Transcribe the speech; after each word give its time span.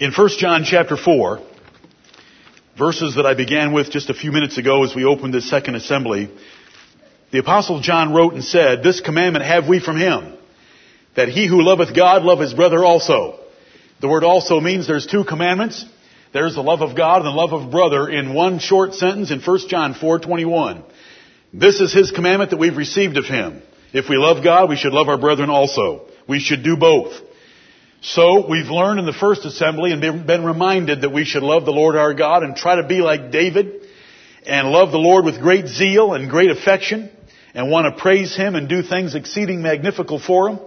In 0.00 0.12
1 0.12 0.28
John 0.38 0.62
chapter 0.62 0.96
4, 0.96 1.40
verses 2.78 3.16
that 3.16 3.26
I 3.26 3.34
began 3.34 3.72
with 3.72 3.90
just 3.90 4.10
a 4.10 4.14
few 4.14 4.30
minutes 4.30 4.56
ago 4.56 4.84
as 4.84 4.94
we 4.94 5.04
opened 5.04 5.34
this 5.34 5.50
second 5.50 5.74
assembly, 5.74 6.30
the 7.32 7.38
apostle 7.38 7.80
John 7.80 8.12
wrote 8.12 8.34
and 8.34 8.44
said, 8.44 8.84
This 8.84 9.00
commandment 9.00 9.44
have 9.44 9.66
we 9.66 9.80
from 9.80 9.96
him, 9.96 10.34
that 11.16 11.28
he 11.28 11.48
who 11.48 11.64
loveth 11.64 11.96
God 11.96 12.22
love 12.22 12.38
his 12.38 12.54
brother 12.54 12.84
also. 12.84 13.40
The 14.00 14.06
word 14.06 14.22
also 14.22 14.60
means 14.60 14.86
there's 14.86 15.08
two 15.08 15.24
commandments. 15.24 15.84
There's 16.32 16.54
the 16.54 16.62
love 16.62 16.80
of 16.80 16.96
God 16.96 17.16
and 17.16 17.26
the 17.26 17.30
love 17.30 17.52
of 17.52 17.72
brother 17.72 18.08
in 18.08 18.34
one 18.34 18.60
short 18.60 18.94
sentence 18.94 19.32
in 19.32 19.40
1 19.40 19.68
John 19.68 19.94
4:21. 19.94 20.84
This 21.52 21.80
is 21.80 21.92
his 21.92 22.12
commandment 22.12 22.50
that 22.50 22.58
we've 22.58 22.76
received 22.76 23.16
of 23.16 23.24
him. 23.24 23.62
If 23.92 24.08
we 24.08 24.16
love 24.16 24.44
God, 24.44 24.68
we 24.68 24.76
should 24.76 24.92
love 24.92 25.08
our 25.08 25.18
brethren 25.18 25.50
also. 25.50 26.02
We 26.28 26.38
should 26.38 26.62
do 26.62 26.76
both. 26.76 27.20
So 28.00 28.48
we've 28.48 28.68
learned 28.68 29.00
in 29.00 29.06
the 29.06 29.12
first 29.12 29.44
assembly 29.44 29.90
and 29.90 30.00
been 30.00 30.44
reminded 30.44 31.00
that 31.00 31.10
we 31.10 31.24
should 31.24 31.42
love 31.42 31.64
the 31.64 31.72
Lord 31.72 31.96
our 31.96 32.14
God 32.14 32.44
and 32.44 32.54
try 32.54 32.76
to 32.76 32.86
be 32.86 33.00
like 33.00 33.32
David 33.32 33.86
and 34.46 34.70
love 34.70 34.92
the 34.92 34.98
Lord 34.98 35.24
with 35.24 35.40
great 35.40 35.66
zeal 35.66 36.14
and 36.14 36.30
great 36.30 36.50
affection 36.50 37.10
and 37.54 37.70
want 37.70 37.92
to 37.92 38.00
praise 38.00 38.36
Him 38.36 38.54
and 38.54 38.68
do 38.68 38.82
things 38.82 39.16
exceeding 39.16 39.62
magnifical 39.62 40.20
for 40.20 40.48
Him. 40.48 40.60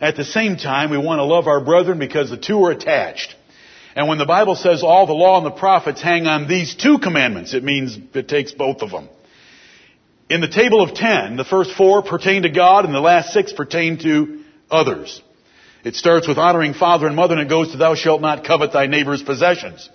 At 0.00 0.16
the 0.16 0.24
same 0.24 0.56
time, 0.56 0.90
we 0.90 0.98
want 0.98 1.18
to 1.18 1.24
love 1.24 1.48
our 1.48 1.64
brethren 1.64 1.98
because 1.98 2.30
the 2.30 2.36
two 2.36 2.62
are 2.64 2.70
attached. 2.70 3.34
And 3.96 4.06
when 4.06 4.18
the 4.18 4.26
Bible 4.26 4.54
says 4.54 4.84
all 4.84 5.08
the 5.08 5.12
law 5.12 5.38
and 5.38 5.46
the 5.46 5.58
prophets 5.58 6.00
hang 6.00 6.28
on 6.28 6.46
these 6.46 6.76
two 6.76 6.98
commandments, 7.00 7.54
it 7.54 7.64
means 7.64 7.98
it 8.14 8.28
takes 8.28 8.52
both 8.52 8.82
of 8.82 8.92
them. 8.92 9.08
In 10.30 10.40
the 10.40 10.48
table 10.48 10.80
of 10.80 10.94
ten, 10.94 11.36
the 11.36 11.44
first 11.44 11.72
four 11.72 12.02
pertain 12.02 12.42
to 12.42 12.50
God 12.50 12.84
and 12.84 12.94
the 12.94 13.00
last 13.00 13.32
six 13.32 13.52
pertain 13.52 13.98
to 13.98 14.44
others. 14.70 15.20
It 15.88 15.96
starts 15.96 16.28
with 16.28 16.36
honoring 16.36 16.74
father 16.74 17.06
and 17.06 17.16
mother 17.16 17.32
and 17.32 17.40
it 17.40 17.48
goes 17.48 17.72
to 17.72 17.78
thou 17.78 17.94
shalt 17.94 18.20
not 18.20 18.44
covet 18.44 18.74
thy 18.74 18.84
neighbor's 18.88 19.22
possessions. 19.22 19.88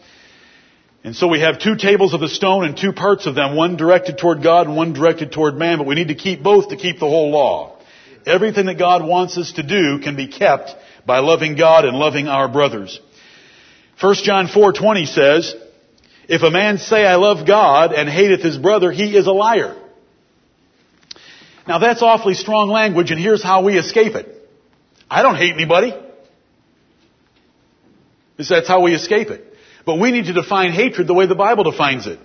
And 1.04 1.16
so 1.16 1.28
we 1.28 1.42
have 1.42 1.60
two 1.60 1.76
tables 1.76 2.16
of 2.16 2.20
the 2.20 2.30
stone 2.30 2.66
and 2.66 2.76
two 2.76 2.94
parts 2.94 3.28
of 3.28 3.36
them, 3.36 3.56
one 3.56 3.78
directed 3.78 4.18
toward 4.18 4.42
God 4.42 4.66
and 4.66 4.76
one 4.76 4.94
directed 4.94 5.32
toward 5.32 5.54
man, 5.56 5.78
but 5.78 5.86
we 5.86 5.94
need 5.94 6.08
to 6.08 6.16
keep 6.16 6.42
both 6.42 6.70
to 6.70 6.78
keep 6.78 6.98
the 6.98 7.08
whole 7.08 7.30
law. 7.30 7.78
Everything 8.26 8.66
that 8.66 8.80
God 8.80 9.06
wants 9.06 9.38
us 9.38 9.52
to 9.52 9.62
do 9.62 10.00
can 10.00 10.16
be 10.16 10.26
kept 10.30 10.76
by 11.06 11.20
loving 11.20 11.56
God 11.56 11.86
and 11.86 11.96
loving 11.96 12.28
our 12.28 12.48
brothers. 12.48 13.00
1 14.02 14.16
John 14.24 14.48
4:20 14.48 15.06
says, 15.06 15.56
"If 16.28 16.42
a 16.42 16.50
man 16.50 16.80
say 16.80 17.06
I 17.06 17.18
love 17.18 17.46
God 17.46 17.94
and 17.94 18.10
hateth 18.10 18.42
his 18.42 18.58
brother, 18.58 18.92
he 18.92 19.16
is 19.16 19.28
a 19.28 19.32
liar." 19.32 19.76
Now 21.68 21.78
that's 21.78 22.02
awfully 22.02 22.34
strong 22.34 22.72
language 22.72 23.12
and 23.12 23.20
here's 23.20 23.44
how 23.44 23.62
we 23.62 23.78
escape 23.78 24.16
it. 24.16 24.40
I 25.14 25.22
don't 25.22 25.36
hate 25.36 25.54
anybody. 25.54 25.94
That's 28.38 28.68
how 28.68 28.82
we 28.82 28.96
escape 28.96 29.30
it. 29.30 29.46
But 29.86 30.00
we 30.00 30.10
need 30.10 30.26
to 30.26 30.34
define 30.34 30.72
hatred 30.72 31.06
the 31.06 31.14
way 31.14 31.28
the 31.28 31.36
Bible 31.36 31.66
defines 31.70 32.08
it. 32.08 32.20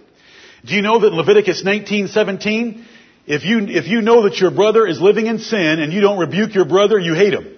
Do 0.65 0.75
you 0.75 0.81
know 0.81 0.99
that 0.99 1.09
in 1.09 1.15
Leviticus 1.15 1.63
19:17, 1.63 2.83
if 3.27 3.45
you 3.45 3.67
if 3.67 3.89
you 3.89 4.01
know 4.01 4.23
that 4.23 4.41
your 4.41 4.51
brother 4.51 4.87
is 4.87 5.03
living 5.03 5.27
in 5.27 5.39
sin 5.39 5.81
and 5.81 5.93
you 5.93 6.01
don't 6.01 6.19
rebuke 6.19 6.55
your 6.55 6.65
brother, 6.65 6.99
you 6.99 7.13
hate 7.13 7.35
him. 7.35 7.57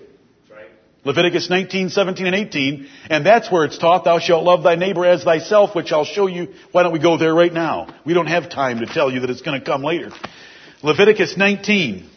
Leviticus 1.04 1.48
19, 1.48 1.90
17, 1.90 2.26
and 2.26 2.34
18, 2.34 2.88
and 3.08 3.24
that's 3.24 3.50
where 3.50 3.64
it's 3.64 3.78
taught, 3.78 4.04
thou 4.04 4.18
shalt 4.18 4.44
love 4.44 4.62
thy 4.64 4.74
neighbor 4.74 5.06
as 5.06 5.22
thyself, 5.24 5.74
which 5.74 5.92
I'll 5.92 6.04
show 6.04 6.26
you. 6.26 6.48
Why 6.72 6.82
don't 6.82 6.92
we 6.92 6.98
go 6.98 7.16
there 7.16 7.32
right 7.32 7.52
now? 7.52 7.88
We 8.04 8.12
don't 8.14 8.26
have 8.26 8.50
time 8.50 8.80
to 8.80 8.86
tell 8.86 9.10
you 9.10 9.20
that 9.20 9.30
it's 9.30 9.40
going 9.40 9.58
to 9.58 9.64
come 9.64 9.82
later. 9.82 10.10
Leviticus 10.82 11.38
19. 11.38 12.10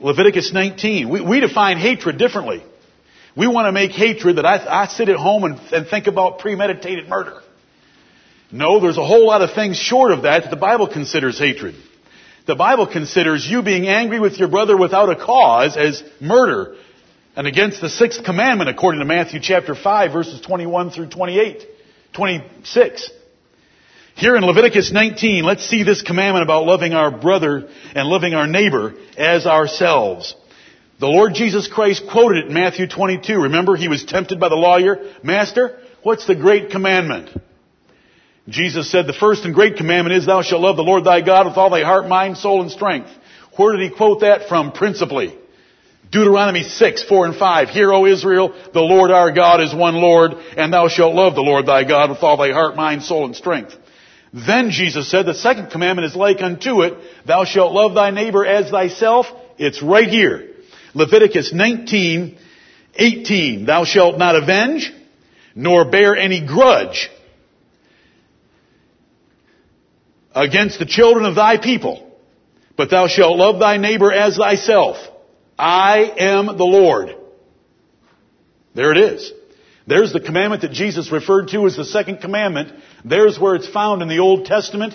Leviticus 0.00 0.52
19. 0.52 1.08
We, 1.08 1.20
we 1.20 1.40
define 1.40 1.78
hatred 1.78 2.18
differently. 2.18 2.62
We 3.36 3.46
want 3.46 3.66
to 3.66 3.72
make 3.72 3.92
hatred 3.92 4.36
that 4.36 4.46
I, 4.46 4.82
I 4.82 4.86
sit 4.86 5.08
at 5.08 5.16
home 5.16 5.44
and, 5.44 5.60
and 5.72 5.86
think 5.86 6.06
about 6.06 6.40
premeditated 6.40 7.08
murder. 7.08 7.40
No, 8.52 8.80
there's 8.80 8.98
a 8.98 9.04
whole 9.04 9.26
lot 9.26 9.42
of 9.42 9.52
things 9.52 9.76
short 9.76 10.10
of 10.10 10.22
that 10.22 10.42
that 10.42 10.50
the 10.50 10.56
Bible 10.56 10.88
considers 10.88 11.38
hatred. 11.38 11.76
The 12.46 12.56
Bible 12.56 12.86
considers 12.86 13.46
you 13.46 13.62
being 13.62 13.86
angry 13.86 14.18
with 14.18 14.38
your 14.38 14.48
brother 14.48 14.76
without 14.76 15.08
a 15.10 15.16
cause 15.16 15.76
as 15.76 16.02
murder 16.20 16.76
and 17.36 17.46
against 17.46 17.80
the 17.80 17.88
sixth 17.88 18.24
commandment 18.24 18.68
according 18.68 18.98
to 18.98 19.04
Matthew 19.04 19.38
chapter 19.40 19.76
5 19.76 20.12
verses 20.12 20.40
21 20.40 20.90
through 20.90 21.10
28, 21.10 21.64
26. 22.12 23.10
Here 24.20 24.36
in 24.36 24.44
Leviticus 24.44 24.92
19, 24.92 25.44
let's 25.44 25.64
see 25.64 25.82
this 25.82 26.02
commandment 26.02 26.42
about 26.42 26.66
loving 26.66 26.92
our 26.92 27.10
brother 27.10 27.70
and 27.94 28.06
loving 28.06 28.34
our 28.34 28.46
neighbor 28.46 28.92
as 29.16 29.46
ourselves. 29.46 30.34
The 30.98 31.06
Lord 31.06 31.32
Jesus 31.32 31.68
Christ 31.68 32.02
quoted 32.12 32.44
it 32.44 32.48
in 32.48 32.52
Matthew 32.52 32.86
22. 32.86 33.44
Remember, 33.44 33.76
he 33.76 33.88
was 33.88 34.04
tempted 34.04 34.38
by 34.38 34.50
the 34.50 34.56
lawyer. 34.56 34.98
Master, 35.22 35.78
what's 36.02 36.26
the 36.26 36.34
great 36.34 36.68
commandment? 36.68 37.30
Jesus 38.46 38.90
said, 38.90 39.06
the 39.06 39.14
first 39.14 39.46
and 39.46 39.54
great 39.54 39.78
commandment 39.78 40.14
is, 40.14 40.26
thou 40.26 40.42
shalt 40.42 40.60
love 40.60 40.76
the 40.76 40.82
Lord 40.82 41.04
thy 41.04 41.22
God 41.22 41.46
with 41.46 41.56
all 41.56 41.70
thy 41.70 41.82
heart, 41.82 42.06
mind, 42.06 42.36
soul, 42.36 42.60
and 42.60 42.70
strength. 42.70 43.08
Where 43.56 43.74
did 43.74 43.90
he 43.90 43.96
quote 43.96 44.20
that 44.20 44.50
from 44.50 44.72
principally? 44.72 45.34
Deuteronomy 46.12 46.64
6, 46.64 47.04
4 47.04 47.24
and 47.24 47.36
5. 47.36 47.68
Hear, 47.70 47.90
O 47.94 48.04
Israel, 48.04 48.52
the 48.74 48.80
Lord 48.80 49.12
our 49.12 49.32
God 49.32 49.62
is 49.62 49.74
one 49.74 49.94
Lord, 49.94 50.32
and 50.58 50.74
thou 50.74 50.88
shalt 50.88 51.14
love 51.14 51.36
the 51.36 51.40
Lord 51.40 51.64
thy 51.64 51.84
God 51.84 52.10
with 52.10 52.22
all 52.22 52.36
thy 52.36 52.50
heart, 52.50 52.76
mind, 52.76 53.02
soul, 53.02 53.24
and 53.24 53.34
strength. 53.34 53.74
Then 54.32 54.70
Jesus 54.70 55.10
said, 55.10 55.26
the 55.26 55.34
second 55.34 55.70
commandment 55.70 56.06
is 56.06 56.16
like 56.16 56.40
unto 56.40 56.82
it, 56.82 56.94
thou 57.26 57.44
shalt 57.44 57.72
love 57.72 57.94
thy 57.94 58.10
neighbor 58.10 58.46
as 58.46 58.70
thyself. 58.70 59.26
It's 59.58 59.82
right 59.82 60.08
here. 60.08 60.50
Leviticus 60.94 61.52
19, 61.52 62.38
18. 62.94 63.66
Thou 63.66 63.84
shalt 63.84 64.18
not 64.18 64.36
avenge, 64.36 64.92
nor 65.54 65.90
bear 65.90 66.16
any 66.16 66.46
grudge 66.46 67.10
against 70.32 70.78
the 70.78 70.86
children 70.86 71.24
of 71.24 71.34
thy 71.34 71.58
people, 71.58 72.08
but 72.76 72.90
thou 72.90 73.08
shalt 73.08 73.36
love 73.36 73.58
thy 73.58 73.78
neighbor 73.78 74.12
as 74.12 74.36
thyself. 74.36 74.96
I 75.58 76.12
am 76.18 76.46
the 76.46 76.64
Lord. 76.64 77.16
There 78.74 78.92
it 78.92 78.98
is. 78.98 79.32
There's 79.86 80.12
the 80.12 80.20
commandment 80.20 80.62
that 80.62 80.70
Jesus 80.70 81.10
referred 81.10 81.48
to 81.48 81.66
as 81.66 81.76
the 81.76 81.84
second 81.84 82.20
commandment. 82.20 82.72
There's 83.04 83.38
where 83.38 83.54
it's 83.54 83.68
found 83.68 84.02
in 84.02 84.08
the 84.08 84.18
Old 84.18 84.46
Testament. 84.46 84.94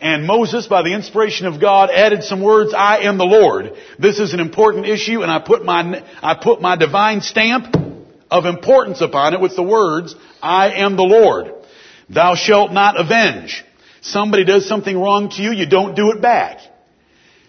And 0.00 0.26
Moses, 0.26 0.66
by 0.66 0.82
the 0.82 0.94
inspiration 0.94 1.46
of 1.46 1.60
God, 1.60 1.90
added 1.90 2.24
some 2.24 2.42
words, 2.42 2.74
I 2.74 3.02
am 3.02 3.18
the 3.18 3.24
Lord. 3.24 3.72
This 3.98 4.18
is 4.18 4.34
an 4.34 4.40
important 4.40 4.86
issue 4.86 5.22
and 5.22 5.30
I 5.30 5.38
put 5.38 5.64
my, 5.64 6.04
I 6.20 6.34
put 6.34 6.60
my 6.60 6.76
divine 6.76 7.20
stamp 7.20 7.76
of 8.30 8.46
importance 8.46 9.00
upon 9.00 9.34
it 9.34 9.40
with 9.40 9.54
the 9.54 9.62
words, 9.62 10.16
I 10.42 10.72
am 10.72 10.96
the 10.96 11.02
Lord. 11.02 11.52
Thou 12.08 12.34
shalt 12.34 12.72
not 12.72 12.98
avenge. 12.98 13.64
Somebody 14.00 14.44
does 14.44 14.66
something 14.66 14.98
wrong 14.98 15.28
to 15.30 15.42
you, 15.42 15.52
you 15.52 15.66
don't 15.66 15.94
do 15.94 16.10
it 16.10 16.20
back. 16.20 16.58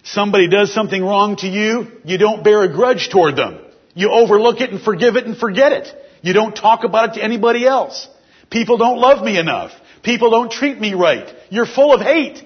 Somebody 0.03 0.50
does 0.50 0.74
something 0.74 1.02
wrong 1.02 1.38
to 1.38 1.47
you, 1.47 1.88
you 2.03 2.18
don't 2.18 2.44
bear 2.44 2.63
a 2.63 2.72
grudge 2.72 3.09
toward 3.09 3.36
them. 3.36 3.59
You 3.96 4.12
overlook 4.12 4.59
it 4.59 4.72
and 4.72 4.81
forgive 4.81 5.16
it 5.16 5.25
and 5.25 5.38
forget 5.38 5.72
it. 5.72 5.88
You 6.22 6.34
don't 6.34 6.56
talk 6.56 6.84
about 6.84 7.09
it 7.09 7.13
to 7.16 7.24
anybody 7.24 7.66
else. 7.66 8.08
People 8.50 8.78
don't 8.78 9.00
love 9.00 9.24
me 9.24 9.38
enough. 9.40 9.72
People 10.03 10.30
don't 10.30 10.52
treat 10.52 10.80
me 10.80 10.94
right. 10.94 11.34
You're 11.50 11.66
full 11.66 11.94
of 11.94 12.02
hate. 12.02 12.44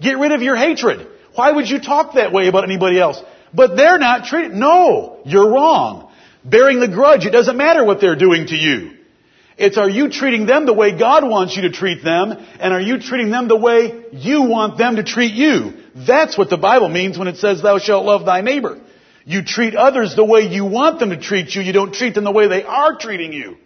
Get 0.00 0.18
rid 0.18 0.32
of 0.32 0.42
your 0.42 0.56
hatred. 0.56 1.06
Why 1.34 1.52
would 1.52 1.68
you 1.68 1.80
talk 1.80 2.14
that 2.14 2.32
way 2.32 2.48
about 2.48 2.64
anybody 2.64 2.98
else? 2.98 3.20
But 3.54 3.76
they're 3.76 3.98
not 3.98 4.26
treated. 4.26 4.52
No, 4.52 5.20
you're 5.24 5.50
wrong. 5.50 6.10
Bearing 6.44 6.80
the 6.80 6.88
grudge, 6.88 7.24
it 7.24 7.30
doesn't 7.30 7.56
matter 7.56 7.84
what 7.84 8.00
they're 8.00 8.16
doing 8.16 8.46
to 8.48 8.56
you. 8.56 8.92
It's 9.56 9.78
are 9.78 9.88
you 9.88 10.10
treating 10.10 10.46
them 10.46 10.66
the 10.66 10.74
way 10.74 10.98
God 10.98 11.26
wants 11.26 11.56
you 11.56 11.62
to 11.62 11.70
treat 11.70 12.04
them, 12.04 12.32
and 12.60 12.74
are 12.74 12.80
you 12.80 13.00
treating 13.00 13.30
them 13.30 13.48
the 13.48 13.56
way 13.56 14.04
you 14.12 14.42
want 14.42 14.76
them 14.76 14.96
to 14.96 15.02
treat 15.02 15.32
you? 15.32 15.72
That's 15.94 16.36
what 16.36 16.50
the 16.50 16.58
Bible 16.58 16.88
means 16.88 17.16
when 17.18 17.28
it 17.28 17.38
says 17.38 17.62
thou 17.62 17.78
shalt 17.78 18.04
love 18.04 18.26
thy 18.26 18.42
neighbor. 18.42 18.78
You 19.24 19.44
treat 19.44 19.74
others 19.74 20.14
the 20.14 20.24
way 20.24 20.48
you 20.48 20.66
want 20.66 20.98
them 20.98 21.10
to 21.10 21.16
treat 21.16 21.54
you. 21.54 21.62
You 21.62 21.72
don't 21.72 21.94
treat 21.94 22.14
them 22.14 22.24
the 22.24 22.32
way 22.32 22.48
they 22.48 22.64
are 22.64 22.98
treating 22.98 23.32
you. 23.32 23.56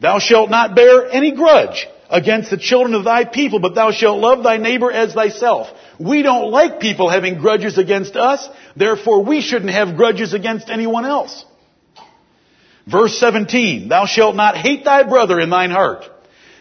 Thou 0.00 0.18
shalt 0.18 0.50
not 0.50 0.74
bear 0.74 1.06
any 1.06 1.32
grudge 1.32 1.86
against 2.10 2.50
the 2.50 2.56
children 2.56 2.94
of 2.94 3.04
thy 3.04 3.24
people, 3.24 3.58
but 3.58 3.74
thou 3.74 3.90
shalt 3.90 4.20
love 4.20 4.42
thy 4.42 4.56
neighbor 4.56 4.90
as 4.90 5.14
thyself. 5.14 5.68
We 5.98 6.22
don't 6.22 6.50
like 6.50 6.80
people 6.80 7.08
having 7.08 7.38
grudges 7.38 7.78
against 7.78 8.16
us, 8.16 8.48
therefore 8.76 9.24
we 9.24 9.40
shouldn't 9.40 9.72
have 9.72 9.96
grudges 9.96 10.34
against 10.34 10.68
anyone 10.68 11.04
else. 11.04 11.44
Verse 12.86 13.18
17, 13.18 13.88
thou 13.88 14.06
shalt 14.06 14.36
not 14.36 14.56
hate 14.56 14.84
thy 14.84 15.02
brother 15.02 15.40
in 15.40 15.50
thine 15.50 15.70
heart. 15.70 16.04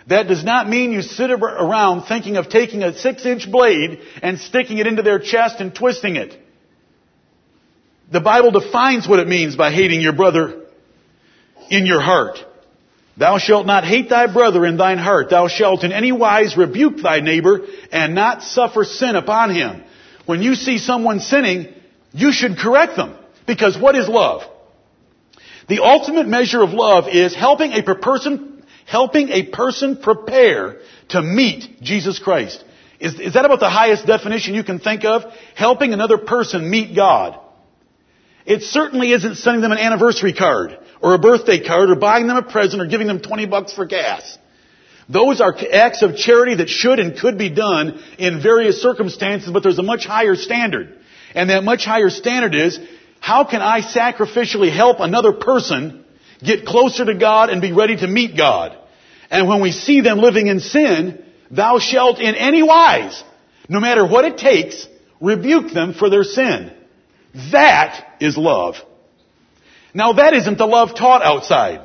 That 0.08 0.28
does 0.28 0.44
not 0.44 0.70
mean 0.70 0.92
you 0.92 1.02
sit 1.02 1.32
around 1.32 2.06
thinking 2.06 2.38
of 2.38 2.50
taking 2.50 2.84
a 2.84 2.98
six 2.98 3.26
inch 3.26 3.52
blade 3.52 4.00
and 4.22 4.40
sticking 4.40 4.78
it 4.78 4.88
into 4.88 5.02
their 5.02 5.20
chest 5.20 5.60
and 5.60 5.74
twisting 5.74 6.16
it. 6.16 6.38
The 8.12 8.22
Bible 8.22 8.52
defines 8.52 9.08
what 9.08 9.20
it 9.20 9.28
means 9.28 9.56
by 9.56 9.72
hating 9.72 10.02
your 10.02 10.14
brother 10.14 10.64
in 11.70 11.88
your 11.88 12.02
heart. 12.02 12.38
Thou 13.18 13.38
shalt 13.38 13.66
not 13.66 13.86
hate 13.86 14.10
thy 14.10 14.28
brother 14.28 14.66
in 14.66 14.78
thine 14.78 14.98
heart. 14.98 15.30
Thou 15.30 15.48
shalt 15.48 15.84
in 15.84 15.94
any 15.94 16.12
wise 16.12 16.58
rebuke 16.58 16.98
thy 16.98 17.22
neighbor 17.22 17.66
and 17.92 18.14
not 18.14 18.44
suffer 18.44 18.84
sin 18.84 19.16
upon 19.16 19.56
him. 19.56 19.84
When 20.26 20.42
you 20.42 20.56
see 20.56 20.78
someone 20.80 21.22
sinning, 21.22 21.74
you 22.12 22.34
should 22.34 22.58
correct 22.58 22.98
them. 22.98 23.16
Because 23.48 23.78
what 23.78 23.96
is 23.96 24.10
love? 24.10 24.42
The 25.70 25.82
ultimate 25.82 26.28
measure 26.28 26.62
of 26.62 26.72
love 26.72 27.08
is 27.08 27.34
helping 27.34 27.72
a 27.72 27.84
person, 27.96 28.64
helping 28.86 29.30
a 29.30 29.44
person 29.44 29.98
prepare 29.98 30.80
to 31.10 31.22
meet 31.22 31.82
Jesus 31.82 32.20
Christ. 32.20 32.64
Is, 33.00 33.20
is 33.20 33.34
that 33.34 33.46
about 33.46 33.60
the 33.60 33.70
highest 33.70 34.06
definition 34.06 34.56
you 34.56 34.64
can 34.64 34.80
think 34.80 35.06
of? 35.06 35.24
Helping 35.56 35.94
another 35.94 36.18
person 36.18 36.70
meet 36.70 36.96
God. 36.96 37.40
It 38.46 38.62
certainly 38.62 39.12
isn't 39.12 39.36
sending 39.36 39.62
them 39.62 39.72
an 39.72 39.78
anniversary 39.78 40.34
card 40.34 40.78
or 41.06 41.13
a 41.13 41.19
birthday 41.19 41.63
card 41.63 41.92
or 41.92 41.96
buying 41.96 42.25
them 42.25 42.36
a 42.36 42.42
present 42.42 42.81
or 42.81 42.88
giving 42.88 43.06
them 43.06 43.19
20 43.19 43.46
bucks 43.46 43.72
for 43.72 43.86
gas. 43.86 44.40
Those 45.07 45.40
are 45.40 45.56
acts 45.72 46.02
of 46.02 46.18
charity 46.18 46.56
that 46.56 46.68
should 46.68 47.00
and 47.00 47.16
could 47.16 47.38
be 47.38 47.52
done 47.52 48.04
in 48.18 48.42
various 48.42 48.81
circumstances, 48.81 49.52
but 49.52 49.62
there's 49.62 49.78
a 49.78 49.84
much 49.84 50.07
higher 50.07 50.34
standard. 50.34 50.98
And 51.36 51.52
that 51.52 51.63
much 51.63 51.86
higher 51.86 52.10
standard 52.10 52.56
is, 52.56 52.80
how 53.19 53.44
can 53.44 53.62
I 53.62 53.81
sacrificially 53.81 54.75
help 54.75 55.00
another 55.00 55.31
person 55.31 56.04
get 56.44 56.66
closer 56.66 57.06
to 57.06 57.13
God 57.13 57.51
and 57.51 57.62
be 57.62 57.72
ready 57.72 57.98
to 57.98 58.08
meet 58.08 58.36
God? 58.36 58.75
And 59.30 59.48
when 59.48 59.62
we 59.62 59.74
see 59.74 60.01
them 60.01 60.18
living 60.18 60.48
in 60.48 60.60
sin, 60.60 61.24
thou 61.51 61.78
shalt 61.78 62.19
in 62.19 62.34
any 62.34 62.63
wise, 62.63 63.24
no 63.69 63.80
matter 63.80 64.08
what 64.08 64.25
it 64.25 64.40
takes, 64.40 64.88
rebuke 65.22 65.72
them 65.72 65.94
for 65.94 66.10
their 66.10 66.24
sin. 66.24 66.75
That 67.51 68.16
is 68.19 68.38
love. 68.38 68.78
Now 69.96 70.12
that 70.14 70.34
isn't 70.34 70.58
the 70.58 70.68
love 70.68 70.94
taught 70.94 71.24
outside. 71.24 71.80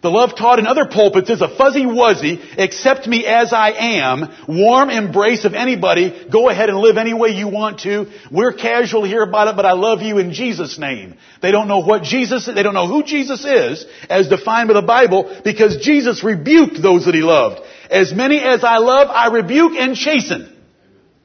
The 0.00 0.10
love 0.10 0.34
taught 0.36 0.58
in 0.58 0.66
other 0.66 0.86
pulpits 0.86 1.30
is 1.30 1.40
a 1.40 1.56
fuzzy 1.56 1.84
wuzzy, 1.84 2.58
accept 2.58 3.06
me 3.06 3.24
as 3.26 3.52
I 3.52 3.70
am, 3.70 4.28
warm 4.48 4.90
embrace 4.90 5.44
of 5.44 5.54
anybody, 5.54 6.26
go 6.30 6.48
ahead 6.48 6.68
and 6.68 6.78
live 6.78 6.98
any 6.98 7.14
way 7.14 7.30
you 7.30 7.48
want 7.48 7.80
to. 7.80 8.10
We're 8.30 8.52
casual 8.52 9.04
here 9.04 9.22
about 9.22 9.48
it, 9.48 9.56
but 9.56 9.64
I 9.64 9.72
love 9.72 10.02
you 10.02 10.18
in 10.18 10.32
Jesus' 10.32 10.78
name. 10.78 11.16
They 11.40 11.52
don't 11.52 11.68
know 11.68 11.78
what 11.78 12.02
Jesus, 12.02 12.46
they 12.46 12.62
don't 12.62 12.74
know 12.74 12.88
who 12.88 13.02
Jesus 13.02 13.44
is, 13.44 13.86
as 14.10 14.28
defined 14.28 14.68
by 14.68 14.74
the 14.74 14.82
Bible, 14.82 15.40
because 15.42 15.78
Jesus 15.78 16.24
rebuked 16.24 16.82
those 16.82 17.06
that 17.06 17.14
he 17.14 17.22
loved. 17.22 17.60
As 17.90 18.12
many 18.12 18.40
as 18.40 18.64
I 18.64 18.78
love, 18.78 19.08
I 19.08 19.28
rebuke 19.28 19.72
and 19.72 19.96
chasten. 19.96 20.54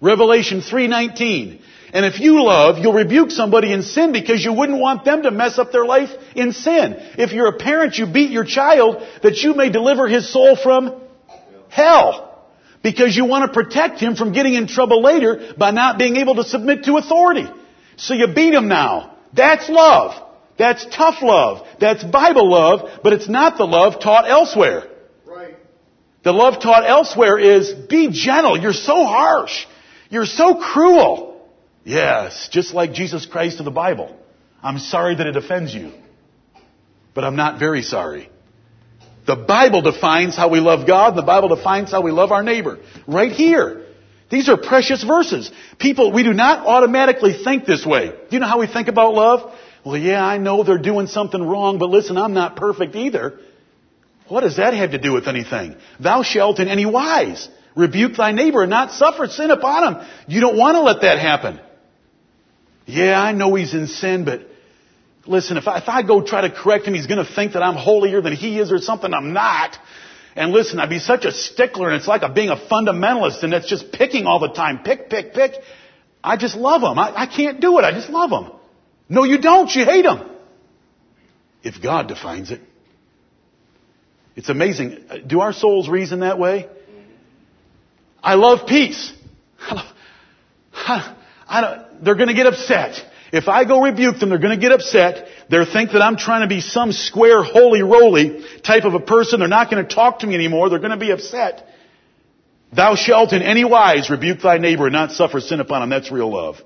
Revelation 0.01 0.61
3.19. 0.61 1.61
And 1.91 2.05
if 2.05 2.19
you 2.19 2.43
love, 2.43 2.77
you'll 2.77 2.93
rebuke 2.93 3.31
somebody 3.31 3.71
in 3.71 3.81
sin 3.81 4.11
because 4.11 4.43
you 4.43 4.53
wouldn't 4.53 4.79
want 4.79 5.05
them 5.05 5.23
to 5.23 5.31
mess 5.31 5.57
up 5.57 5.71
their 5.71 5.85
life 5.85 6.09
in 6.35 6.53
sin. 6.53 6.95
If 7.17 7.31
you're 7.31 7.47
a 7.47 7.57
parent, 7.57 7.97
you 7.97 8.05
beat 8.05 8.29
your 8.29 8.43
child 8.43 9.03
that 9.23 9.37
you 9.37 9.55
may 9.55 9.69
deliver 9.69 10.07
his 10.07 10.31
soul 10.31 10.55
from 10.55 11.01
hell. 11.69 12.25
Because 12.81 13.15
you 13.17 13.25
want 13.25 13.51
to 13.51 13.53
protect 13.53 13.99
him 13.99 14.15
from 14.15 14.31
getting 14.31 14.53
in 14.53 14.67
trouble 14.67 15.01
later 15.01 15.53
by 15.57 15.71
not 15.71 15.97
being 15.97 16.15
able 16.17 16.35
to 16.35 16.43
submit 16.43 16.85
to 16.85 16.97
authority. 16.97 17.47
So 17.97 18.13
you 18.13 18.27
beat 18.33 18.53
him 18.53 18.67
now. 18.67 19.17
That's 19.33 19.67
love. 19.67 20.27
That's 20.57 20.85
tough 20.85 21.21
love. 21.21 21.65
That's 21.79 22.03
Bible 22.03 22.49
love, 22.49 22.99
but 23.03 23.13
it's 23.13 23.27
not 23.27 23.57
the 23.57 23.65
love 23.65 23.99
taught 23.99 24.29
elsewhere. 24.29 24.83
Right. 25.25 25.55
The 26.23 26.33
love 26.33 26.61
taught 26.61 26.85
elsewhere 26.85 27.39
is 27.39 27.71
be 27.71 28.09
gentle. 28.11 28.57
You're 28.59 28.73
so 28.73 29.05
harsh. 29.05 29.65
You're 30.09 30.25
so 30.25 30.55
cruel. 30.55 31.28
Yes, 31.89 32.49
just 32.51 32.75
like 32.75 32.93
Jesus 32.93 33.25
Christ 33.25 33.57
of 33.57 33.65
the 33.65 33.71
Bible. 33.71 34.15
I'm 34.61 34.77
sorry 34.77 35.15
that 35.15 35.25
it 35.25 35.35
offends 35.35 35.73
you. 35.73 35.91
But 37.15 37.23
I'm 37.23 37.35
not 37.35 37.57
very 37.57 37.81
sorry. 37.81 38.29
The 39.25 39.35
Bible 39.35 39.81
defines 39.81 40.35
how 40.35 40.49
we 40.49 40.59
love 40.59 40.85
God. 40.85 41.15
The 41.15 41.23
Bible 41.23 41.55
defines 41.55 41.89
how 41.89 42.01
we 42.01 42.11
love 42.11 42.31
our 42.31 42.43
neighbor. 42.43 42.77
Right 43.07 43.31
here. 43.31 43.87
These 44.29 44.49
are 44.49 44.57
precious 44.57 45.03
verses. 45.03 45.49
People, 45.79 46.11
we 46.11 46.21
do 46.21 46.31
not 46.31 46.67
automatically 46.67 47.33
think 47.43 47.65
this 47.65 47.83
way. 47.83 48.09
Do 48.09 48.27
you 48.29 48.39
know 48.39 48.45
how 48.45 48.59
we 48.59 48.67
think 48.67 48.87
about 48.87 49.15
love? 49.15 49.51
Well, 49.83 49.97
yeah, 49.97 50.23
I 50.23 50.37
know 50.37 50.61
they're 50.61 50.77
doing 50.77 51.07
something 51.07 51.41
wrong, 51.41 51.79
but 51.79 51.89
listen, 51.89 52.17
I'm 52.17 52.35
not 52.35 52.55
perfect 52.55 52.95
either. 52.95 53.39
What 54.27 54.41
does 54.41 54.57
that 54.57 54.75
have 54.75 54.91
to 54.91 54.99
do 54.99 55.13
with 55.13 55.27
anything? 55.27 55.75
Thou 55.99 56.21
shalt 56.21 56.59
in 56.59 56.67
any 56.67 56.85
wise 56.85 57.49
rebuke 57.75 58.15
thy 58.15 58.31
neighbor 58.31 58.61
and 58.61 58.69
not 58.69 58.91
suffer 58.91 59.25
sin 59.25 59.49
upon 59.49 59.87
him. 59.87 60.07
You 60.27 60.41
don't 60.41 60.57
want 60.57 60.75
to 60.75 60.81
let 60.81 61.01
that 61.01 61.17
happen. 61.17 61.59
Yeah, 62.89 63.21
I 63.21 63.33
know 63.33 63.53
he's 63.53 63.75
in 63.75 63.85
sin, 63.85 64.25
but 64.25 64.41
listen, 65.27 65.57
if 65.57 65.67
I, 65.67 65.77
if 65.77 65.87
I 65.87 66.01
go 66.01 66.23
try 66.23 66.41
to 66.41 66.49
correct 66.49 66.85
him, 66.85 66.95
he's 66.95 67.05
going 67.05 67.23
to 67.23 67.31
think 67.31 67.53
that 67.53 67.61
I'm 67.61 67.75
holier 67.75 68.19
than 68.19 68.33
he 68.33 68.57
is 68.57 68.71
or 68.71 68.79
something. 68.79 69.13
I'm 69.13 69.31
not. 69.31 69.77
And 70.35 70.51
listen, 70.51 70.79
I'd 70.79 70.89
be 70.89 70.97
such 70.97 71.23
a 71.25 71.31
stickler 71.31 71.89
and 71.89 71.97
it's 71.97 72.07
like 72.07 72.23
a, 72.23 72.29
being 72.29 72.49
a 72.49 72.55
fundamentalist 72.55 73.43
and 73.43 73.53
that's 73.53 73.69
just 73.69 73.91
picking 73.91 74.25
all 74.25 74.39
the 74.39 74.53
time. 74.53 74.79
Pick, 74.79 75.07
pick, 75.07 75.33
pick. 75.33 75.53
I 76.23 76.35
just 76.35 76.55
love 76.55 76.81
him. 76.81 76.97
I, 76.97 77.13
I 77.15 77.25
can't 77.27 77.61
do 77.61 77.77
it. 77.77 77.83
I 77.83 77.91
just 77.91 78.09
love 78.09 78.31
him. 78.31 78.51
No, 79.07 79.23
you 79.23 79.37
don't. 79.39 79.69
You 79.73 79.85
hate 79.85 80.05
him. 80.05 80.27
If 81.61 81.81
God 81.83 82.07
defines 82.07 82.49
it. 82.49 82.61
It's 84.35 84.49
amazing. 84.49 84.97
Uh, 85.09 85.17
do 85.17 85.41
our 85.41 85.53
souls 85.53 85.89
reason 85.89 86.21
that 86.21 86.39
way? 86.39 86.67
I 88.23 88.33
love 88.33 88.67
peace. 88.67 89.13
I 89.59 89.73
love, 89.75 89.93
I, 90.73 91.15
I 91.47 91.61
don't, 91.61 91.88
they're 92.01 92.15
going 92.15 92.27
to 92.29 92.33
get 92.33 92.47
upset. 92.47 93.03
If 93.31 93.47
I 93.47 93.63
go 93.65 93.81
rebuke 93.81 94.19
them, 94.19 94.29
they're 94.29 94.39
going 94.39 94.59
to 94.59 94.61
get 94.61 94.71
upset. 94.71 95.27
They'll 95.49 95.71
think 95.71 95.91
that 95.91 96.01
I'm 96.01 96.17
trying 96.17 96.41
to 96.41 96.47
be 96.47 96.61
some 96.61 96.91
square, 96.91 97.43
holy 97.43 97.83
roly 97.83 98.43
type 98.63 98.85
of 98.85 98.95
a 98.95 98.99
person. 98.99 99.39
They're 99.39 99.49
not 99.49 99.69
going 99.69 99.85
to 99.85 99.95
talk 99.95 100.19
to 100.19 100.27
me 100.27 100.35
anymore. 100.35 100.69
They're 100.69 100.79
going 100.79 100.91
to 100.91 100.97
be 100.97 101.11
upset. 101.11 101.65
Thou 102.73 102.95
shalt 102.95 103.33
in 103.33 103.41
any 103.41 103.63
wise 103.65 104.09
rebuke 104.09 104.41
thy 104.41 104.57
neighbor 104.57 104.87
and 104.87 104.93
not 104.93 105.11
suffer 105.11 105.39
sin 105.39 105.59
upon 105.59 105.83
him. 105.83 105.89
That's 105.89 106.11
real 106.11 106.31
love. 106.31 106.57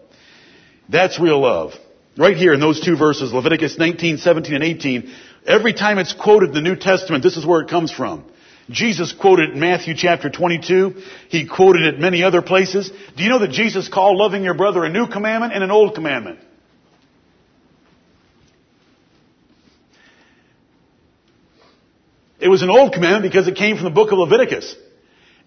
That's 0.90 1.20
real 1.20 1.42
love. 1.42 1.74
Right 2.18 2.38
here 2.38 2.54
in 2.54 2.60
those 2.60 2.80
two 2.80 2.96
verses, 2.96 3.34
Leviticus 3.34 3.78
19, 3.78 4.18
17, 4.18 4.54
and 4.54 4.64
18, 4.64 5.14
every 5.48 5.74
time 5.74 5.98
it's 5.98 6.14
quoted 6.14 6.50
in 6.50 6.56
the 6.56 6.62
New 6.62 6.76
Testament, 6.76 7.24
this 7.24 7.38
is 7.38 7.46
where 7.46 7.62
it 7.62 7.70
comes 7.70 7.92
from. 7.92 8.26
Jesus 8.70 9.12
quoted 9.12 9.56
Matthew 9.56 9.94
chapter 9.96 10.30
22. 10.30 11.02
He 11.30 11.48
quoted 11.48 11.84
it 11.86 12.00
many 12.00 12.24
other 12.24 12.42
places. 12.42 12.90
Do 13.18 13.24
you 13.24 13.30
know 13.30 13.40
that 13.40 13.52
Jesus 13.52 13.90
called 13.90 14.18
loving 14.18 14.44
your 14.44 14.54
brother 14.54 14.84
a 14.86 14.90
new 14.90 15.08
commandment 15.08 15.54
and 15.54 15.64
an 15.64 15.72
old 15.72 15.96
commandment? 15.96 16.40
It 22.40 22.48
was 22.50 22.62
an 22.62 22.70
old 22.70 22.94
commandment 22.94 23.32
because 23.32 23.48
it 23.48 23.56
came 23.56 23.76
from 23.76 23.86
the 23.86 23.92
book 23.92 24.12
of 24.12 24.18
Leviticus. 24.18 24.76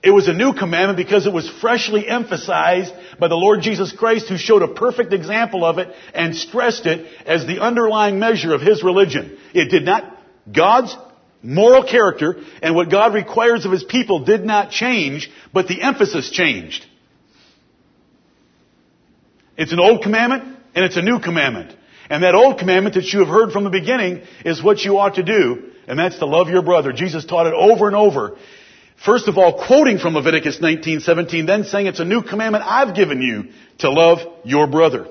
It 0.03 0.11
was 0.11 0.29
a 0.29 0.33
new 0.33 0.53
commandment 0.53 0.97
because 0.97 1.27
it 1.27 1.33
was 1.33 1.49
freshly 1.61 2.07
emphasized 2.07 2.93
by 3.19 3.29
the 3.29 3.35
Lord 3.35 3.63
Jesus 3.63 3.93
Christ 3.93 4.29
who 4.29 4.37
showed 4.37 4.63
a 4.63 4.69
perfect 4.69 5.13
example 5.13 5.65
of 5.65 5.79
it 5.79 5.89
and 6.15 6.37
stressed 6.37 6.87
it 6.87 7.07
as 7.27 7.47
the 7.47 7.61
underlying 7.61 8.19
measure 8.19 8.55
of 8.55 8.61
His 8.61 8.85
religion. 8.85 9.37
It 9.53 9.71
did 9.71 9.85
not, 9.85 10.17
God's 10.51 10.97
moral 11.43 11.85
character 11.85 12.37
and 12.63 12.75
what 12.75 12.91
God 12.91 13.15
requires 13.15 13.65
of 13.65 13.73
His 13.73 13.85
people 13.85 14.25
did 14.25 14.45
not 14.45 14.71
change, 14.71 15.31
but 15.53 15.69
the 15.69 15.83
emphasis 15.83 16.31
changed. 16.31 16.85
It's 19.57 19.73
an 19.73 19.81
old 19.81 20.03
commandment 20.03 20.59
and 20.75 20.85
it's 20.85 20.97
a 20.97 21.03
new 21.03 21.21
commandment. 21.21 21.75
And 22.09 22.23
that 22.23 22.35
old 22.35 22.59
commandment 22.59 22.95
that 22.95 23.13
you 23.13 23.21
have 23.21 23.29
heard 23.29 23.53
from 23.53 23.65
the 23.65 23.71
beginning 23.71 24.23
is 24.45 24.63
what 24.63 24.81
you 24.81 24.99
ought 24.99 25.17
to 25.17 25.23
do, 25.23 25.73
and 25.89 25.99
that's 25.99 26.19
to 26.19 26.27
love 26.27 26.49
your 26.49 26.63
brother. 26.63 26.93
Jesus 26.93 27.25
taught 27.25 27.47
it 27.47 27.55
over 27.55 27.89
and 27.89 27.97
over. 27.97 28.37
First 29.05 29.29
of 29.29 29.39
all, 29.39 29.65
quoting 29.67 29.99
from 29.99 30.15
Leviticus 30.15 30.61
19:17, 30.61 31.47
then 31.47 31.65
saying 31.65 31.87
it's 31.87 32.01
a 32.01 32.05
new 32.05 32.23
commandment 32.23 32.65
I've 32.67 32.95
given 32.95 33.21
you 33.21 33.49
to 33.79 33.91
love 33.91 34.21
your 34.45 34.67
brother. 34.67 35.09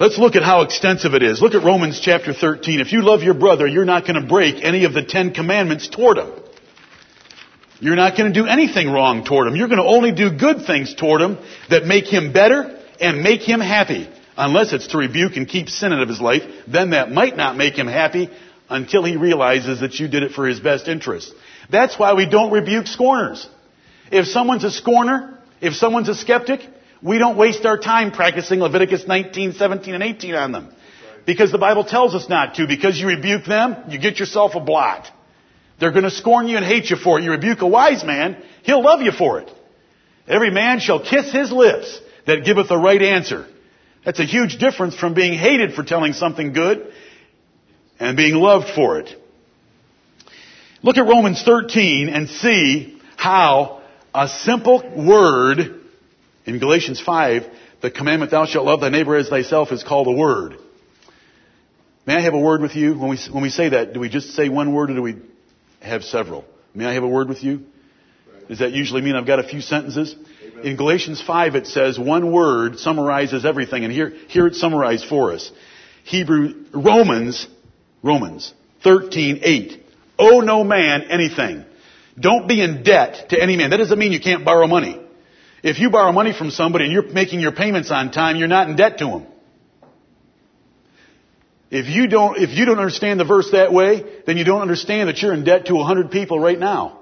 Let's 0.00 0.16
look 0.16 0.36
at 0.36 0.44
how 0.44 0.62
extensive 0.62 1.14
it 1.14 1.24
is. 1.24 1.42
Look 1.42 1.54
at 1.54 1.64
Romans 1.64 1.98
chapter 1.98 2.32
13. 2.32 2.78
If 2.78 2.92
you 2.92 3.02
love 3.02 3.24
your 3.24 3.34
brother, 3.34 3.66
you're 3.66 3.84
not 3.84 4.06
going 4.06 4.20
to 4.20 4.28
break 4.28 4.62
any 4.62 4.84
of 4.84 4.92
the 4.92 5.02
Ten 5.02 5.34
Commandments 5.34 5.88
toward 5.88 6.18
him. 6.18 6.30
You're 7.80 7.96
not 7.96 8.16
going 8.16 8.32
to 8.32 8.40
do 8.40 8.46
anything 8.46 8.90
wrong 8.90 9.24
toward 9.24 9.48
him. 9.48 9.56
You're 9.56 9.66
going 9.66 9.82
to 9.82 9.88
only 9.88 10.12
do 10.12 10.30
good 10.30 10.66
things 10.66 10.94
toward 10.94 11.20
him 11.20 11.38
that 11.68 11.84
make 11.84 12.06
him 12.06 12.32
better 12.32 12.80
and 13.00 13.22
make 13.22 13.40
him 13.40 13.60
happy. 13.60 14.08
Unless 14.36 14.72
it's 14.72 14.86
to 14.88 14.98
rebuke 14.98 15.36
and 15.36 15.48
keep 15.48 15.68
sin 15.68 15.92
out 15.92 16.00
of 16.00 16.08
his 16.08 16.20
life, 16.20 16.42
then 16.68 16.90
that 16.90 17.10
might 17.10 17.36
not 17.36 17.56
make 17.56 17.74
him 17.74 17.88
happy 17.88 18.30
until 18.70 19.02
he 19.02 19.16
realizes 19.16 19.80
that 19.80 19.98
you 19.98 20.06
did 20.06 20.22
it 20.22 20.30
for 20.30 20.46
his 20.46 20.60
best 20.60 20.86
interest. 20.86 21.34
That's 21.70 21.98
why 21.98 22.14
we 22.14 22.28
don't 22.28 22.52
rebuke 22.52 22.86
scorners. 22.86 23.48
If 24.12 24.26
someone's 24.26 24.62
a 24.62 24.70
scorner, 24.70 25.40
if 25.60 25.74
someone's 25.74 26.08
a 26.08 26.14
skeptic, 26.14 26.60
we 27.02 27.18
don't 27.18 27.36
waste 27.36 27.64
our 27.64 27.78
time 27.78 28.10
practicing 28.10 28.60
Leviticus 28.60 29.06
19, 29.06 29.52
17, 29.54 29.94
and 29.94 30.02
18 30.02 30.34
on 30.34 30.52
them. 30.52 30.74
Because 31.26 31.52
the 31.52 31.58
Bible 31.58 31.84
tells 31.84 32.14
us 32.14 32.28
not 32.28 32.54
to. 32.54 32.66
Because 32.66 32.98
you 32.98 33.06
rebuke 33.06 33.44
them, 33.44 33.90
you 33.90 33.98
get 33.98 34.18
yourself 34.18 34.54
a 34.54 34.60
blot. 34.60 35.08
They're 35.78 35.92
going 35.92 36.04
to 36.04 36.10
scorn 36.10 36.48
you 36.48 36.56
and 36.56 36.64
hate 36.64 36.90
you 36.90 36.96
for 36.96 37.18
it. 37.18 37.22
You 37.22 37.30
rebuke 37.30 37.60
a 37.60 37.66
wise 37.66 38.02
man, 38.04 38.42
he'll 38.62 38.82
love 38.82 39.00
you 39.02 39.12
for 39.12 39.40
it. 39.40 39.50
Every 40.26 40.50
man 40.50 40.80
shall 40.80 41.04
kiss 41.04 41.32
his 41.32 41.52
lips 41.52 42.00
that 42.26 42.44
giveth 42.44 42.68
the 42.68 42.76
right 42.76 43.00
answer. 43.00 43.46
That's 44.04 44.20
a 44.20 44.24
huge 44.24 44.58
difference 44.58 44.96
from 44.96 45.14
being 45.14 45.34
hated 45.34 45.74
for 45.74 45.82
telling 45.82 46.12
something 46.12 46.52
good 46.52 46.92
and 47.98 48.16
being 48.16 48.34
loved 48.34 48.68
for 48.74 48.98
it. 48.98 49.14
Look 50.82 50.96
at 50.96 51.06
Romans 51.06 51.42
13 51.42 52.08
and 52.08 52.28
see 52.28 53.00
how 53.16 53.82
a 54.14 54.28
simple 54.28 54.82
word 54.96 55.77
in 56.48 56.58
Galatians 56.58 56.98
5, 56.98 57.42
the 57.82 57.90
commandment, 57.90 58.30
thou 58.30 58.46
shalt 58.46 58.64
love 58.64 58.80
thy 58.80 58.88
neighbor 58.88 59.14
as 59.16 59.28
thyself, 59.28 59.70
is 59.70 59.84
called 59.84 60.06
a 60.06 60.12
word. 60.12 60.56
May 62.06 62.14
I 62.14 62.22
have 62.22 62.32
a 62.32 62.40
word 62.40 62.62
with 62.62 62.74
you? 62.74 62.98
When 62.98 63.10
we, 63.10 63.18
when 63.30 63.42
we 63.42 63.50
say 63.50 63.68
that, 63.68 63.92
do 63.92 64.00
we 64.00 64.08
just 64.08 64.30
say 64.30 64.48
one 64.48 64.72
word 64.72 64.90
or 64.90 64.94
do 64.94 65.02
we 65.02 65.16
have 65.80 66.02
several? 66.04 66.46
May 66.74 66.86
I 66.86 66.94
have 66.94 67.02
a 67.02 67.08
word 67.08 67.28
with 67.28 67.44
you? 67.44 67.66
Does 68.48 68.60
that 68.60 68.72
usually 68.72 69.02
mean 69.02 69.14
I've 69.14 69.26
got 69.26 69.40
a 69.40 69.42
few 69.46 69.60
sentences? 69.60 70.16
In 70.62 70.76
Galatians 70.76 71.22
5 71.22 71.54
it 71.54 71.66
says 71.66 71.98
one 71.98 72.32
word 72.32 72.78
summarizes 72.78 73.44
everything 73.44 73.84
and 73.84 73.92
here, 73.92 74.14
here 74.28 74.46
it's 74.46 74.58
summarized 74.58 75.04
for 75.04 75.34
us. 75.34 75.52
Hebrew, 76.04 76.64
Romans, 76.72 77.46
Romans 78.02 78.54
13, 78.84 79.40
8. 79.42 79.86
Owe 80.18 80.40
no 80.40 80.64
man 80.64 81.02
anything. 81.10 81.66
Don't 82.18 82.48
be 82.48 82.62
in 82.62 82.82
debt 82.82 83.28
to 83.28 83.40
any 83.40 83.56
man. 83.58 83.68
That 83.68 83.76
doesn't 83.76 83.98
mean 83.98 84.12
you 84.12 84.20
can't 84.20 84.46
borrow 84.46 84.66
money. 84.66 84.98
If 85.62 85.78
you 85.78 85.90
borrow 85.90 86.12
money 86.12 86.32
from 86.32 86.50
somebody 86.50 86.84
and 86.84 86.92
you're 86.92 87.10
making 87.10 87.40
your 87.40 87.52
payments 87.52 87.90
on 87.90 88.12
time, 88.12 88.36
you're 88.36 88.48
not 88.48 88.68
in 88.68 88.76
debt 88.76 88.98
to 88.98 89.06
them. 89.06 89.26
If 91.70 91.86
you 91.86 92.06
don't, 92.06 92.38
if 92.38 92.50
you 92.50 92.64
don't 92.64 92.78
understand 92.78 93.20
the 93.20 93.24
verse 93.24 93.50
that 93.52 93.72
way, 93.72 94.04
then 94.26 94.36
you 94.38 94.44
don't 94.44 94.62
understand 94.62 95.08
that 95.08 95.18
you're 95.18 95.34
in 95.34 95.44
debt 95.44 95.66
to 95.66 95.78
a 95.78 95.84
hundred 95.84 96.10
people 96.10 96.38
right 96.38 96.58
now. 96.58 97.00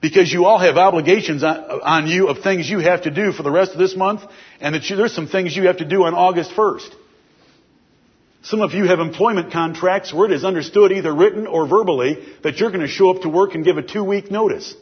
Because 0.00 0.32
you 0.32 0.44
all 0.44 0.58
have 0.58 0.76
obligations 0.76 1.42
on, 1.42 1.56
on, 1.56 2.06
you 2.06 2.28
of 2.28 2.42
things 2.42 2.68
you 2.68 2.80
have 2.80 3.02
to 3.02 3.10
do 3.10 3.32
for 3.32 3.42
the 3.42 3.50
rest 3.50 3.72
of 3.72 3.78
this 3.78 3.96
month, 3.96 4.20
and 4.60 4.74
that 4.74 4.88
you, 4.88 4.96
there's 4.96 5.14
some 5.14 5.28
things 5.28 5.56
you 5.56 5.66
have 5.68 5.78
to 5.78 5.84
do 5.84 6.04
on 6.04 6.14
August 6.14 6.50
1st. 6.52 6.94
Some 8.42 8.60
of 8.60 8.72
you 8.72 8.84
have 8.86 8.98
employment 8.98 9.52
contracts 9.52 10.12
where 10.12 10.26
it 10.26 10.32
is 10.32 10.44
understood 10.44 10.90
either 10.90 11.14
written 11.14 11.46
or 11.46 11.66
verbally 11.66 12.18
that 12.42 12.58
you're 12.58 12.70
going 12.70 12.80
to 12.80 12.88
show 12.88 13.14
up 13.14 13.22
to 13.22 13.28
work 13.28 13.54
and 13.54 13.64
give 13.64 13.78
a 13.78 13.82
two 13.82 14.02
week 14.02 14.30
notice. 14.30 14.74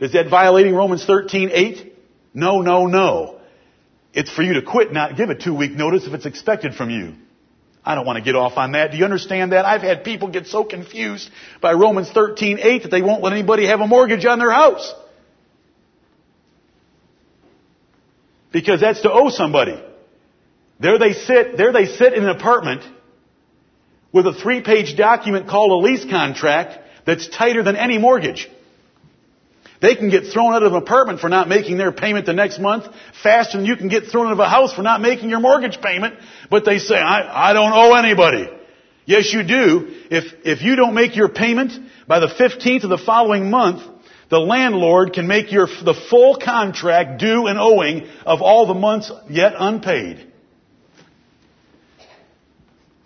Is 0.00 0.12
that 0.12 0.28
violating 0.28 0.74
Romans 0.74 1.04
13, 1.04 1.50
8? 1.52 1.96
No, 2.34 2.62
no, 2.62 2.86
no. 2.86 3.40
It's 4.12 4.30
for 4.30 4.42
you 4.42 4.54
to 4.54 4.62
quit, 4.62 4.92
not 4.92 5.16
give 5.16 5.30
a 5.30 5.34
two 5.34 5.54
week 5.54 5.72
notice 5.72 6.06
if 6.06 6.14
it's 6.14 6.26
expected 6.26 6.74
from 6.74 6.90
you. 6.90 7.14
I 7.84 7.94
don't 7.94 8.06
want 8.06 8.16
to 8.16 8.24
get 8.24 8.34
off 8.34 8.56
on 8.56 8.72
that. 8.72 8.92
Do 8.92 8.96
you 8.96 9.04
understand 9.04 9.52
that? 9.52 9.66
I've 9.66 9.82
had 9.82 10.04
people 10.04 10.28
get 10.28 10.46
so 10.46 10.64
confused 10.64 11.30
by 11.60 11.74
Romans 11.74 12.10
13, 12.10 12.58
8 12.58 12.82
that 12.84 12.90
they 12.90 13.02
won't 13.02 13.22
let 13.22 13.32
anybody 13.32 13.66
have 13.66 13.80
a 13.80 13.86
mortgage 13.86 14.24
on 14.24 14.38
their 14.38 14.50
house. 14.50 14.94
Because 18.52 18.80
that's 18.80 19.02
to 19.02 19.12
owe 19.12 19.28
somebody. 19.28 19.82
There 20.80 20.98
they 20.98 21.12
sit, 21.12 21.56
there 21.56 21.72
they 21.72 21.86
sit 21.86 22.14
in 22.14 22.22
an 22.22 22.30
apartment 22.30 22.82
with 24.12 24.26
a 24.26 24.32
three 24.32 24.62
page 24.62 24.96
document 24.96 25.48
called 25.48 25.72
a 25.72 25.86
lease 25.86 26.04
contract 26.04 26.78
that's 27.04 27.28
tighter 27.28 27.62
than 27.62 27.76
any 27.76 27.98
mortgage. 27.98 28.48
They 29.84 29.96
can 29.96 30.08
get 30.08 30.32
thrown 30.32 30.54
out 30.54 30.62
of 30.62 30.72
an 30.72 30.78
apartment 30.78 31.20
for 31.20 31.28
not 31.28 31.46
making 31.46 31.76
their 31.76 31.92
payment 31.92 32.24
the 32.24 32.32
next 32.32 32.58
month 32.58 32.86
faster 33.22 33.58
than 33.58 33.66
you 33.66 33.76
can 33.76 33.88
get 33.88 34.06
thrown 34.06 34.28
out 34.28 34.32
of 34.32 34.38
a 34.38 34.48
house 34.48 34.72
for 34.72 34.80
not 34.80 35.02
making 35.02 35.28
your 35.28 35.40
mortgage 35.40 35.78
payment. 35.82 36.14
But 36.48 36.64
they 36.64 36.78
say, 36.78 36.94
I, 36.94 37.50
I 37.50 37.52
don't 37.52 37.72
owe 37.74 37.92
anybody. 37.92 38.48
Yes, 39.04 39.30
you 39.34 39.42
do. 39.42 39.94
If, 40.10 40.32
if 40.46 40.62
you 40.62 40.76
don't 40.76 40.94
make 40.94 41.16
your 41.16 41.28
payment 41.28 41.72
by 42.08 42.18
the 42.18 42.28
15th 42.28 42.84
of 42.84 42.88
the 42.88 42.96
following 42.96 43.50
month, 43.50 43.82
the 44.30 44.38
landlord 44.38 45.12
can 45.12 45.26
make 45.26 45.52
your, 45.52 45.66
the 45.66 45.92
full 46.08 46.38
contract 46.42 47.20
due 47.20 47.46
and 47.46 47.58
owing 47.58 48.08
of 48.24 48.40
all 48.40 48.66
the 48.66 48.72
months 48.72 49.12
yet 49.28 49.52
unpaid. 49.58 50.32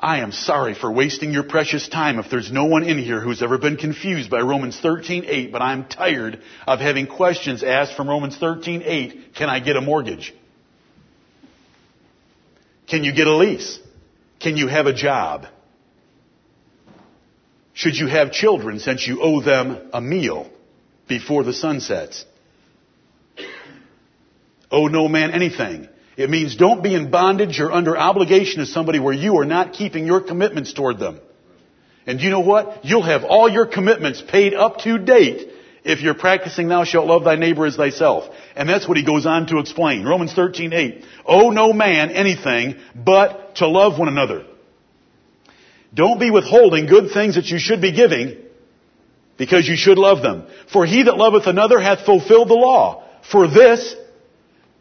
I 0.00 0.21
am 0.21 0.31
sorry 0.31 0.75
for 0.75 0.93
wasting 0.93 1.33
your 1.33 1.43
precious 1.43 1.88
time 1.88 2.21
if 2.21 2.31
there's 2.31 2.52
no 2.52 2.67
one 2.67 2.85
in 2.85 2.99
here 2.99 3.21
who's 3.21 3.43
ever 3.43 3.59
been 3.59 3.76
confused 3.76 4.31
by 4.31 4.40
Romans 4.40 4.78
13:8, 4.81 5.50
but 5.50 5.61
I'm 5.61 5.87
tired 5.87 6.40
of 6.69 6.78
having 6.78 7.09
questions 7.09 7.64
asked 7.64 7.95
from 7.95 8.09
Romans 8.09 8.38
13:8, 8.38 9.35
can 9.35 9.49
I 9.49 9.59
get 9.59 9.75
a 9.76 9.81
mortgage? 9.81 10.33
Can 12.87 13.02
you 13.02 13.12
get 13.12 13.26
a 13.26 13.35
lease? 13.35 13.81
Can 14.38 14.57
you 14.57 14.69
have 14.69 14.87
a 14.87 14.93
job? 14.93 15.47
Should 17.75 17.97
you 17.97 18.07
have 18.07 18.31
children 18.31 18.78
since 18.78 19.07
you 19.07 19.21
owe 19.21 19.40
them 19.40 19.78
a 19.93 20.00
meal 20.00 20.49
before 21.09 21.43
the 21.43 21.52
sun 21.52 21.81
sets? 21.81 22.25
Owe 24.71 24.87
no 24.87 25.09
man 25.09 25.33
anything. 25.33 25.88
It 26.19 26.29
means 26.29 26.57
don't 26.57 26.83
be 26.83 26.97
in 26.97 27.13
bondage 27.13 27.61
or 27.61 27.71
under 27.71 27.97
obligation 27.97 28.59
to 28.59 28.67
somebody 28.67 28.99
where 28.99 29.15
you 29.15 29.39
are 29.39 29.45
not 29.45 29.73
keeping 29.73 30.05
your 30.05 30.21
commitments 30.21 30.73
toward 30.73 30.99
them. 30.99 31.21
And 32.07 32.21
you 32.21 32.29
know 32.31 32.41
what? 32.41 32.85
You'll 32.85 33.05
have 33.05 33.23
all 33.23 33.49
your 33.49 33.67
commitments 33.67 34.21
paid 34.21 34.53
up 34.53 34.79
to 34.79 34.99
date 34.99 35.49
if 35.85 36.01
you're 36.01 36.15
practicing 36.15 36.67
thou 36.67 36.83
shalt 36.83 37.07
love 37.07 37.23
thy 37.23 37.37
neighbor 37.37 37.67
as 37.67 37.77
thyself. 37.77 38.25
And 38.57 38.69
that's 38.69 38.89
what 38.89 38.97
he 38.97 39.05
goes 39.05 39.27
on 39.27 39.47
to 39.47 39.61
explain. 39.61 40.05
Romans 40.05 40.33
13, 40.35 40.73
8. 40.73 41.05
Owe 41.25 41.51
no 41.51 41.73
man 41.73 42.11
anything 42.11 42.75
but 42.97 43.55
to 43.57 43.69
love 43.69 43.97
one 43.97 44.09
another. 44.09 44.45
Don't 45.95 46.19
be 46.19 46.33
withholding 46.33 46.87
good 46.87 47.13
things 47.13 47.37
that 47.37 47.47
you 47.47 47.61
should 47.61 47.81
be 47.81 47.93
giving 47.93 48.37
because 49.37 49.69
you 49.69 49.77
should 49.77 49.99
love 49.99 50.21
them. 50.21 50.49
For 50.73 50.85
he 50.85 51.05
that 51.05 51.17
loveth 51.17 51.47
another 51.47 51.79
hath 51.79 52.05
fulfilled 52.05 52.49
the 52.49 52.55
law. 52.55 53.05
For 53.31 53.47
this 53.47 53.95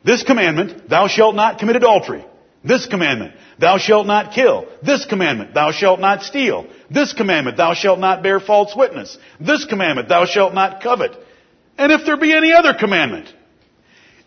this 0.03 0.23
commandment, 0.23 0.89
thou 0.89 1.07
shalt 1.07 1.35
not 1.35 1.59
commit 1.59 1.75
adultery. 1.75 2.25
This 2.63 2.85
commandment, 2.85 3.33
thou 3.59 3.77
shalt 3.77 4.07
not 4.07 4.33
kill. 4.33 4.67
This 4.83 5.05
commandment, 5.05 5.53
thou 5.53 5.71
shalt 5.71 5.99
not 5.99 6.23
steal. 6.23 6.67
This 6.89 7.13
commandment, 7.13 7.57
thou 7.57 7.73
shalt 7.73 7.99
not 7.99 8.23
bear 8.23 8.39
false 8.39 8.75
witness. 8.75 9.17
This 9.39 9.65
commandment, 9.65 10.09
thou 10.09 10.25
shalt 10.25 10.53
not 10.53 10.81
covet. 10.81 11.11
And 11.77 11.91
if 11.91 12.05
there 12.05 12.17
be 12.17 12.33
any 12.33 12.53
other 12.53 12.73
commandment, 12.73 13.33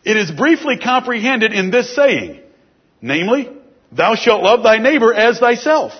it 0.05 0.17
is 0.17 0.31
briefly 0.31 0.79
comprehended 0.79 1.53
in 1.53 1.71
this 1.71 1.95
saying, 1.95 2.41
namely, 3.03 3.51
thou 3.93 4.15
shalt 4.15 4.43
love 4.43 4.63
thy 4.63 4.79
neighbor 4.79 5.13
as 5.13 5.39
thyself. 5.39 5.93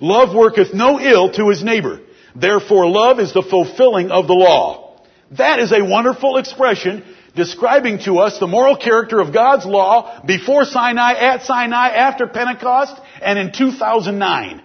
Love 0.00 0.34
worketh 0.34 0.74
no 0.74 1.00
ill 1.00 1.32
to 1.32 1.48
his 1.48 1.62
neighbor. 1.62 2.00
Therefore 2.34 2.88
love 2.88 3.18
is 3.18 3.32
the 3.32 3.42
fulfilling 3.42 4.10
of 4.10 4.26
the 4.26 4.34
law. 4.34 5.00
That 5.32 5.58
is 5.58 5.72
a 5.72 5.82
wonderful 5.82 6.36
expression 6.36 7.11
describing 7.34 7.98
to 8.00 8.18
us 8.18 8.38
the 8.38 8.46
moral 8.46 8.76
character 8.76 9.20
of 9.20 9.32
God's 9.32 9.64
law 9.64 10.22
before 10.24 10.64
Sinai, 10.64 11.14
at 11.14 11.42
Sinai, 11.42 11.88
after 11.88 12.26
Pentecost, 12.26 13.00
and 13.22 13.38
in 13.38 13.52
2009. 13.52 14.62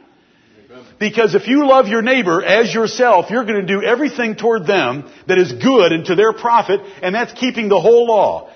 Because 1.00 1.36
if 1.36 1.48
you 1.48 1.68
love 1.68 1.88
your 1.88 2.02
neighbor 2.02 2.44
as 2.44 2.74
yourself, 2.74 3.30
you're 3.30 3.46
going 3.46 3.66
to 3.66 3.68
do 3.68 3.84
everything 3.84 4.36
toward 4.36 4.66
them 4.66 5.10
that 5.28 5.38
is 5.38 5.54
good 5.54 5.92
and 5.92 6.06
to 6.06 6.16
their 6.16 6.34
profit, 6.34 6.82
and 7.02 7.14
that's 7.14 7.34
keeping 7.34 7.70
the 7.70 7.80
whole 7.80 8.08
law. 8.08 8.50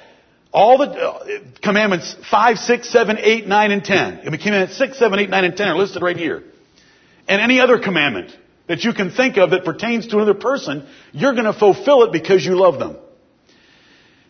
All 0.51 0.77
the 0.79 0.85
uh, 0.85 1.39
commandments 1.61 2.15
5, 2.29 2.57
6, 2.57 2.89
7, 2.89 3.17
8, 3.19 3.47
9, 3.47 3.71
and 3.71 3.83
10. 3.83 4.19
I 4.19 4.29
mean, 4.29 4.41
commandments 4.41 4.77
6, 4.77 4.97
7, 4.97 5.19
8, 5.19 5.29
9, 5.29 5.43
and 5.45 5.55
10 5.57 5.67
are 5.67 5.77
listed 5.77 6.01
right 6.01 6.17
here. 6.17 6.43
And 7.27 7.41
any 7.41 7.61
other 7.61 7.79
commandment 7.79 8.35
that 8.67 8.83
you 8.83 8.93
can 8.93 9.11
think 9.11 9.37
of 9.37 9.51
that 9.51 9.63
pertains 9.63 10.07
to 10.07 10.17
another 10.17 10.33
person, 10.33 10.87
you're 11.13 11.33
going 11.33 11.45
to 11.45 11.53
fulfill 11.53 12.03
it 12.03 12.11
because 12.11 12.45
you 12.45 12.55
love 12.55 12.79
them. 12.79 12.97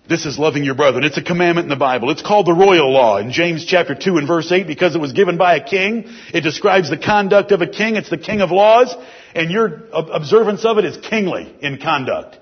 This 0.10 0.25
is 0.25 0.38
loving 0.38 0.63
your 0.63 0.75
brother. 0.75 1.00
It's 1.01 1.17
a 1.17 1.22
commandment 1.22 1.65
in 1.65 1.70
the 1.70 1.75
Bible. 1.75 2.10
It's 2.10 2.22
called 2.22 2.46
the 2.46 2.53
royal 2.53 2.91
law 2.91 3.17
in 3.17 3.31
James 3.31 3.65
chapter 3.65 3.96
2 3.96 4.17
and 4.17 4.27
verse 4.27 4.51
8 4.51 4.67
because 4.67 4.96
it 4.96 5.00
was 5.00 5.13
given 5.13 5.38
by 5.38 5.55
a 5.55 5.63
king. 5.63 6.05
It 6.34 6.41
describes 6.41 6.89
the 6.89 6.98
conduct 6.98 7.51
of 7.51 7.62
a 7.62 7.67
king. 7.67 7.96
It's 7.96 8.10
the 8.10 8.17
king 8.17 8.41
of 8.41 8.51
laws 8.51 8.93
and 9.36 9.51
your 9.51 9.84
observance 9.93 10.65
of 10.65 10.77
it 10.79 10.86
is 10.86 10.98
kingly 10.98 11.55
in 11.62 11.77
conduct. 11.77 12.38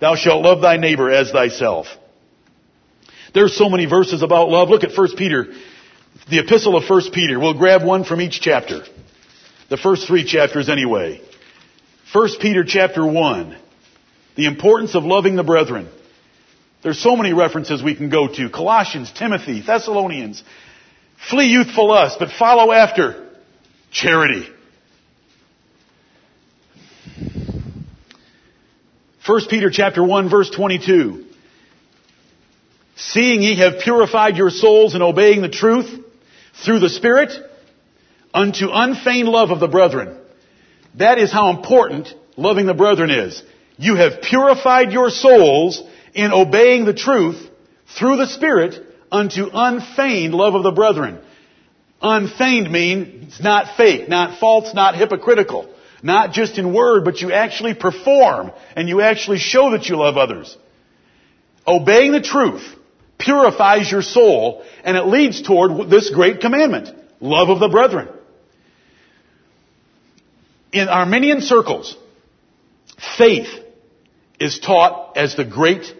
Thou 0.00 0.16
shalt 0.16 0.42
love 0.42 0.60
thy 0.60 0.76
neighbor 0.76 1.10
as 1.10 1.30
thyself. 1.30 1.86
There's 3.32 3.56
so 3.56 3.68
many 3.70 3.86
verses 3.86 4.22
about 4.22 4.50
love. 4.50 4.68
Look 4.68 4.84
at 4.84 4.96
1 4.96 5.16
Peter, 5.16 5.46
the 6.28 6.40
epistle 6.40 6.76
of 6.76 6.88
1 6.88 7.10
Peter. 7.12 7.38
We'll 7.38 7.58
grab 7.58 7.84
one 7.84 8.04
from 8.04 8.20
each 8.20 8.40
chapter. 8.40 8.82
The 9.70 9.76
first 9.76 10.06
three 10.06 10.24
chapters 10.24 10.68
anyway. 10.68 11.20
1 12.12 12.28
Peter 12.40 12.64
chapter 12.64 13.04
1. 13.06 13.56
The 14.36 14.46
importance 14.46 14.94
of 14.94 15.04
loving 15.04 15.36
the 15.36 15.42
brethren. 15.42 15.88
There's 16.84 17.00
so 17.00 17.16
many 17.16 17.32
references 17.32 17.82
we 17.82 17.94
can 17.94 18.10
go 18.10 18.28
to. 18.28 18.50
Colossians, 18.50 19.10
Timothy, 19.10 19.62
Thessalonians. 19.62 20.44
Flee 21.30 21.46
youthful 21.46 21.88
lust, 21.88 22.18
but 22.18 22.30
follow 22.30 22.70
after 22.72 23.26
charity. 23.90 24.46
1 29.26 29.40
Peter 29.48 29.70
chapter 29.70 30.04
1 30.04 30.28
verse 30.28 30.50
22. 30.50 31.24
Seeing 32.96 33.40
ye 33.40 33.56
have 33.56 33.80
purified 33.80 34.36
your 34.36 34.50
souls 34.50 34.94
in 34.94 35.00
obeying 35.00 35.40
the 35.40 35.48
truth 35.48 35.88
through 36.66 36.80
the 36.80 36.90
Spirit 36.90 37.32
unto 38.34 38.66
unfeigned 38.70 39.28
love 39.28 39.50
of 39.50 39.58
the 39.58 39.68
brethren. 39.68 40.18
That 40.96 41.16
is 41.16 41.32
how 41.32 41.48
important 41.48 42.12
loving 42.36 42.66
the 42.66 42.74
brethren 42.74 43.08
is. 43.08 43.42
You 43.78 43.96
have 43.96 44.20
purified 44.20 44.92
your 44.92 45.08
souls 45.08 45.82
in 46.14 46.32
obeying 46.32 46.84
the 46.84 46.94
truth 46.94 47.44
through 47.98 48.16
the 48.16 48.26
Spirit 48.26 48.82
unto 49.10 49.50
unfeigned 49.52 50.34
love 50.34 50.54
of 50.54 50.62
the 50.62 50.72
brethren. 50.72 51.20
Unfeigned 52.00 52.70
means 52.70 53.40
not 53.40 53.76
fake, 53.76 54.08
not 54.08 54.38
false, 54.38 54.74
not 54.74 54.94
hypocritical. 54.94 55.68
Not 56.02 56.32
just 56.32 56.58
in 56.58 56.74
word, 56.74 57.04
but 57.04 57.22
you 57.22 57.32
actually 57.32 57.74
perform 57.74 58.52
and 58.76 58.90
you 58.90 59.00
actually 59.00 59.38
show 59.38 59.70
that 59.70 59.88
you 59.88 59.96
love 59.96 60.18
others. 60.18 60.54
Obeying 61.66 62.12
the 62.12 62.20
truth 62.20 62.62
purifies 63.16 63.90
your 63.90 64.02
soul 64.02 64.64
and 64.84 64.98
it 64.98 65.06
leads 65.06 65.40
toward 65.40 65.88
this 65.88 66.10
great 66.10 66.40
commandment. 66.40 66.90
Love 67.20 67.48
of 67.48 67.58
the 67.58 67.68
brethren. 67.68 68.08
In 70.72 70.88
Arminian 70.88 71.40
circles, 71.40 71.96
faith 73.16 73.48
is 74.38 74.58
taught 74.58 75.16
as 75.16 75.36
the 75.36 75.44
great 75.44 75.94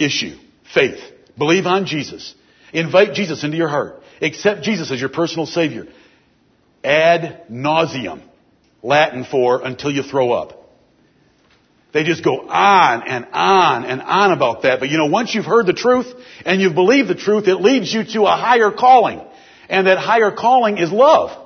issue. 0.00 0.36
Faith. 0.74 0.98
Believe 1.38 1.66
on 1.66 1.86
Jesus. 1.86 2.34
Invite 2.72 3.14
Jesus 3.14 3.44
into 3.44 3.56
your 3.56 3.68
heart. 3.68 4.02
Accept 4.20 4.62
Jesus 4.62 4.90
as 4.90 5.00
your 5.00 5.08
personal 5.08 5.46
Savior. 5.46 5.86
Ad 6.82 7.44
nauseum. 7.50 8.22
Latin 8.82 9.24
for 9.24 9.62
until 9.62 9.90
you 9.90 10.02
throw 10.02 10.32
up. 10.32 10.56
They 11.92 12.04
just 12.04 12.22
go 12.22 12.48
on 12.48 13.08
and 13.08 13.26
on 13.32 13.84
and 13.84 14.00
on 14.00 14.32
about 14.32 14.62
that. 14.62 14.78
But 14.80 14.90
you 14.90 14.96
know, 14.96 15.06
once 15.06 15.34
you've 15.34 15.44
heard 15.44 15.66
the 15.66 15.72
truth 15.72 16.06
and 16.46 16.60
you've 16.60 16.74
believed 16.74 17.08
the 17.08 17.16
truth, 17.16 17.48
it 17.48 17.56
leads 17.56 17.92
you 17.92 18.04
to 18.04 18.22
a 18.22 18.36
higher 18.36 18.70
calling. 18.70 19.20
And 19.68 19.86
that 19.86 19.98
higher 19.98 20.30
calling 20.30 20.78
is 20.78 20.90
love. 20.90 21.36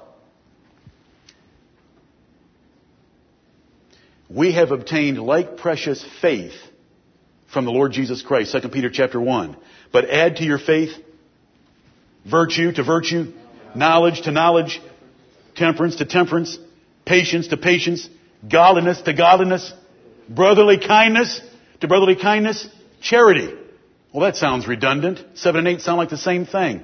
We 4.28 4.52
have 4.52 4.70
obtained 4.70 5.18
like 5.18 5.56
precious 5.56 6.04
faith 6.20 6.54
from 7.54 7.64
the 7.64 7.70
Lord 7.70 7.92
Jesus 7.92 8.20
Christ, 8.20 8.54
2 8.60 8.68
Peter 8.68 8.90
chapter 8.90 9.20
1. 9.20 9.56
But 9.92 10.10
add 10.10 10.36
to 10.36 10.44
your 10.44 10.58
faith 10.58 10.90
virtue 12.28 12.72
to 12.72 12.82
virtue, 12.82 13.32
knowledge 13.74 14.22
to 14.22 14.32
knowledge, 14.32 14.82
temperance 15.54 15.96
to 15.96 16.04
temperance, 16.04 16.58
patience 17.06 17.48
to 17.48 17.56
patience, 17.56 18.08
godliness 18.50 19.00
to 19.02 19.14
godliness, 19.14 19.72
brotherly 20.28 20.78
kindness 20.78 21.40
to 21.80 21.88
brotherly 21.88 22.16
kindness, 22.16 22.66
charity. 23.00 23.54
Well, 24.12 24.24
that 24.24 24.36
sounds 24.36 24.66
redundant. 24.66 25.24
Seven 25.34 25.60
and 25.60 25.68
eight 25.68 25.80
sound 25.80 25.98
like 25.98 26.10
the 26.10 26.18
same 26.18 26.46
thing. 26.46 26.82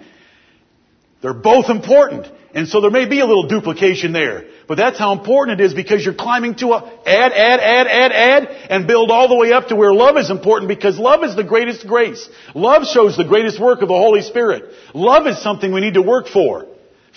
They're 1.21 1.35
both 1.35 1.69
important. 1.69 2.27
And 2.55 2.69
so 2.69 2.81
there 2.81 2.91
may 2.91 3.07
be 3.07 3.21
a 3.21 3.27
little 3.27 3.47
duplication 3.49 4.13
there. 4.13 4.45
But 4.71 4.77
that's 4.77 5.01
how 5.01 5.11
important 5.11 5.61
it 5.61 5.65
is 5.65 5.75
because 5.75 6.05
you're 6.05 6.15
climbing 6.15 6.55
to 6.59 6.75
a 6.75 6.85
add, 7.05 7.33
add, 7.33 7.59
add, 7.59 7.89
add, 7.89 8.13
add, 8.13 8.49
and 8.71 8.87
build 8.87 9.11
all 9.11 9.27
the 9.27 9.35
way 9.35 9.53
up 9.53 9.67
to 9.67 9.75
where 9.75 9.93
love 9.93 10.17
is 10.17 10.31
important 10.31 10.69
because 10.69 10.97
love 10.97 11.25
is 11.25 11.35
the 11.35 11.43
greatest 11.43 11.89
grace. 11.89 12.29
Love 12.55 12.85
shows 12.85 13.17
the 13.17 13.25
greatest 13.25 13.59
work 13.59 13.83
of 13.83 13.89
the 13.89 13.95
Holy 13.95 14.23
Spirit. 14.23 14.73
Love 14.95 15.27
is 15.27 15.43
something 15.43 15.73
we 15.73 15.81
need 15.81 15.95
to 15.95 16.03
work 16.03 16.29
for. 16.29 16.69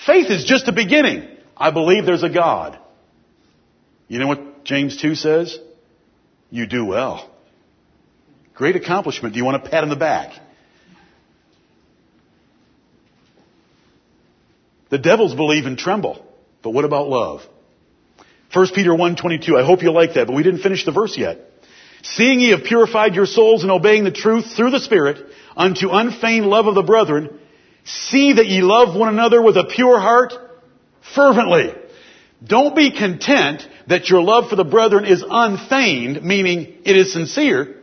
Faith 0.04 0.32
is 0.32 0.46
just 0.46 0.66
the 0.66 0.72
beginning. 0.72 1.28
I 1.56 1.70
believe 1.70 2.08
there's 2.08 2.24
a 2.24 2.28
God. 2.28 2.80
You 4.08 4.18
know 4.18 4.30
what 4.30 4.64
James 4.64 5.00
2 5.00 5.14
says? 5.14 5.56
You 6.50 6.66
do 6.66 6.86
well. 6.86 7.30
Great 8.56 8.76
accomplishment. 8.76 9.36
Do 9.36 9.38
you 9.38 9.46
want 9.46 9.64
a 9.64 9.70
pat 9.70 9.84
on 9.84 9.90
the 9.90 9.96
back? 9.96 10.42
The 14.90 14.98
devils 14.98 15.36
believe 15.36 15.68
and 15.68 15.78
tremble. 15.78 16.33
But 16.64 16.72
what 16.72 16.86
about 16.86 17.10
love? 17.10 17.42
1 18.54 18.68
Peter 18.74 18.92
1.22. 18.92 19.62
I 19.62 19.66
hope 19.66 19.84
you 19.84 19.92
like 19.92 20.14
that, 20.14 20.28
but 20.28 20.36
we 20.36 20.44
didn't 20.44 20.62
finish 20.62 20.86
the 20.86 20.92
verse 20.92 21.18
yet. 21.18 21.40
Seeing 22.04 22.40
ye 22.40 22.52
have 22.52 22.64
purified 22.64 23.16
your 23.16 23.26
souls 23.26 23.64
in 23.64 23.70
obeying 23.70 24.04
the 24.04 24.12
truth 24.12 24.56
through 24.56 24.72
the 24.72 24.80
Spirit 24.80 25.18
unto 25.56 25.90
unfeigned 25.90 26.46
love 26.46 26.68
of 26.68 26.76
the 26.76 26.84
brethren, 26.84 27.40
see 27.84 28.34
that 28.34 28.48
ye 28.48 28.62
love 28.62 28.96
one 28.96 29.10
another 29.10 29.42
with 29.42 29.58
a 29.58 29.66
pure 29.66 30.00
heart 30.00 30.34
fervently. 31.16 31.74
Don't 32.44 32.76
be 32.76 32.92
content 32.92 33.68
that 33.88 34.10
your 34.10 34.22
love 34.22 34.50
for 34.50 34.56
the 34.56 34.64
brethren 34.64 35.06
is 35.06 35.24
unfeigned, 35.28 36.24
meaning 36.24 36.76
it 36.86 36.96
is 36.96 37.14
sincere. 37.14 37.78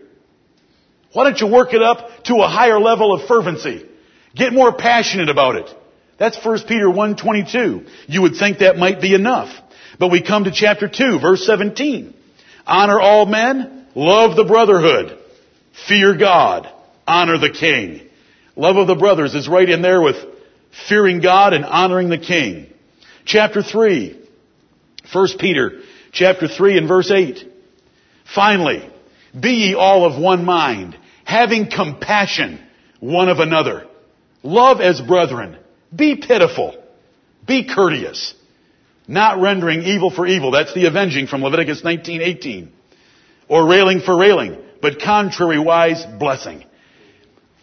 Why 1.13 1.25
don't 1.25 1.41
you 1.41 1.47
work 1.47 1.73
it 1.73 1.83
up 1.83 2.25
to 2.25 2.37
a 2.37 2.49
higher 2.49 2.79
level 2.79 3.13
of 3.13 3.27
fervency? 3.27 3.87
Get 4.35 4.53
more 4.53 4.73
passionate 4.73 5.29
about 5.29 5.57
it. 5.57 5.77
That's 6.21 6.39
1 6.45 6.61
Peter 6.69 6.85
1.22. 6.85 7.89
You 8.07 8.23
would 8.23 8.37
think 8.37 8.59
that 8.59 8.77
might 8.77 9.01
be 9.01 9.15
enough. 9.15 9.49
But 9.99 10.13
we 10.13 10.23
come 10.23 10.45
to 10.45 10.53
chapter 10.53 10.87
2, 10.87 11.19
verse 11.19 11.45
17. 11.47 12.15
Honor 12.67 13.01
all 13.01 13.25
men, 13.25 13.87
love 13.95 14.37
the 14.37 14.45
brotherhood, 14.45 15.19
fear 15.89 16.15
God, 16.17 16.71
honor 17.07 17.39
the 17.39 17.51
king. 17.51 18.03
Love 18.55 18.77
of 18.77 18.87
the 18.87 18.95
brothers 18.95 19.35
is 19.35 19.49
right 19.49 19.69
in 19.69 19.81
there 19.81 20.03
with 20.03 20.17
fearing 20.89 21.21
God 21.21 21.55
and 21.55 21.65
honoring 21.65 22.11
the 22.11 22.19
king. 22.19 22.71
Chapter 23.25 23.63
3, 23.63 24.21
1 25.13 25.29
Peter 25.39 25.81
chapter 26.13 26.49
3 26.49 26.79
and 26.79 26.89
verse 26.89 27.11
8. 27.11 27.47
Finally, 28.35 28.89
be 29.39 29.51
ye 29.51 29.75
all 29.75 30.05
of 30.05 30.21
one 30.21 30.45
mind, 30.45 30.99
having 31.25 31.71
compassion 31.71 32.61
one 33.01 33.31
of 33.31 33.39
another. 33.39 33.87
Love 34.43 34.81
as 34.81 35.01
brethren. 35.01 35.57
Be 35.95 36.17
pitiful. 36.17 36.77
Be 37.47 37.67
courteous. 37.67 38.35
Not 39.09 39.41
rendering 39.41 39.83
evil 39.83 40.11
for 40.11 40.27
evil. 40.27 40.53
That's 40.53 40.73
the 40.73 40.87
avenging 40.87 41.27
from 41.27 41.43
Leviticus 41.43 41.83
19:18. 41.83 42.69
Or 43.49 43.67
railing 43.67 44.01
for 44.01 44.17
railing, 44.17 44.57
but 44.81 45.01
contrariwise 45.01 46.19
blessing. 46.19 46.65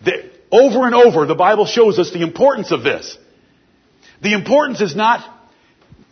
The, 0.04 0.30
over 0.52 0.86
and 0.86 0.94
over, 0.94 1.26
the 1.26 1.36
Bible 1.36 1.66
shows 1.66 1.98
us 2.00 2.12
the 2.12 2.22
importance 2.22 2.72
of 2.72 2.84
this. 2.84 3.18
The 4.22 4.34
importance 4.34 4.82
is 4.82 4.96
not, 4.96 5.26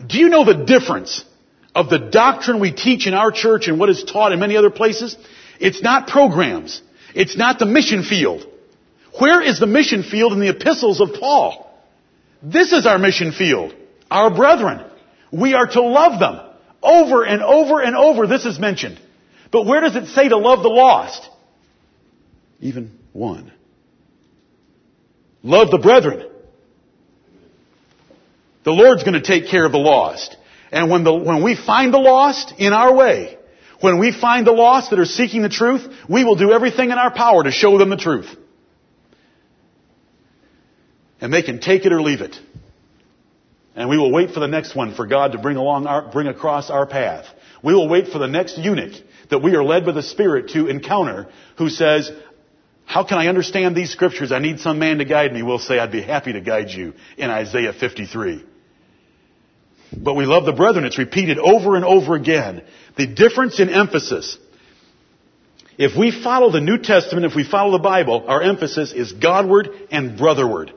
do 0.06 0.18
you 0.18 0.30
know 0.30 0.46
the 0.46 0.66
difference 0.66 1.26
of 1.74 1.90
the 1.90 2.00
doctrine 2.00 2.60
we 2.60 2.72
teach 2.72 3.08
in 3.08 3.14
our 3.14 3.32
church 3.32 3.68
and 3.68 3.78
what 3.80 3.90
is 3.90 4.04
taught 4.04 4.32
in 4.32 4.40
many 4.40 4.56
other 4.56 4.70
places? 4.70 5.18
It's 5.60 5.82
not 5.82 6.08
programs. 6.08 6.82
It's 7.14 7.36
not 7.38 7.60
the 7.60 7.66
mission 7.66 8.04
field. 8.04 8.46
Where 9.20 9.42
is 9.42 9.60
the 9.60 9.68
mission 9.68 10.04
field 10.04 10.34
in 10.34 10.40
the 10.40 10.50
epistles 10.50 11.02
of 11.02 11.14
Paul? 11.14 11.65
This 12.46 12.72
is 12.72 12.86
our 12.86 13.00
mission 13.00 13.32
field. 13.32 13.74
Our 14.12 14.34
brethren. 14.34 14.86
We 15.32 15.56
are 15.56 15.66
to 15.66 15.82
love 15.82 16.20
them. 16.20 16.40
Over 16.82 17.24
and 17.24 17.42
over 17.42 17.82
and 17.82 17.96
over 17.96 18.28
this 18.28 18.46
is 18.46 18.60
mentioned. 18.60 19.00
But 19.52 19.66
where 19.66 19.82
does 19.82 19.96
it 19.96 20.08
say 20.08 20.30
to 20.30 20.38
love 20.38 20.62
the 20.62 20.70
lost? 20.70 21.28
Even 22.60 22.98
one. 23.14 23.52
Love 25.42 25.72
the 25.72 25.80
brethren. 25.80 26.30
The 28.64 28.72
Lord's 28.72 29.04
going 29.04 29.14
to 29.14 29.22
take 29.22 29.48
care 29.50 29.66
of 29.66 29.72
the 29.72 29.78
lost. 29.80 30.38
And 30.72 30.90
when, 30.90 31.04
the, 31.04 31.14
when 31.14 31.44
we 31.44 31.56
find 31.56 31.94
the 31.94 32.00
lost 32.00 32.54
in 32.58 32.74
our 32.74 32.94
way, 32.94 33.38
when 33.80 34.00
we 34.00 34.12
find 34.12 34.46
the 34.46 34.52
lost 34.52 34.90
that 34.92 35.00
are 35.00 35.06
seeking 35.06 35.42
the 35.42 35.50
truth, 35.50 35.88
we 36.10 36.24
will 36.24 36.36
do 36.36 36.52
everything 36.52 36.92
in 36.92 36.98
our 36.98 37.12
power 37.12 37.44
to 37.44 37.52
show 37.52 37.78
them 37.78 37.90
the 37.90 37.98
truth. 37.98 38.28
And 41.26 41.34
they 41.34 41.42
can 41.42 41.60
take 41.60 41.88
it 41.88 41.92
or 41.92 42.04
leave 42.04 42.22
it. 42.22 42.38
And 43.76 43.90
we 43.90 43.98
will 43.98 44.12
wait 44.12 44.30
for 44.30 44.40
the 44.40 44.48
next 44.48 44.76
one 44.76 44.94
for 44.94 45.08
God 45.08 45.32
to 45.32 45.40
bring 45.40 45.58
along 45.58 45.88
our, 45.88 46.04
bring 46.04 46.28
across 46.28 46.70
our 46.70 46.86
path. 46.86 47.26
We 47.64 47.74
will 47.74 47.90
wait 47.90 48.10
for 48.10 48.20
the 48.20 48.28
next 48.28 48.60
eunuch 48.60 48.94
that 49.32 49.40
we 49.40 49.56
are 49.56 49.64
led 49.64 49.88
by 49.88 49.94
the 49.94 50.04
Spirit 50.04 50.50
to 50.50 50.68
encounter 50.68 51.28
who 51.58 51.70
says, 51.70 52.12
how 52.86 53.04
can 53.04 53.18
I 53.18 53.26
understand 53.26 53.76
these 53.76 53.90
scriptures? 53.90 54.32
I 54.32 54.38
need 54.38 54.60
some 54.60 54.78
man 54.78 55.00
to 55.00 55.06
guide 55.06 55.34
me. 55.34 55.42
We'll 55.42 55.58
say, 55.58 55.80
I'd 55.80 55.92
be 55.92 56.04
happy 56.04 56.32
to 56.34 56.42
guide 56.42 56.70
you 56.70 56.94
in 57.18 57.32
Isaiah 57.32 57.74
53. 57.74 58.46
But 59.98 60.14
we 60.14 60.28
love 60.28 60.46
the 60.46 60.54
brethren. 60.54 60.86
It's 60.86 61.00
repeated 61.00 61.40
over 61.40 61.76
and 61.76 61.84
over 61.84 62.14
again. 62.14 62.62
The 62.98 63.08
difference 63.08 63.60
in 63.60 63.70
emphasis. 63.70 64.38
If 65.80 65.98
we 65.98 66.12
follow 66.12 66.52
the 66.52 66.62
New 66.62 66.78
Testament, 66.78 67.26
if 67.26 67.36
we 67.36 67.50
follow 67.50 67.72
the 67.72 67.84
Bible, 67.84 68.26
our 68.28 68.44
emphasis 68.44 68.94
is 68.94 69.12
Godward 69.12 69.70
and 69.90 70.20
brotherward. 70.20 70.72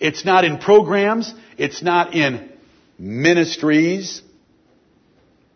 It's 0.00 0.24
not 0.24 0.44
in 0.44 0.58
programs. 0.58 1.32
It's 1.58 1.82
not 1.82 2.14
in 2.14 2.50
ministries. 2.98 4.22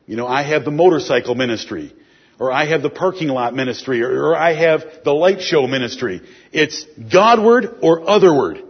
You 0.06 0.16
know, 0.16 0.26
I 0.26 0.42
have 0.42 0.64
the 0.64 0.70
motorcycle 0.70 1.34
ministry, 1.34 1.94
or 2.38 2.52
I 2.52 2.66
have 2.66 2.82
the 2.82 2.90
parking 2.90 3.28
lot 3.28 3.54
ministry, 3.54 4.02
or, 4.02 4.30
or 4.30 4.36
I 4.36 4.54
have 4.54 4.84
the 5.02 5.12
light 5.12 5.40
show 5.40 5.66
ministry. 5.66 6.20
It's 6.52 6.84
Godward 7.10 7.78
or 7.80 8.08
otherward. 8.08 8.62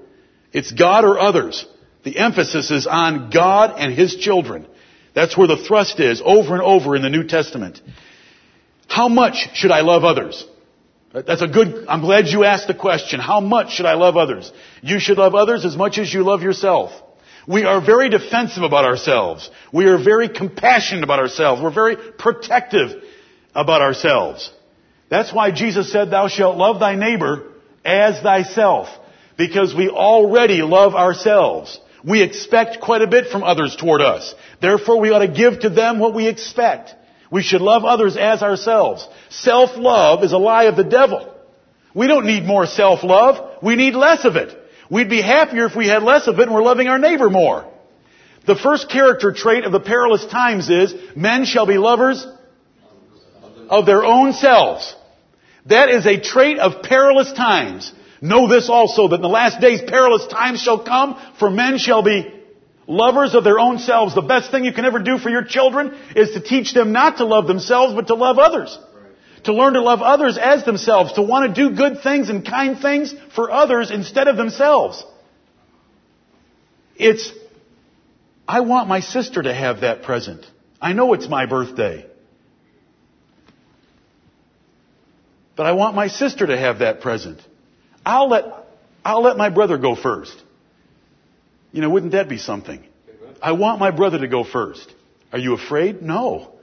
It's 0.53 0.71
God 0.71 1.05
or 1.05 1.19
others. 1.19 1.67
The 2.05 2.17
emphasis 2.19 2.71
is 2.71 2.87
on 2.87 3.31
God 3.31 3.75
and 3.77 3.93
His 3.93 4.15
children. 4.17 4.69
That's 5.15 5.37
where 5.37 5.49
the 5.49 5.57
thrust 5.57 5.99
is 5.99 6.23
over 6.25 6.55
and 6.55 6.63
over 6.63 6.95
in 6.95 7.03
the 7.03 7.11
New 7.11 7.25
Testament. 7.25 7.81
How 8.87 9.09
much 9.09 9.49
should 9.55 9.73
I 9.73 9.81
love 9.81 10.05
others? 10.05 10.47
That's 11.15 11.43
a 11.43 11.47
good, 11.47 11.87
I'm 11.89 12.01
glad 12.01 12.27
you 12.27 12.43
asked 12.43 12.67
the 12.67 12.75
question. 12.75 13.21
How 13.21 13.39
much 13.39 13.75
should 13.75 13.87
I 13.87 13.95
love 13.95 14.17
others? 14.17 14.51
You 14.83 14.99
should 14.99 15.17
love 15.17 15.37
others 15.37 15.65
as 15.65 15.77
much 15.77 15.97
as 15.99 16.13
you 16.13 16.25
love 16.25 16.43
yourself. 16.43 16.91
We 17.47 17.63
are 17.63 17.81
very 17.81 18.09
defensive 18.09 18.65
about 18.65 18.85
ourselves. 18.85 19.49
We 19.73 19.87
are 19.87 20.03
very 20.03 20.29
compassionate 20.29 21.05
about 21.05 21.21
ourselves. 21.21 21.63
We're 21.63 21.73
very 21.73 21.97
protective 21.97 23.01
about 23.55 23.81
ourselves. 23.81 24.51
That's 25.09 25.33
why 25.33 25.53
Jesus 25.53 25.93
said, 25.93 26.11
thou 26.11 26.27
shalt 26.27 26.57
love 26.57 26.81
thy 26.81 26.97
neighbor 26.97 27.53
as 27.85 28.21
thyself. 28.21 28.89
Because 29.37 29.73
we 29.73 29.89
already 29.89 30.63
love 30.63 30.97
ourselves. 30.97 31.79
We 32.03 32.23
expect 32.23 32.81
quite 32.81 33.03
a 33.03 33.07
bit 33.07 33.29
from 33.29 33.45
others 33.45 33.77
toward 33.77 34.01
us. 34.01 34.35
Therefore 34.61 34.99
we 34.99 35.11
ought 35.11 35.21
to 35.21 35.29
give 35.29 35.61
to 35.61 35.71
them 35.71 36.01
what 36.01 36.13
we 36.15 36.27
expect. 36.27 36.93
We 37.31 37.43
should 37.43 37.63
love 37.63 37.85
others 37.85 38.17
as 38.17 38.43
ourselves. 38.43 39.09
Self-love 39.41 40.23
is 40.23 40.33
a 40.33 40.39
lie 40.39 40.65
of 40.65 40.77
the 40.77 40.85
devil. 40.85 41.35
We 41.95 42.07
don't 42.07 42.27
need 42.27 42.45
more 42.45 42.67
self-love. 42.67 43.63
We 43.63 43.77
need 43.77 43.95
less 43.95 44.25
of 44.25 44.37
it. 44.37 44.57
We'd 44.91 45.09
be 45.09 45.23
happier 45.23 45.67
if 45.67 45.77
we 45.77 45.89
had 45.89 46.03
less 46.03 46.27
of 46.27 46.39
it 46.39 46.43
and 46.43 46.55
we're 46.55 46.63
loving 46.63 46.89
our 46.89 46.99
neighbor 46.99 47.31
more. 47.31 47.71
The 48.47 48.57
first 48.57 48.91
character 48.91 49.33
trait 49.33 49.65
of 49.65 49.73
the 49.73 49.81
perilous 49.81 50.27
times 50.27 50.69
is 50.69 50.95
men 51.17 51.47
shall 51.47 51.67
be 51.67 51.79
lovers 51.79 52.27
of 53.71 53.87
their 53.87 54.05
own 54.05 54.35
selves. 54.35 54.95
That 55.67 55.89
is 55.89 56.07
a 56.07 56.21
trait 56.21 56.59
of 56.59 56.83
perilous 56.83 57.33
times. 57.33 57.91
Know 58.21 58.49
this 58.49 58.69
also, 58.69 59.09
that 59.09 59.17
in 59.17 59.23
the 59.23 59.29
last 59.29 59.61
days 59.61 59.81
perilous 59.87 60.27
times 60.27 60.61
shall 60.61 60.85
come, 60.85 61.19
for 61.39 61.51
men 61.51 61.79
shall 61.79 62.03
be 62.03 62.31
lovers 62.87 63.35
of 63.35 63.45
their 63.45 63.59
own 63.59 63.79
selves. 63.79 64.15
The 64.15 64.23
best 64.23 64.51
thing 64.51 64.65
you 64.65 64.73
can 64.73 64.85
ever 64.85 64.99
do 64.99 65.19
for 65.19 65.31
your 65.31 65.45
children 65.45 65.95
is 66.15 66.33
to 66.33 66.41
teach 66.41 66.75
them 66.75 66.93
not 66.93 67.17
to 67.19 67.25
love 67.25 67.47
themselves, 67.47 67.95
but 67.95 68.09
to 68.09 68.15
love 68.15 68.39
others. 68.39 68.79
To 69.45 69.53
learn 69.53 69.75
to 69.75 69.83
love 69.83 70.01
others 70.01 70.39
as 70.39 70.65
themselves, 70.65 71.13
to 71.15 71.23
want 71.23 71.55
to 71.55 71.69
do 71.69 71.77
good 71.77 72.03
things 72.03 72.31
and 72.31 72.47
kind 72.47 72.79
things 72.79 73.15
for 73.35 73.51
others 73.51 73.91
instead 73.91 74.27
of 74.27 74.37
themselves. 74.37 75.05
It's, 76.97 77.31
I 78.49 78.61
want 78.61 78.89
my 78.89 79.01
sister 79.01 79.43
to 79.43 79.53
have 79.53 79.83
that 79.83 80.03
present. 80.03 80.47
I 80.81 80.95
know 80.95 81.13
it's 81.13 81.29
my 81.29 81.45
birthday. 81.45 82.07
But 85.57 85.67
I 85.67 85.73
want 85.73 85.95
my 85.95 86.09
sister 86.09 86.47
to 86.47 86.57
have 86.57 86.79
that 86.79 87.01
present. 87.01 87.41
I'll 88.05 88.29
let, 88.29 88.45
I'll 89.05 89.23
let 89.23 89.37
my 89.37 89.51
brother 89.51 89.79
go 89.79 89.95
first. 89.95 90.35
You 91.71 91.83
know, 91.83 91.91
wouldn't 91.91 92.13
that 92.13 92.29
be 92.29 92.39
something? 92.39 92.83
I 93.43 93.53
want 93.53 93.79
my 93.79 93.91
brother 93.91 94.19
to 94.19 94.29
go 94.29 94.43
first. 94.43 94.93
Are 95.33 95.39
you 95.39 95.55
afraid? 95.55 96.01
No. 96.03 96.54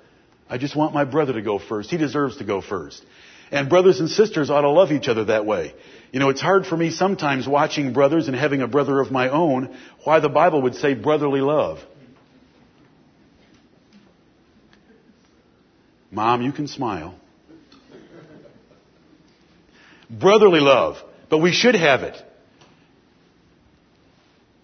I 0.51 0.57
just 0.57 0.75
want 0.75 0.93
my 0.93 1.05
brother 1.05 1.31
to 1.31 1.41
go 1.41 1.59
first. 1.59 1.89
He 1.89 1.97
deserves 1.97 2.37
to 2.37 2.43
go 2.43 2.61
first. 2.61 3.03
And 3.51 3.69
brothers 3.69 4.01
and 4.01 4.09
sisters 4.09 4.49
ought 4.49 4.61
to 4.61 4.69
love 4.69 4.91
each 4.91 5.07
other 5.07 5.25
that 5.25 5.45
way. 5.45 5.73
You 6.11 6.19
know, 6.19 6.27
it's 6.27 6.41
hard 6.41 6.65
for 6.65 6.75
me 6.75 6.91
sometimes 6.91 7.47
watching 7.47 7.93
brothers 7.93 8.27
and 8.27 8.35
having 8.35 8.61
a 8.61 8.67
brother 8.67 8.99
of 8.99 9.11
my 9.11 9.29
own 9.29 9.73
why 10.03 10.19
the 10.19 10.27
Bible 10.27 10.63
would 10.63 10.75
say 10.75 10.93
brotherly 10.93 11.39
love. 11.39 11.79
Mom, 16.11 16.41
you 16.41 16.51
can 16.51 16.67
smile. 16.67 17.15
Brotherly 20.09 20.59
love. 20.59 20.97
But 21.29 21.37
we 21.37 21.53
should 21.53 21.75
have 21.75 22.03
it. 22.03 22.21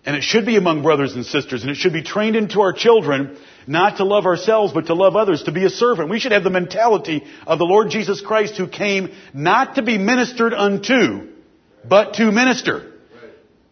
And 0.05 0.17
it 0.17 0.23
should 0.23 0.45
be 0.45 0.57
among 0.57 0.83
brothers 0.83 1.15
and 1.15 1.25
sisters, 1.25 1.61
and 1.61 1.71
it 1.71 1.75
should 1.75 1.93
be 1.93 2.03
trained 2.03 2.35
into 2.35 2.59
our 2.59 2.73
children 2.73 3.37
not 3.67 3.97
to 3.97 4.05
love 4.05 4.25
ourselves, 4.25 4.73
but 4.73 4.87
to 4.87 4.93
love 4.93 5.15
others, 5.15 5.43
to 5.43 5.51
be 5.51 5.65
a 5.65 5.69
servant. 5.69 6.09
We 6.09 6.19
should 6.19 6.31
have 6.31 6.43
the 6.43 6.49
mentality 6.49 7.23
of 7.45 7.59
the 7.59 7.65
Lord 7.65 7.89
Jesus 7.89 8.21
Christ 8.21 8.55
who 8.55 8.67
came 8.67 9.13
not 9.33 9.75
to 9.75 9.81
be 9.81 9.97
ministered 9.97 10.53
unto, 10.53 11.27
but 11.87 12.13
to 12.15 12.31
minister. 12.31 12.93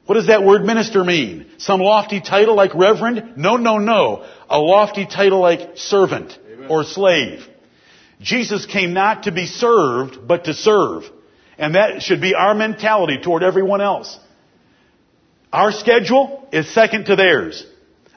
What 0.06 0.16
does 0.16 0.28
that 0.28 0.44
word 0.44 0.64
minister 0.64 1.04
mean? 1.04 1.48
Some 1.58 1.80
lofty 1.80 2.22
title 2.22 2.56
like 2.56 2.76
reverend? 2.76 3.38
No, 3.38 3.58
no, 3.58 3.80
no. 3.80 4.26
A 4.50 4.60
lofty 4.60 5.06
title 5.06 5.40
like 5.40 5.78
servant 5.78 6.38
or 6.70 6.84
slave. 6.84 7.48
Jesus 8.22 8.66
came 8.66 8.94
not 8.94 9.24
to 9.24 9.32
be 9.32 9.48
served, 9.48 10.28
but 10.28 10.46
to 10.46 10.54
serve. 10.54 11.04
And 11.58 11.76
that 11.76 12.02
should 12.02 12.22
be 12.22 12.36
our 12.36 12.54
mentality 12.54 13.18
toward 13.22 13.44
everyone 13.44 13.82
else. 13.82 14.20
Our 15.52 15.72
schedule 15.72 16.48
is 16.52 16.72
second 16.74 17.06
to 17.06 17.16
theirs. 17.16 17.66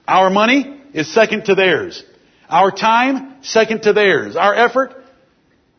Our 0.07 0.29
money 0.29 0.78
is 0.95 1.13
second 1.13 1.47
to 1.47 1.55
theirs. 1.55 2.03
Our 2.49 2.71
time, 2.71 3.43
second 3.43 3.83
to 3.83 3.93
theirs. 3.93 4.37
Our 4.37 4.55
effort, 4.55 4.95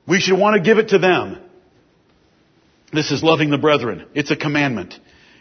we 0.08 0.20
should 0.20 0.38
want 0.38 0.56
to 0.56 0.62
give 0.62 0.78
it 0.78 0.90
to 0.90 1.00
them. 1.00 1.40
This 2.92 3.12
is 3.12 3.24
loving 3.24 3.50
the 3.50 3.58
brethren. 3.58 4.06
It's 4.14 4.32
a 4.32 4.36
commandment. 4.36 4.96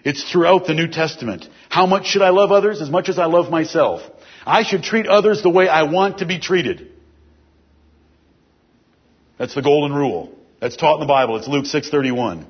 It's 0.05 0.23
throughout 0.31 0.67
the 0.67 0.75
New 0.75 0.89
Testament. 0.89 1.47
How 1.69 1.87
much 1.87 2.07
should 2.07 2.23
I 2.23 2.31
love 2.31 2.53
others? 2.53 2.81
As 2.81 2.91
much 2.91 3.09
as 3.09 3.19
I 3.19 3.27
love 3.27 3.51
myself. 3.51 4.03
I 4.47 4.63
should 4.63 4.83
treat 4.83 5.07
others 5.07 5.43
the 5.43 5.51
way 5.51 5.69
I 5.69 5.83
want 5.85 6.19
to 6.19 6.27
be 6.27 6.39
treated. 6.39 6.93
That's 9.39 9.55
the 9.55 9.63
golden 9.63 9.97
rule. 9.97 10.35
That's 10.61 10.77
taught 10.77 10.95
in 10.95 11.01
the 11.01 11.07
Bible. 11.07 11.37
It's 11.37 11.49
Luke 11.49 11.67
631. 11.67 12.47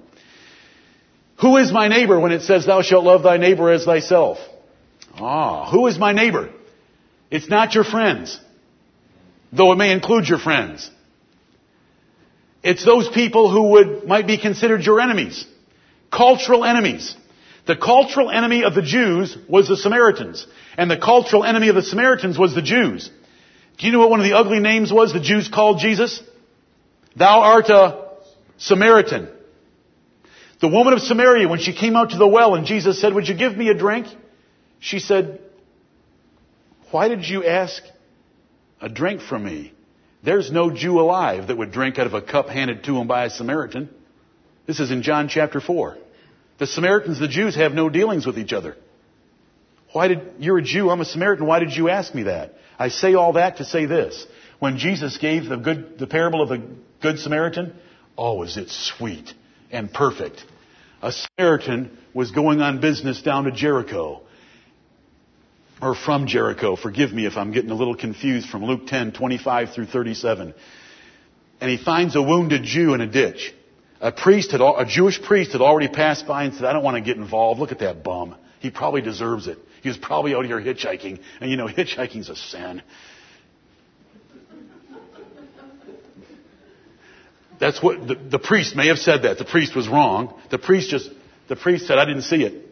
Who 1.40 1.56
is 1.58 1.72
my 1.72 1.88
neighbor 1.88 2.18
when 2.18 2.32
it 2.32 2.42
says 2.42 2.66
thou 2.66 2.82
shalt 2.82 3.04
love 3.04 3.22
thy 3.22 3.36
neighbor 3.36 3.70
as 3.70 3.84
thyself? 3.84 4.38
Ah, 5.14 5.70
who 5.70 5.86
is 5.86 5.98
my 5.98 6.12
neighbor? 6.12 6.50
It's 7.30 7.48
not 7.48 7.74
your 7.74 7.84
friends, 7.84 8.40
though 9.52 9.72
it 9.72 9.76
may 9.76 9.92
include 9.92 10.28
your 10.28 10.38
friends. 10.38 10.90
It's 12.62 12.84
those 12.84 13.08
people 13.08 13.50
who 13.50 13.70
would, 13.70 14.04
might 14.04 14.26
be 14.26 14.38
considered 14.38 14.82
your 14.82 15.00
enemies. 15.00 15.46
Cultural 16.10 16.64
enemies. 16.64 17.14
The 17.66 17.76
cultural 17.76 18.30
enemy 18.30 18.64
of 18.64 18.74
the 18.74 18.82
Jews 18.82 19.36
was 19.46 19.68
the 19.68 19.76
Samaritans, 19.76 20.46
and 20.76 20.90
the 20.90 20.96
cultural 20.96 21.44
enemy 21.44 21.68
of 21.68 21.74
the 21.74 21.82
Samaritans 21.82 22.38
was 22.38 22.54
the 22.54 22.62
Jews. 22.62 23.10
Do 23.76 23.86
you 23.86 23.92
know 23.92 23.98
what 24.00 24.10
one 24.10 24.20
of 24.20 24.24
the 24.24 24.36
ugly 24.36 24.58
names 24.58 24.92
was 24.92 25.12
the 25.12 25.20
Jews 25.20 25.48
called 25.48 25.78
Jesus? 25.78 26.22
Thou 27.14 27.40
art 27.40 27.68
a 27.68 28.06
Samaritan. 28.56 29.28
The 30.60 30.68
woman 30.68 30.94
of 30.94 31.00
Samaria, 31.00 31.46
when 31.46 31.60
she 31.60 31.72
came 31.72 31.94
out 31.94 32.10
to 32.10 32.18
the 32.18 32.26
well 32.26 32.54
and 32.54 32.66
Jesus 32.66 33.00
said, 33.00 33.14
would 33.14 33.28
you 33.28 33.34
give 33.34 33.56
me 33.56 33.68
a 33.68 33.74
drink? 33.74 34.06
She 34.80 34.98
said, 34.98 35.40
why 36.90 37.08
did 37.08 37.24
you 37.28 37.44
ask 37.44 37.82
a 38.80 38.88
drink 38.88 39.20
from 39.20 39.44
me? 39.44 39.72
There's 40.22 40.50
no 40.50 40.70
Jew 40.70 41.00
alive 41.00 41.48
that 41.48 41.56
would 41.56 41.70
drink 41.70 41.98
out 41.98 42.06
of 42.06 42.14
a 42.14 42.22
cup 42.22 42.48
handed 42.48 42.84
to 42.84 42.96
him 42.96 43.06
by 43.06 43.24
a 43.24 43.30
Samaritan. 43.30 43.88
This 44.66 44.80
is 44.80 44.90
in 44.90 45.02
John 45.02 45.28
chapter 45.28 45.60
4. 45.60 45.96
The 46.58 46.66
Samaritans, 46.66 47.20
the 47.20 47.28
Jews, 47.28 47.54
have 47.54 47.72
no 47.72 47.88
dealings 47.88 48.26
with 48.26 48.38
each 48.38 48.52
other. 48.52 48.76
Why 49.92 50.08
did, 50.08 50.20
you're 50.38 50.58
a 50.58 50.62
Jew, 50.62 50.90
I'm 50.90 51.00
a 51.00 51.04
Samaritan, 51.04 51.46
why 51.46 51.60
did 51.60 51.72
you 51.72 51.88
ask 51.88 52.14
me 52.14 52.24
that? 52.24 52.54
I 52.78 52.88
say 52.88 53.14
all 53.14 53.34
that 53.34 53.58
to 53.58 53.64
say 53.64 53.86
this. 53.86 54.26
When 54.58 54.76
Jesus 54.76 55.16
gave 55.18 55.48
the 55.48 55.56
good, 55.56 55.98
the 55.98 56.06
parable 56.06 56.42
of 56.42 56.48
the 56.48 56.62
Good 57.00 57.20
Samaritan, 57.20 57.74
oh, 58.16 58.42
is 58.42 58.56
it 58.56 58.70
sweet 58.70 59.32
and 59.70 59.92
perfect. 59.92 60.44
A 61.00 61.12
Samaritan 61.12 61.96
was 62.12 62.32
going 62.32 62.60
on 62.60 62.80
business 62.80 63.22
down 63.22 63.44
to 63.44 63.52
Jericho. 63.52 64.22
Or 65.80 65.94
from 65.94 66.26
Jericho. 66.26 66.76
Forgive 66.76 67.12
me 67.12 67.26
if 67.26 67.36
I'm 67.36 67.52
getting 67.52 67.70
a 67.70 67.74
little 67.74 67.94
confused 67.94 68.48
from 68.48 68.64
Luke 68.64 68.86
10, 68.86 69.12
25 69.12 69.74
through 69.74 69.86
37. 69.86 70.54
And 71.60 71.70
he 71.70 71.76
finds 71.76 72.16
a 72.16 72.22
wounded 72.22 72.64
Jew 72.64 72.94
in 72.94 73.00
a 73.00 73.06
ditch. 73.06 73.54
A 74.00 74.12
priest 74.12 74.52
had, 74.52 74.60
a 74.60 74.84
Jewish 74.86 75.20
priest 75.20 75.52
had 75.52 75.60
already 75.60 75.88
passed 75.88 76.26
by 76.26 76.44
and 76.44 76.54
said, 76.54 76.64
I 76.64 76.72
don't 76.72 76.84
want 76.84 76.96
to 76.96 77.00
get 77.00 77.16
involved. 77.16 77.60
Look 77.60 77.72
at 77.72 77.80
that 77.80 78.04
bum. 78.04 78.36
He 78.60 78.70
probably 78.70 79.02
deserves 79.02 79.46
it. 79.46 79.58
He 79.82 79.88
was 79.88 79.98
probably 79.98 80.34
out 80.34 80.44
here 80.44 80.60
hitchhiking. 80.60 81.20
And 81.40 81.50
you 81.50 81.56
know, 81.56 81.66
hitchhiking's 81.66 82.28
a 82.28 82.36
sin. 82.36 82.82
That's 87.58 87.82
what 87.82 88.06
the, 88.06 88.14
the 88.14 88.38
priest 88.38 88.76
may 88.76 88.86
have 88.88 88.98
said 88.98 89.22
that. 89.22 89.38
The 89.38 89.44
priest 89.44 89.74
was 89.74 89.88
wrong. 89.88 90.40
The 90.50 90.58
priest 90.58 90.90
just, 90.90 91.10
the 91.48 91.56
priest 91.56 91.86
said, 91.86 91.98
I 91.98 92.04
didn't 92.04 92.22
see 92.22 92.44
it. 92.44 92.67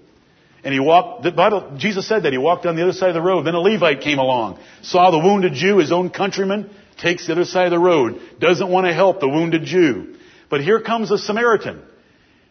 And 0.67 0.73
he 0.73 0.81
walked, 0.81 1.23
the 1.23 1.31
Bible, 1.31 1.75
Jesus 1.77 2.09
said 2.09 2.25
that. 2.25 2.33
He 2.33 2.39
walked 2.39 2.67
on 2.67 2.75
the 2.75 2.83
other 2.83 2.93
side 2.93 3.11
of 3.11 3.15
the 3.15 3.23
road. 3.23 3.47
Then 3.47 3.55
a 3.55 3.61
Levite 3.61 4.01
came 4.01 4.19
along, 4.19 4.59
saw 4.83 5.13
the 5.13 5.19
wounded 5.21 5.53
Jew, 5.53 5.79
his 5.79 5.93
own 5.93 6.11
countryman, 6.11 6.69
takes 6.99 7.29
the 7.29 7.35
other 7.35 7.45
side 7.45 7.67
of 7.67 7.71
the 7.71 7.79
road, 7.79 8.21
doesn't 8.41 8.69
want 8.69 8.89
to 8.89 8.93
help 8.93 9.21
the 9.21 9.29
wounded 9.29 9.63
Jew. 9.63 10.17
But 10.51 10.63
here 10.63 10.81
comes 10.81 11.13
a 11.13 11.19
Samaritan. 11.19 11.83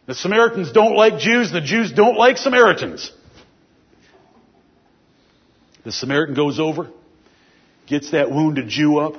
The 0.05 0.15
Samaritans 0.15 0.71
don't 0.71 0.95
like 0.95 1.19
Jews, 1.19 1.51
the 1.51 1.59
Jews 1.59 1.91
don't 1.91 2.15
like 2.15 2.37
Samaritans. 2.37 3.11
The 5.83 5.91
Samaritan 5.91 6.35
goes 6.35 6.57
over, 6.57 6.91
gets 7.85 8.11
that 8.11 8.31
wounded 8.31 8.69
Jew 8.69 8.97
up, 8.97 9.15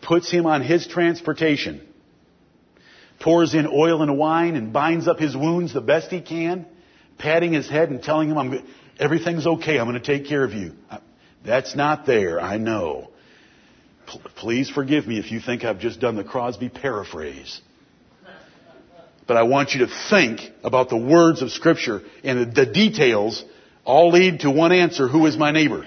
puts 0.00 0.30
him 0.30 0.46
on 0.46 0.62
his 0.62 0.86
transportation, 0.86 1.86
pours 3.20 3.52
in 3.52 3.66
oil 3.66 4.00
and 4.00 4.16
wine 4.16 4.56
and 4.56 4.72
binds 4.72 5.06
up 5.06 5.18
his 5.18 5.36
wounds 5.36 5.74
the 5.74 5.82
best 5.82 6.10
he 6.10 6.22
can, 6.22 6.64
patting 7.18 7.52
his 7.52 7.68
head 7.68 7.90
and 7.90 8.02
telling 8.02 8.30
him, 8.30 8.38
I'm, 8.38 8.66
everything's 8.98 9.46
okay, 9.46 9.78
I'm 9.78 9.88
going 9.88 10.00
to 10.00 10.18
take 10.18 10.28
care 10.28 10.44
of 10.44 10.52
you. 10.52 10.72
That's 11.44 11.76
not 11.76 12.06
there, 12.06 12.40
I 12.40 12.58
know. 12.58 13.10
P- 14.06 14.20
please 14.36 14.70
forgive 14.70 15.06
me 15.06 15.18
if 15.18 15.30
you 15.30 15.40
think 15.40 15.64
I've 15.64 15.80
just 15.80 16.00
done 16.00 16.16
the 16.16 16.24
Crosby 16.24 16.68
paraphrase. 16.68 17.60
But 19.26 19.36
I 19.36 19.42
want 19.42 19.72
you 19.72 19.86
to 19.86 19.92
think 20.08 20.40
about 20.64 20.88
the 20.88 20.96
words 20.96 21.42
of 21.42 21.50
Scripture 21.50 22.02
and 22.24 22.54
the 22.54 22.64
details 22.64 23.44
all 23.84 24.10
lead 24.10 24.40
to 24.40 24.50
one 24.50 24.72
answer, 24.72 25.06
who 25.06 25.26
is 25.26 25.36
my 25.36 25.50
neighbor? 25.50 25.86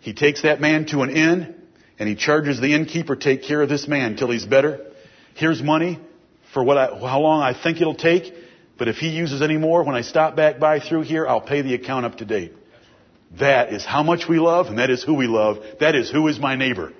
He 0.00 0.12
takes 0.12 0.42
that 0.42 0.60
man 0.60 0.84
to 0.86 1.00
an 1.02 1.10
inn 1.10 1.54
and 1.98 2.08
he 2.08 2.14
charges 2.14 2.60
the 2.60 2.74
innkeeper 2.74 3.16
take 3.16 3.42
care 3.42 3.62
of 3.62 3.68
this 3.68 3.88
man 3.88 4.16
till 4.16 4.30
he's 4.30 4.44
better. 4.44 4.80
Here's 5.34 5.62
money 5.62 5.98
for 6.52 6.62
what 6.62 6.76
I, 6.76 6.86
how 6.98 7.20
long 7.20 7.42
I 7.42 7.60
think 7.60 7.80
it'll 7.80 7.94
take. 7.94 8.32
But 8.76 8.88
if 8.88 8.96
he 8.96 9.08
uses 9.08 9.40
any 9.40 9.56
more, 9.56 9.84
when 9.84 9.94
I 9.94 10.00
stop 10.00 10.34
back 10.36 10.58
by 10.58 10.80
through 10.80 11.02
here, 11.02 11.26
I'll 11.26 11.40
pay 11.40 11.62
the 11.62 11.74
account 11.74 12.06
up 12.06 12.16
to 12.18 12.24
date. 12.24 12.52
That 13.38 13.72
is 13.72 13.84
how 13.84 14.02
much 14.02 14.28
we 14.28 14.38
love, 14.38 14.66
and 14.66 14.78
that 14.78 14.90
is 14.90 15.02
who 15.02 15.14
we 15.14 15.26
love. 15.26 15.58
That 15.80 15.94
is 15.94 16.10
who 16.10 16.26
is 16.28 16.38
my 16.38 16.56
neighbor. 16.56 16.92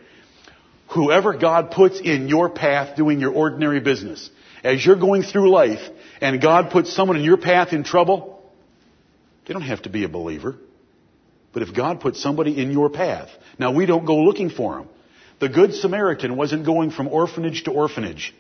Whoever 0.89 1.37
God 1.37 1.71
puts 1.71 2.01
in 2.01 2.29
your 2.29 2.49
path 2.49 2.97
doing 2.97 3.21
your 3.21 3.33
ordinary 3.33 3.81
business, 3.81 4.31
as 4.63 4.85
you're 4.85 4.97
going 4.97 5.23
through 5.23 5.51
life, 5.51 5.81
and 6.21 6.41
God 6.41 6.71
puts 6.71 6.93
someone 6.93 7.17
in 7.17 7.25
your 7.25 7.37
path 7.37 7.73
in 7.73 7.85
trouble, 7.85 8.43
they 9.47 9.53
don't 9.53 9.63
have 9.63 9.83
to 9.83 9.91
be 9.91 10.05
a 10.05 10.09
believer. 10.09 10.57
But 11.53 11.63
if 11.63 11.75
God 11.75 12.01
put 12.01 12.17
somebody 12.17 12.61
in 12.61 12.73
your 12.73 12.91
path, 12.91 13.29
now 13.59 13.73
we 13.73 13.87
don't 13.87 14.05
go 14.05 14.23
looking 14.23 14.51
for 14.51 14.77
them. 14.77 14.89
The 15.41 15.49
Good 15.49 15.75
Samaritan 15.75 16.37
wasn't 16.37 16.65
going 16.65 16.91
from 16.91 17.09
orphanage 17.09 17.65
to 17.65 17.73
orphanage, 17.73 18.35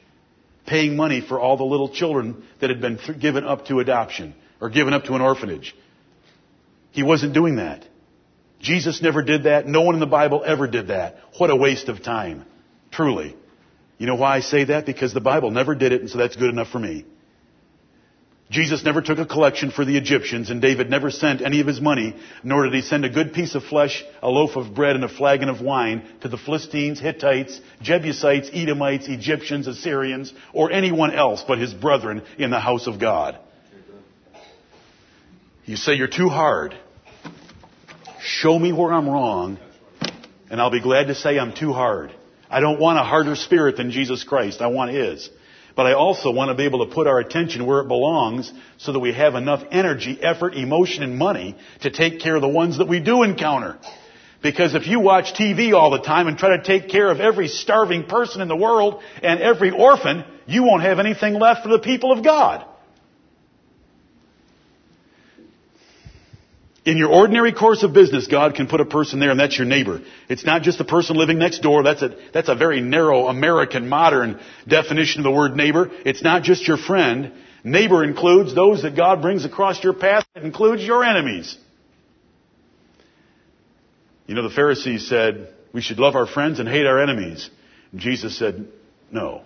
paying 0.66 0.96
money 0.96 1.20
for 1.20 1.38
all 1.40 1.56
the 1.56 1.64
little 1.64 1.88
children 1.88 2.44
that 2.60 2.70
had 2.70 2.80
been 2.80 2.98
th- 2.98 3.20
given 3.20 3.44
up 3.44 3.66
to 3.66 3.80
adoption 3.80 4.34
or 4.60 4.70
given 4.70 4.94
up 4.94 5.04
to 5.04 5.14
an 5.14 5.20
orphanage. 5.20 5.74
He 6.90 7.02
wasn't 7.02 7.34
doing 7.34 7.56
that. 7.56 7.84
Jesus 8.60 9.02
never 9.02 9.22
did 9.22 9.44
that. 9.44 9.66
No 9.66 9.82
one 9.82 9.94
in 9.94 10.00
the 10.00 10.06
Bible 10.06 10.42
ever 10.44 10.66
did 10.66 10.88
that. 10.88 11.18
What 11.38 11.50
a 11.50 11.56
waste 11.56 11.88
of 11.88 12.02
time. 12.02 12.46
Truly. 12.90 13.36
You 13.98 14.06
know 14.06 14.14
why 14.14 14.36
I 14.36 14.40
say 14.40 14.64
that? 14.64 14.86
Because 14.86 15.12
the 15.12 15.20
Bible 15.20 15.50
never 15.50 15.74
did 15.74 15.92
it, 15.92 16.00
and 16.00 16.10
so 16.10 16.18
that's 16.18 16.36
good 16.36 16.50
enough 16.50 16.68
for 16.68 16.78
me. 16.78 17.04
Jesus 18.54 18.84
never 18.84 19.02
took 19.02 19.18
a 19.18 19.26
collection 19.26 19.72
for 19.72 19.84
the 19.84 19.96
Egyptians, 19.96 20.48
and 20.48 20.62
David 20.62 20.88
never 20.88 21.10
sent 21.10 21.42
any 21.42 21.58
of 21.58 21.66
his 21.66 21.80
money, 21.80 22.14
nor 22.44 22.62
did 22.62 22.72
he 22.72 22.82
send 22.82 23.04
a 23.04 23.08
good 23.08 23.32
piece 23.32 23.56
of 23.56 23.64
flesh, 23.64 24.04
a 24.22 24.28
loaf 24.28 24.54
of 24.54 24.76
bread, 24.76 24.94
and 24.94 25.02
a 25.02 25.08
flagon 25.08 25.48
of 25.48 25.60
wine 25.60 26.06
to 26.20 26.28
the 26.28 26.38
Philistines, 26.38 27.00
Hittites, 27.00 27.60
Jebusites, 27.82 28.50
Edomites, 28.54 29.08
Egyptians, 29.08 29.66
Assyrians, 29.66 30.32
or 30.52 30.70
anyone 30.70 31.12
else 31.12 31.42
but 31.42 31.58
his 31.58 31.74
brethren 31.74 32.22
in 32.38 32.50
the 32.50 32.60
house 32.60 32.86
of 32.86 33.00
God. 33.00 33.36
You 35.64 35.74
say 35.74 35.94
you're 35.94 36.06
too 36.06 36.28
hard. 36.28 36.78
Show 38.20 38.56
me 38.56 38.72
where 38.72 38.92
I'm 38.92 39.08
wrong, 39.08 39.58
and 40.48 40.60
I'll 40.60 40.70
be 40.70 40.80
glad 40.80 41.08
to 41.08 41.16
say 41.16 41.40
I'm 41.40 41.56
too 41.56 41.72
hard. 41.72 42.14
I 42.48 42.60
don't 42.60 42.78
want 42.78 43.00
a 43.00 43.02
harder 43.02 43.34
spirit 43.34 43.78
than 43.78 43.90
Jesus 43.90 44.22
Christ. 44.22 44.60
I 44.60 44.68
want 44.68 44.92
His. 44.92 45.28
But 45.76 45.86
I 45.86 45.94
also 45.94 46.30
want 46.30 46.50
to 46.50 46.54
be 46.54 46.64
able 46.64 46.86
to 46.86 46.94
put 46.94 47.06
our 47.06 47.18
attention 47.18 47.66
where 47.66 47.80
it 47.80 47.88
belongs 47.88 48.52
so 48.78 48.92
that 48.92 49.00
we 49.00 49.12
have 49.12 49.34
enough 49.34 49.64
energy, 49.72 50.18
effort, 50.22 50.54
emotion, 50.54 51.02
and 51.02 51.18
money 51.18 51.56
to 51.80 51.90
take 51.90 52.20
care 52.20 52.36
of 52.36 52.42
the 52.42 52.48
ones 52.48 52.78
that 52.78 52.86
we 52.86 53.00
do 53.00 53.22
encounter. 53.24 53.78
Because 54.40 54.74
if 54.74 54.86
you 54.86 55.00
watch 55.00 55.32
TV 55.32 55.72
all 55.74 55.90
the 55.90 56.02
time 56.02 56.28
and 56.28 56.38
try 56.38 56.56
to 56.56 56.62
take 56.62 56.88
care 56.88 57.10
of 57.10 57.18
every 57.18 57.48
starving 57.48 58.04
person 58.04 58.40
in 58.40 58.48
the 58.48 58.56
world 58.56 59.02
and 59.22 59.40
every 59.40 59.70
orphan, 59.70 60.24
you 60.46 60.62
won't 60.62 60.82
have 60.82 60.98
anything 60.98 61.34
left 61.34 61.62
for 61.62 61.70
the 61.70 61.78
people 61.78 62.12
of 62.12 62.22
God. 62.22 62.64
In 66.84 66.98
your 66.98 67.10
ordinary 67.10 67.52
course 67.52 67.82
of 67.82 67.94
business, 67.94 68.26
God 68.26 68.54
can 68.54 68.66
put 68.66 68.80
a 68.80 68.84
person 68.84 69.18
there 69.18 69.30
and 69.30 69.40
that's 69.40 69.56
your 69.56 69.66
neighbor. 69.66 70.02
It's 70.28 70.44
not 70.44 70.62
just 70.62 70.76
the 70.76 70.84
person 70.84 71.16
living 71.16 71.38
next 71.38 71.60
door. 71.60 71.82
That's 71.82 72.02
a, 72.02 72.14
that's 72.34 72.50
a 72.50 72.54
very 72.54 72.82
narrow 72.82 73.26
American 73.28 73.88
modern 73.88 74.38
definition 74.68 75.20
of 75.20 75.24
the 75.24 75.30
word 75.30 75.56
neighbor. 75.56 75.90
It's 76.04 76.22
not 76.22 76.42
just 76.42 76.68
your 76.68 76.76
friend. 76.76 77.32
Neighbor 77.64 78.04
includes 78.04 78.54
those 78.54 78.82
that 78.82 78.96
God 78.96 79.22
brings 79.22 79.46
across 79.46 79.82
your 79.82 79.94
path. 79.94 80.26
It 80.34 80.44
includes 80.44 80.82
your 80.82 81.02
enemies. 81.02 81.56
You 84.26 84.34
know, 84.34 84.42
the 84.42 84.54
Pharisees 84.54 85.08
said, 85.08 85.54
we 85.72 85.80
should 85.80 85.98
love 85.98 86.14
our 86.14 86.26
friends 86.26 86.60
and 86.60 86.68
hate 86.68 86.84
our 86.84 87.02
enemies. 87.02 87.48
And 87.92 88.00
Jesus 88.00 88.38
said, 88.38 88.68
no. 89.10 89.42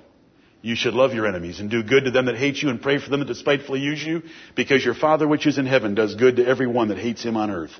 You 0.60 0.74
should 0.74 0.94
love 0.94 1.14
your 1.14 1.26
enemies 1.26 1.60
and 1.60 1.70
do 1.70 1.84
good 1.84 2.04
to 2.04 2.10
them 2.10 2.26
that 2.26 2.36
hate 2.36 2.60
you 2.60 2.68
and 2.68 2.82
pray 2.82 2.98
for 2.98 3.10
them 3.10 3.20
that 3.20 3.26
despitefully 3.26 3.80
use 3.80 4.02
you 4.02 4.22
because 4.56 4.84
your 4.84 4.94
Father 4.94 5.28
which 5.28 5.46
is 5.46 5.56
in 5.56 5.66
heaven 5.66 5.94
does 5.94 6.16
good 6.16 6.36
to 6.36 6.46
everyone 6.46 6.88
that 6.88 6.98
hates 6.98 7.22
him 7.22 7.36
on 7.36 7.50
earth. 7.50 7.70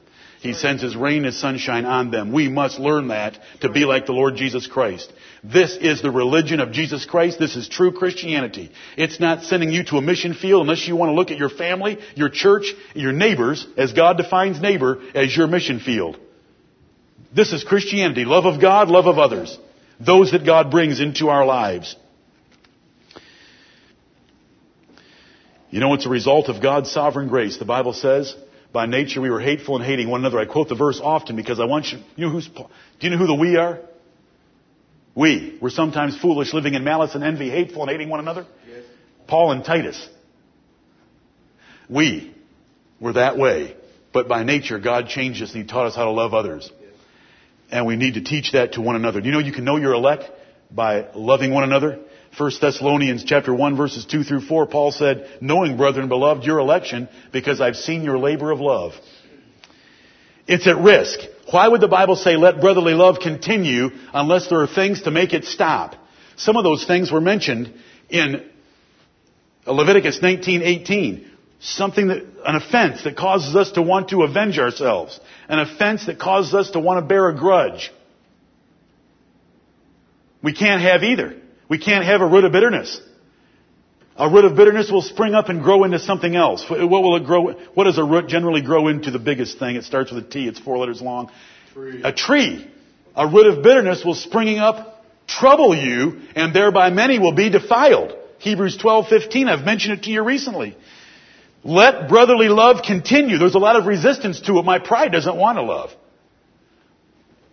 He 0.41 0.53
sends 0.53 0.83
his 0.83 0.95
rain 0.95 1.19
and 1.19 1.27
his 1.27 1.41
sunshine 1.41 1.85
on 1.85 2.13
them. 2.13 2.33
We 2.33 2.49
must 2.49 2.79
learn 2.79 3.09
that 3.09 3.37
to 3.63 3.69
be 3.69 3.85
like 3.85 4.07
the 4.07 4.13
Lord 4.13 4.37
Jesus 4.37 4.69
Christ. 4.69 5.13
This 5.43 5.77
is 5.77 6.01
the 6.01 6.13
religion 6.13 6.61
of 6.61 6.71
Jesus 6.71 7.05
Christ. 7.05 7.41
This 7.41 7.57
is 7.57 7.69
true 7.69 7.91
Christianity. 7.91 8.71
It's 8.97 9.19
not 9.19 9.43
sending 9.43 9.73
you 9.73 9.83
to 9.85 9.97
a 9.97 10.03
mission 10.03 10.35
field 10.35 10.63
unless 10.63 10.87
you 10.87 10.95
want 10.95 11.11
to 11.11 11.15
look 11.15 11.33
at 11.33 11.39
your 11.39 11.49
family, 11.49 11.99
your 12.15 12.29
church, 12.29 12.73
your 12.95 13.13
neighbors, 13.13 13.67
as 13.77 13.93
God 13.93 14.17
defines 14.17 14.61
neighbor, 14.61 15.01
as 15.17 15.37
your 15.37 15.49
mission 15.49 15.81
field. 15.81 16.21
This 17.35 17.53
is 17.53 17.65
Christianity. 17.65 18.25
Love 18.25 18.47
of 18.47 18.61
God, 18.61 18.89
love 18.89 19.07
of 19.07 19.19
others. 19.19 19.59
Those 19.99 20.31
that 20.31 20.47
God 20.47 20.71
brings 20.71 21.01
into 21.01 21.29
our 21.29 21.45
lives. 21.45 21.97
You 25.71 25.81
know, 25.81 25.95
it's 25.95 26.07
a 26.07 26.11
result 26.11 26.49
of 26.49 26.63
God's 26.63 26.91
sovereign 26.91 27.29
grace. 27.29 27.59
The 27.59 27.65
Bible 27.65 27.93
says, 27.93 28.35
by 28.73 28.87
nature 28.87 29.21
we 29.21 29.31
were 29.31 29.41
hateful 29.41 29.77
and 29.77 29.85
hating 29.85 30.09
one 30.09 30.21
another. 30.21 30.39
I 30.39 30.47
quote 30.47 30.69
the 30.69 30.75
verse 30.75 31.01
often 31.03 31.37
because 31.37 31.61
I 31.61 31.65
want 31.65 31.87
you, 31.87 31.99
you 32.17 32.27
know 32.27 32.33
who's, 32.33 32.49
do 32.49 32.65
you 33.01 33.11
know 33.11 33.19
who 33.19 33.27
the 33.27 33.35
we 33.35 33.57
are? 33.57 33.81
We. 35.15 35.59
We're 35.61 35.71
sometimes 35.71 36.17
foolish, 36.17 36.55
living 36.55 36.75
in 36.75 36.85
malice 36.85 37.15
and 37.15 37.25
envy, 37.25 37.51
hateful 37.51 37.83
and 37.83 37.91
hating 37.91 38.09
one 38.09 38.21
another. 38.21 38.47
Yes. 38.69 38.85
Paul 39.27 39.53
and 39.53 39.65
Titus. 39.65 40.09
We 41.89 42.35
were 43.01 43.15
that 43.15 43.37
way. 43.37 43.77
But 44.13 44.29
by 44.29 44.45
nature, 44.45 44.79
God 44.79 45.09
changed 45.09 45.43
us 45.43 45.53
and 45.53 45.63
He 45.63 45.69
taught 45.69 45.87
us 45.87 45.97
how 45.97 46.05
to 46.05 46.13
love 46.13 46.35
others. 46.35 46.71
Yes. 46.81 46.91
And 47.71 47.87
we 47.87 47.97
need 47.97 48.15
to 48.15 48.23
teach 48.23 48.53
that 48.53 48.73
to 48.75 48.81
one 48.81 48.97
another. 48.97 49.21
Do 49.21 49.27
you 49.27 49.33
know 49.33 49.41
you 49.41 49.53
can 49.53 49.65
know 49.65 49.77
your 49.77 49.93
elect 49.93 50.25
by 50.71 51.09
loving 51.15 51.53
one 51.53 51.65
another? 51.65 51.99
1 52.39 52.53
Thessalonians 52.61 53.25
chapter 53.25 53.53
1 53.53 53.77
verses 53.77 54.07
2 54.07 54.23
through 54.23 54.43
4, 54.43 54.67
Paul 54.67 54.93
said, 54.93 55.29
knowing, 55.41 55.77
brethren, 55.77 56.09
beloved, 56.09 56.45
your 56.45 56.59
election, 56.59 57.09
because 57.33 57.61
I've 57.61 57.77
seen 57.77 58.03
your 58.03 58.17
labor 58.17 58.53
of 58.53 58.61
love. 58.61 58.93
It's 60.47 60.67
at 60.67 60.79
risk. 60.79 61.19
Why 61.51 61.67
would 61.67 61.81
the 61.81 61.89
Bible 61.89 62.15
say, 62.15 62.37
let 62.37 62.61
brotherly 62.61 62.95
love 62.95 63.19
continue 63.21 63.91
unless 64.15 64.49
there 64.49 64.61
are 64.61 64.69
things 64.69 65.03
to 65.03 65.11
make 65.11 65.33
it 65.33 65.45
stop? 65.45 65.95
Some 66.37 66.57
of 66.57 66.65
those 66.65 66.87
things 66.87 67.11
were 67.11 67.21
mentioned 67.21 67.75
in 68.09 68.49
Leviticus 69.67 70.21
19:18. 70.21 71.27
Something 71.61 72.09
that, 72.09 72.19
an 72.47 72.55
offense 72.55 73.03
that 73.03 73.17
causes 73.17 73.57
us 73.57 73.73
to 73.73 73.83
want 73.83 74.11
to 74.11 74.23
avenge 74.23 74.61
ourselves. 74.61 75.19
An 75.49 75.59
offense 75.59 76.07
that 76.07 76.19
causes 76.19 76.55
us 76.55 76.71
to 76.71 76.79
want 76.79 77.03
to 77.03 77.07
bear 77.07 77.29
a 77.29 77.37
grudge. 77.37 77.93
We 80.41 80.53
can't 80.53 80.81
have 80.81 81.03
either. 81.03 81.35
We 81.69 81.79
can't 81.79 82.05
have 82.05 82.21
a 82.21 82.27
root 82.27 82.45
of 82.45 82.53
bitterness. 82.53 83.01
A 84.17 84.29
root 84.29 84.45
of 84.45 84.57
bitterness 84.57 84.91
will 84.91 85.03
spring 85.03 85.35
up 85.35 85.49
and 85.49 85.63
grow 85.63 85.85
into 85.85 86.01
something 86.01 86.35
else. 86.35 86.69
What 86.69 86.81
will 86.81 87.17
it 87.17 87.25
grow? 87.25 87.53
What 87.75 87.85
does 87.85 87.99
a 87.99 88.05
root 88.05 88.27
generally 88.27 88.63
grow 88.63 88.89
into? 88.89 89.13
The 89.13 89.19
biggest 89.19 89.59
thing. 89.59 89.77
It 89.77 89.85
starts 89.85 90.11
with 90.11 90.25
a 90.25 90.29
T. 90.29 90.49
It's 90.49 90.59
four 90.59 90.79
letters 90.79 91.01
long. 91.01 91.31
Tree. 91.73 92.01
A 92.03 92.13
tree. 92.13 92.69
A 93.15 93.29
root 93.29 93.47
of 93.47 93.63
bitterness 93.63 94.05
will 94.05 94.17
springing 94.17 94.59
up 94.59 95.05
trouble 95.29 95.75
you, 95.75 96.21
and 96.35 96.55
thereby 96.55 96.91
many 96.91 97.19
will 97.19 97.33
be 97.33 97.51
defiled. 97.51 98.15
Hebrews 98.39 98.79
12:15. 98.79 99.49
I've 99.49 99.65
mentioned 99.65 99.99
it 99.99 100.05
to 100.05 100.11
you 100.11 100.23
recently. 100.23 100.77
Let 101.63 102.09
brotherly 102.09 102.49
love 102.49 102.83
continue. 102.83 103.39
There's 103.39 103.55
a 103.55 103.61
lot 103.61 103.77
of 103.77 103.87
resistance 103.87 104.41
to 104.43 104.59
it. 104.59 104.65
My 104.65 104.79
pride 104.79 105.13
doesn't 105.13 105.37
want 105.37 105.59
to 105.59 105.63
love. 105.63 105.95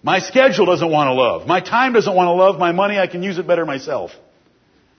My 0.06 0.20
schedule 0.20 0.68
doesn't 0.68 0.92
want 0.92 1.08
to 1.08 1.14
love. 1.14 1.48
My 1.48 1.62
time 1.62 1.94
doesn't 1.94 2.16
want 2.16 2.28
to 2.28 2.34
love. 2.34 2.60
My 2.60 2.72
money, 2.72 3.00
I 3.00 3.08
can 3.08 3.24
use 3.24 3.40
it 3.40 3.48
better 3.48 3.66
myself. 3.66 4.12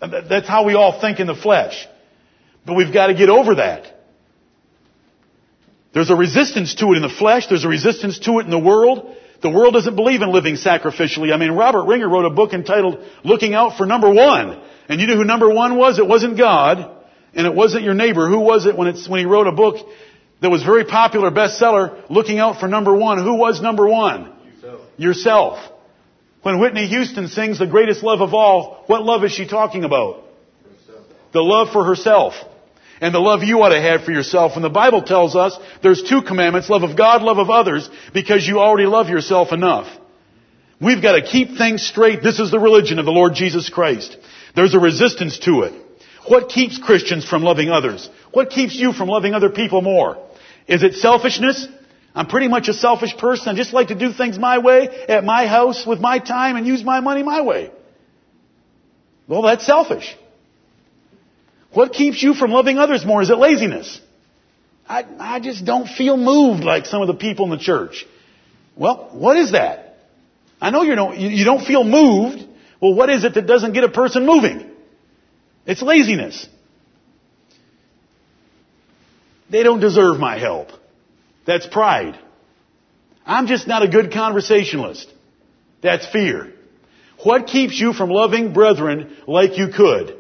That's 0.01 0.49
how 0.49 0.65
we 0.65 0.75
all 0.75 1.01
think 1.01 1.21
in 1.21 1.29
the 1.29 1.35
flesh. 1.37 1.87
But 2.67 2.75
we've 2.75 2.93
got 2.93 3.07
to 3.07 3.15
get 3.15 3.29
over 3.29 3.55
that. 3.55 3.85
There's 5.95 6.11
a 6.11 6.17
resistance 6.17 6.75
to 6.81 6.87
it 6.87 6.97
in 6.97 7.03
the 7.03 7.09
flesh. 7.09 7.47
There's 7.47 7.65
a 7.65 7.69
resistance 7.69 8.19
to 8.19 8.41
it 8.41 8.47
in 8.47 8.51
the 8.51 8.59
world. 8.59 9.15
The 9.43 9.49
world 9.49 9.75
doesn't 9.75 9.95
believe 9.95 10.23
in 10.23 10.33
living 10.33 10.57
sacrificially. 10.57 11.33
I 11.33 11.37
mean, 11.37 11.53
Robert 11.53 11.85
Ringer 11.85 12.09
wrote 12.09 12.25
a 12.25 12.31
book 12.31 12.53
entitled 12.53 12.99
Looking 13.23 13.55
Out 13.55 13.79
for 13.79 13.87
Number 13.87 14.13
One. 14.13 14.61
And 14.89 15.01
you 15.01 15.07
know 15.07 15.15
who 15.15 15.25
number 15.25 15.49
one 15.49 15.77
was? 15.77 16.01
It 16.01 16.09
wasn't 16.09 16.37
God. 16.37 16.79
And 17.33 17.47
it 17.47 17.55
wasn't 17.55 17.85
your 17.85 17.95
neighbor. 17.95 18.29
Who 18.29 18.41
was 18.41 18.67
it 18.67 18.77
when, 18.77 18.89
it's, 18.89 19.09
when 19.09 19.21
he 19.21 19.27
wrote 19.27 19.47
a 19.47 19.53
book 19.53 19.87
that 20.43 20.51
was 20.51 20.65
very 20.65 20.85
popular, 20.85 21.31
bestseller, 21.31 22.11
Looking 22.11 22.41
Out 22.41 22.59
for 22.59 22.67
Number 22.67 22.93
One? 22.93 23.23
Who 23.23 23.37
was 23.37 23.63
number 23.63 23.87
one? 23.87 24.33
Yourself. 24.97 25.59
When 26.43 26.61
Whitney 26.61 26.87
Houston 26.87 27.29
sings 27.29 27.59
the 27.59 27.67
greatest 27.67 28.03
love 28.03 28.21
of 28.21 28.33
all, 28.33 28.85
what 28.87 29.03
love 29.03 29.25
is 29.25 29.33
she 29.33 29.49
talking 29.49 29.85
about? 29.85 30.23
Herself. 30.63 31.07
The 31.33 31.43
love 31.43 31.73
for 31.73 31.85
herself. 31.85 32.35
And 33.01 33.15
the 33.15 33.19
love 33.19 33.43
you 33.43 33.61
ought 33.63 33.71
to 33.71 33.81
have 33.81 34.05
for 34.05 34.13
yourself. 34.13 34.53
And 34.55 34.65
the 34.65 34.71
Bible 34.71 35.03
tells 35.03 35.37
us 35.37 35.59
there's 35.83 36.03
two 36.03 36.23
commandments, 36.23 36.71
love 36.71 36.83
of 36.83 36.97
God, 36.97 37.23
love 37.23 37.39
of 37.39 37.51
others, 37.51 37.91
because 38.15 38.47
you 38.47 38.61
already 38.61 38.87
love 38.87 39.09
yourself 39.09 39.53
enough. 39.53 39.87
We've 40.81 41.03
got 41.03 41.13
to 41.13 41.23
keep 41.23 41.57
things 41.57 41.83
straight. 41.87 42.23
This 42.23 42.39
is 42.39 42.51
the 42.51 42.59
religion 42.59 42.99
of 42.99 43.07
the 43.07 43.13
Lord 43.13 43.35
Jesus 43.35 43.69
Christ. 43.69 44.17
There's 44.55 44.75
a 44.75 44.79
resistance 44.79 45.39
to 45.41 45.63
it. 45.63 45.75
What 46.27 46.49
keeps 46.49 46.79
Christians 46.79 47.29
from 47.29 47.43
loving 47.43 47.71
others? 47.71 48.09
What 48.33 48.51
keeps 48.51 48.75
you 48.75 48.93
from 48.93 49.09
loving 49.09 49.35
other 49.35 49.51
people 49.51 49.81
more? 49.83 50.19
Is 50.67 50.83
it 50.83 50.95
selfishness? 50.95 51.69
I'm 52.17 52.27
pretty 52.29 52.49
much 52.49 52.69
a 52.69 52.73
selfish 52.73 53.15
person. 53.19 53.51
I 53.51 53.55
just 53.55 53.75
like 53.75 53.89
to 53.89 53.95
do 53.95 54.11
things 54.11 54.39
my 54.39 54.57
way, 54.57 54.89
at 55.07 55.23
my 55.23 55.47
house, 55.47 55.87
with 55.87 56.01
my 56.01 56.19
time, 56.19 56.57
and 56.57 56.67
use 56.67 56.83
my 56.83 57.01
money 57.01 57.23
my 57.23 57.43
way. 57.43 57.71
Well, 59.29 59.43
that's 59.43 59.67
selfish. 59.67 60.17
What 61.75 61.93
keeps 61.93 62.23
you 62.23 62.33
from 62.33 62.53
loving 62.53 62.79
others 62.79 63.05
more? 63.05 63.21
Is 63.21 63.29
it 63.29 63.37
laziness? 63.37 64.01
I, 64.89 65.05
I 65.19 65.41
just 65.41 65.67
don't 65.67 65.87
feel 65.87 66.17
moved 66.17 66.65
like 66.65 66.87
some 66.87 67.03
of 67.03 67.09
the 67.09 67.15
people 67.15 67.45
in 67.45 67.51
the 67.51 67.63
church. 67.63 68.07
Well, 68.77 69.11
what 69.13 69.37
is 69.37 69.53
that? 69.53 69.99
I 70.59 70.71
know 70.71 70.85
you 70.85 70.95
don't, 70.95 71.19
you 71.19 71.45
don't 71.45 71.67
feel 71.67 71.85
moved. 71.85 72.43
Well, 72.81 72.95
what 72.95 73.11
is 73.11 73.25
it 73.25 73.35
that 73.35 73.47
doesn't 73.47 73.73
get 73.75 73.85
a 73.85 73.91
person 73.91 74.25
moving? 74.25 74.71
It's 75.67 75.83
laziness. 75.83 76.49
They 79.51 79.63
don't 79.63 79.81
deserve 79.81 80.19
my 80.19 80.39
help. 80.39 80.71
That's 81.47 81.67
pride. 81.67 82.19
I'm 83.25 83.47
just 83.47 83.67
not 83.67 83.83
a 83.83 83.89
good 83.89 84.13
conversationalist. 84.13 85.13
That's 85.83 86.07
fear. 86.07 86.53
What 87.23 87.47
keeps 87.47 87.81
you 87.81 87.93
from 87.93 88.11
loving 88.11 88.53
brethren 88.53 89.17
like 89.27 89.57
you 89.57 89.69
could? 89.69 90.17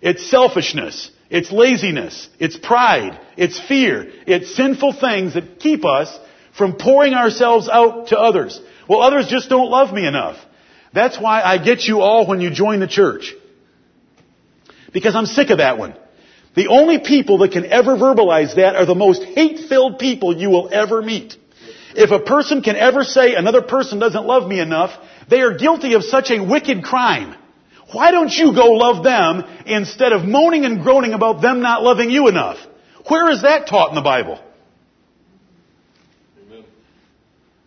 It's 0.00 0.30
selfishness. 0.30 1.10
It's 1.28 1.50
laziness. 1.50 2.28
It's 2.38 2.56
pride. 2.56 3.18
It's 3.36 3.58
fear. 3.58 4.10
It's 4.26 4.54
sinful 4.54 4.92
things 4.94 5.34
that 5.34 5.58
keep 5.58 5.84
us 5.84 6.16
from 6.56 6.76
pouring 6.76 7.14
ourselves 7.14 7.68
out 7.68 8.08
to 8.08 8.18
others. 8.18 8.60
Well, 8.88 9.00
others 9.00 9.26
just 9.28 9.48
don't 9.48 9.70
love 9.70 9.92
me 9.92 10.06
enough. 10.06 10.36
That's 10.94 11.18
why 11.18 11.42
I 11.42 11.58
get 11.58 11.82
you 11.82 12.00
all 12.00 12.26
when 12.26 12.40
you 12.40 12.50
join 12.50 12.80
the 12.80 12.86
church. 12.86 13.34
Because 14.92 15.14
I'm 15.16 15.26
sick 15.26 15.50
of 15.50 15.58
that 15.58 15.78
one. 15.78 15.94
The 16.56 16.68
only 16.68 16.98
people 16.98 17.38
that 17.38 17.52
can 17.52 17.66
ever 17.66 17.96
verbalize 17.96 18.56
that 18.56 18.76
are 18.76 18.86
the 18.86 18.94
most 18.94 19.22
hate-filled 19.22 19.98
people 19.98 20.34
you 20.34 20.48
will 20.48 20.70
ever 20.72 21.02
meet. 21.02 21.36
If 21.94 22.10
a 22.10 22.18
person 22.18 22.62
can 22.62 22.76
ever 22.76 23.04
say 23.04 23.34
another 23.34 23.60
person 23.60 23.98
doesn't 23.98 24.26
love 24.26 24.48
me 24.48 24.58
enough, 24.58 24.90
they 25.28 25.42
are 25.42 25.56
guilty 25.56 25.92
of 25.92 26.02
such 26.02 26.30
a 26.30 26.42
wicked 26.42 26.82
crime. 26.82 27.36
Why 27.92 28.10
don't 28.10 28.32
you 28.32 28.54
go 28.54 28.72
love 28.72 29.04
them 29.04 29.44
instead 29.66 30.12
of 30.12 30.24
moaning 30.24 30.64
and 30.64 30.82
groaning 30.82 31.12
about 31.12 31.42
them 31.42 31.60
not 31.60 31.82
loving 31.82 32.10
you 32.10 32.26
enough? 32.28 32.58
Where 33.06 33.30
is 33.30 33.42
that 33.42 33.66
taught 33.66 33.90
in 33.90 33.94
the 33.94 34.00
Bible? 34.00 34.40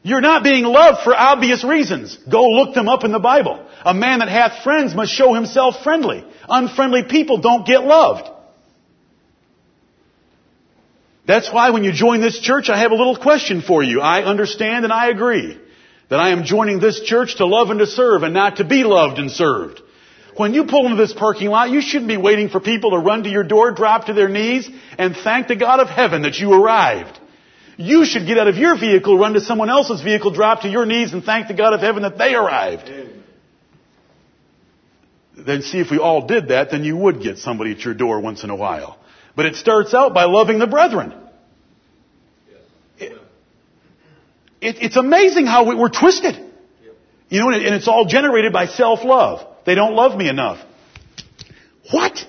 You're 0.02 0.22
not 0.22 0.44
being 0.44 0.64
loved 0.64 1.04
for 1.04 1.16
obvious 1.16 1.64
reasons. 1.64 2.18
Go 2.30 2.44
look 2.44 2.74
them 2.74 2.90
up 2.90 3.04
in 3.04 3.12
the 3.12 3.20
Bible. 3.20 3.64
A 3.86 3.94
man 3.94 4.20
that 4.20 4.30
hath 4.30 4.64
friends 4.64 4.96
must 4.96 5.12
show 5.12 5.34
himself 5.34 5.84
friendly. 5.84 6.26
Unfriendly 6.48 7.04
people 7.04 7.38
don't 7.38 7.68
get 7.68 7.84
loved. 7.84 8.30
That's 11.30 11.54
why 11.54 11.70
when 11.70 11.84
you 11.84 11.92
join 11.92 12.22
this 12.22 12.40
church, 12.40 12.72
I 12.72 12.80
have 12.80 12.90
a 12.90 12.96
little 12.96 13.16
question 13.16 13.62
for 13.62 13.84
you. 13.84 14.02
I 14.02 14.24
understand 14.24 14.84
and 14.84 14.92
I 14.92 15.10
agree 15.10 15.60
that 16.10 16.20
I 16.20 16.32
am 16.32 16.44
joining 16.44 16.80
this 16.80 17.02
church 17.02 17.36
to 17.36 17.46
love 17.46 17.70
and 17.70 17.78
to 17.78 17.86
serve 17.86 18.24
and 18.24 18.34
not 18.34 18.56
to 18.56 18.64
be 18.64 18.84
loved 18.84 19.20
and 19.20 19.30
served. 19.30 19.80
When 20.38 20.56
you 20.56 20.66
pull 20.66 20.86
into 20.86 20.98
this 20.98 21.14
parking 21.14 21.50
lot, 21.50 21.70
you 21.70 21.82
shouldn't 21.82 22.08
be 22.08 22.18
waiting 22.18 22.50
for 22.50 22.60
people 22.60 22.90
to 22.92 22.98
run 22.98 23.22
to 23.26 23.30
your 23.30 23.44
door, 23.44 23.70
drop 23.74 24.08
to 24.08 24.14
their 24.14 24.28
knees, 24.28 24.68
and 24.98 25.16
thank 25.16 25.48
the 25.48 25.56
God 25.56 25.80
of 25.80 25.88
heaven 25.88 26.24
that 26.24 26.40
you 26.40 26.52
arrived. 26.52 27.20
You 27.78 28.06
should 28.06 28.26
get 28.26 28.40
out 28.40 28.48
of 28.48 28.58
your 28.58 28.76
vehicle, 28.80 29.16
run 29.16 29.34
to 29.34 29.42
someone 29.42 29.70
else's 29.70 30.02
vehicle, 30.02 30.32
drop 30.32 30.62
to 30.62 30.68
your 30.68 30.88
knees, 30.88 31.14
and 31.14 31.24
thank 31.24 31.48
the 31.48 31.54
God 31.54 31.74
of 31.74 31.82
heaven 31.82 32.02
that 32.02 32.18
they 32.18 32.34
arrived. 32.34 32.92
Then 35.38 35.62
see 35.62 35.78
if 35.78 35.92
we 35.92 36.00
all 36.00 36.26
did 36.26 36.48
that, 36.48 36.72
then 36.72 36.84
you 36.84 36.98
would 36.98 37.22
get 37.22 37.38
somebody 37.38 37.74
at 37.74 37.86
your 37.86 37.94
door 37.94 38.20
once 38.20 38.44
in 38.44 38.50
a 38.50 38.56
while. 38.56 38.98
But 39.40 39.46
it 39.46 39.56
starts 39.56 39.94
out 39.94 40.14
by 40.14 40.26
loving 40.26 40.60
the 40.60 40.68
brethren. 40.68 41.14
It, 42.98 43.14
it, 44.60 44.76
it's 44.82 44.98
amazing 44.98 45.46
how 45.46 45.64
we, 45.70 45.76
we're 45.76 45.88
twisted. 45.88 46.36
You 47.30 47.40
know, 47.40 47.50
and 47.50 47.74
it's 47.74 47.88
all 47.88 48.04
generated 48.04 48.52
by 48.52 48.66
self-love. 48.66 49.48
They 49.66 49.76
don't 49.76 49.94
love 49.94 50.18
me 50.18 50.28
enough. 50.28 50.60
What? 51.90 52.20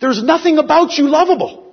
There's 0.00 0.20
nothing 0.20 0.58
about 0.58 0.98
you 0.98 1.08
lovable. 1.08 1.72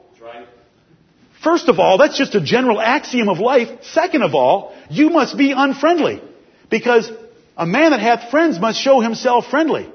First 1.44 1.68
of 1.68 1.80
all, 1.80 1.98
that's 1.98 2.16
just 2.16 2.36
a 2.36 2.42
general 2.42 2.80
axiom 2.80 3.30
of 3.30 3.40
life. 3.40 3.84
Second 3.86 4.22
of 4.22 4.36
all, 4.36 4.76
you 4.92 5.10
must 5.10 5.40
be 5.40 5.54
unfriendly. 5.54 6.22
Because 6.70 7.12
a 7.58 7.66
man 7.66 7.90
that 7.90 8.00
hath 8.00 8.30
friends 8.30 8.60
must 8.60 8.80
show 8.80 9.00
himself 9.00 9.48
friendly. 9.48 9.92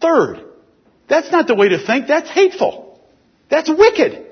Third, 0.00 0.47
that's 1.08 1.30
not 1.32 1.46
the 1.46 1.54
way 1.54 1.70
to 1.70 1.84
think. 1.84 2.06
That's 2.06 2.30
hateful. 2.30 3.00
That's 3.48 3.68
wicked. 3.68 4.26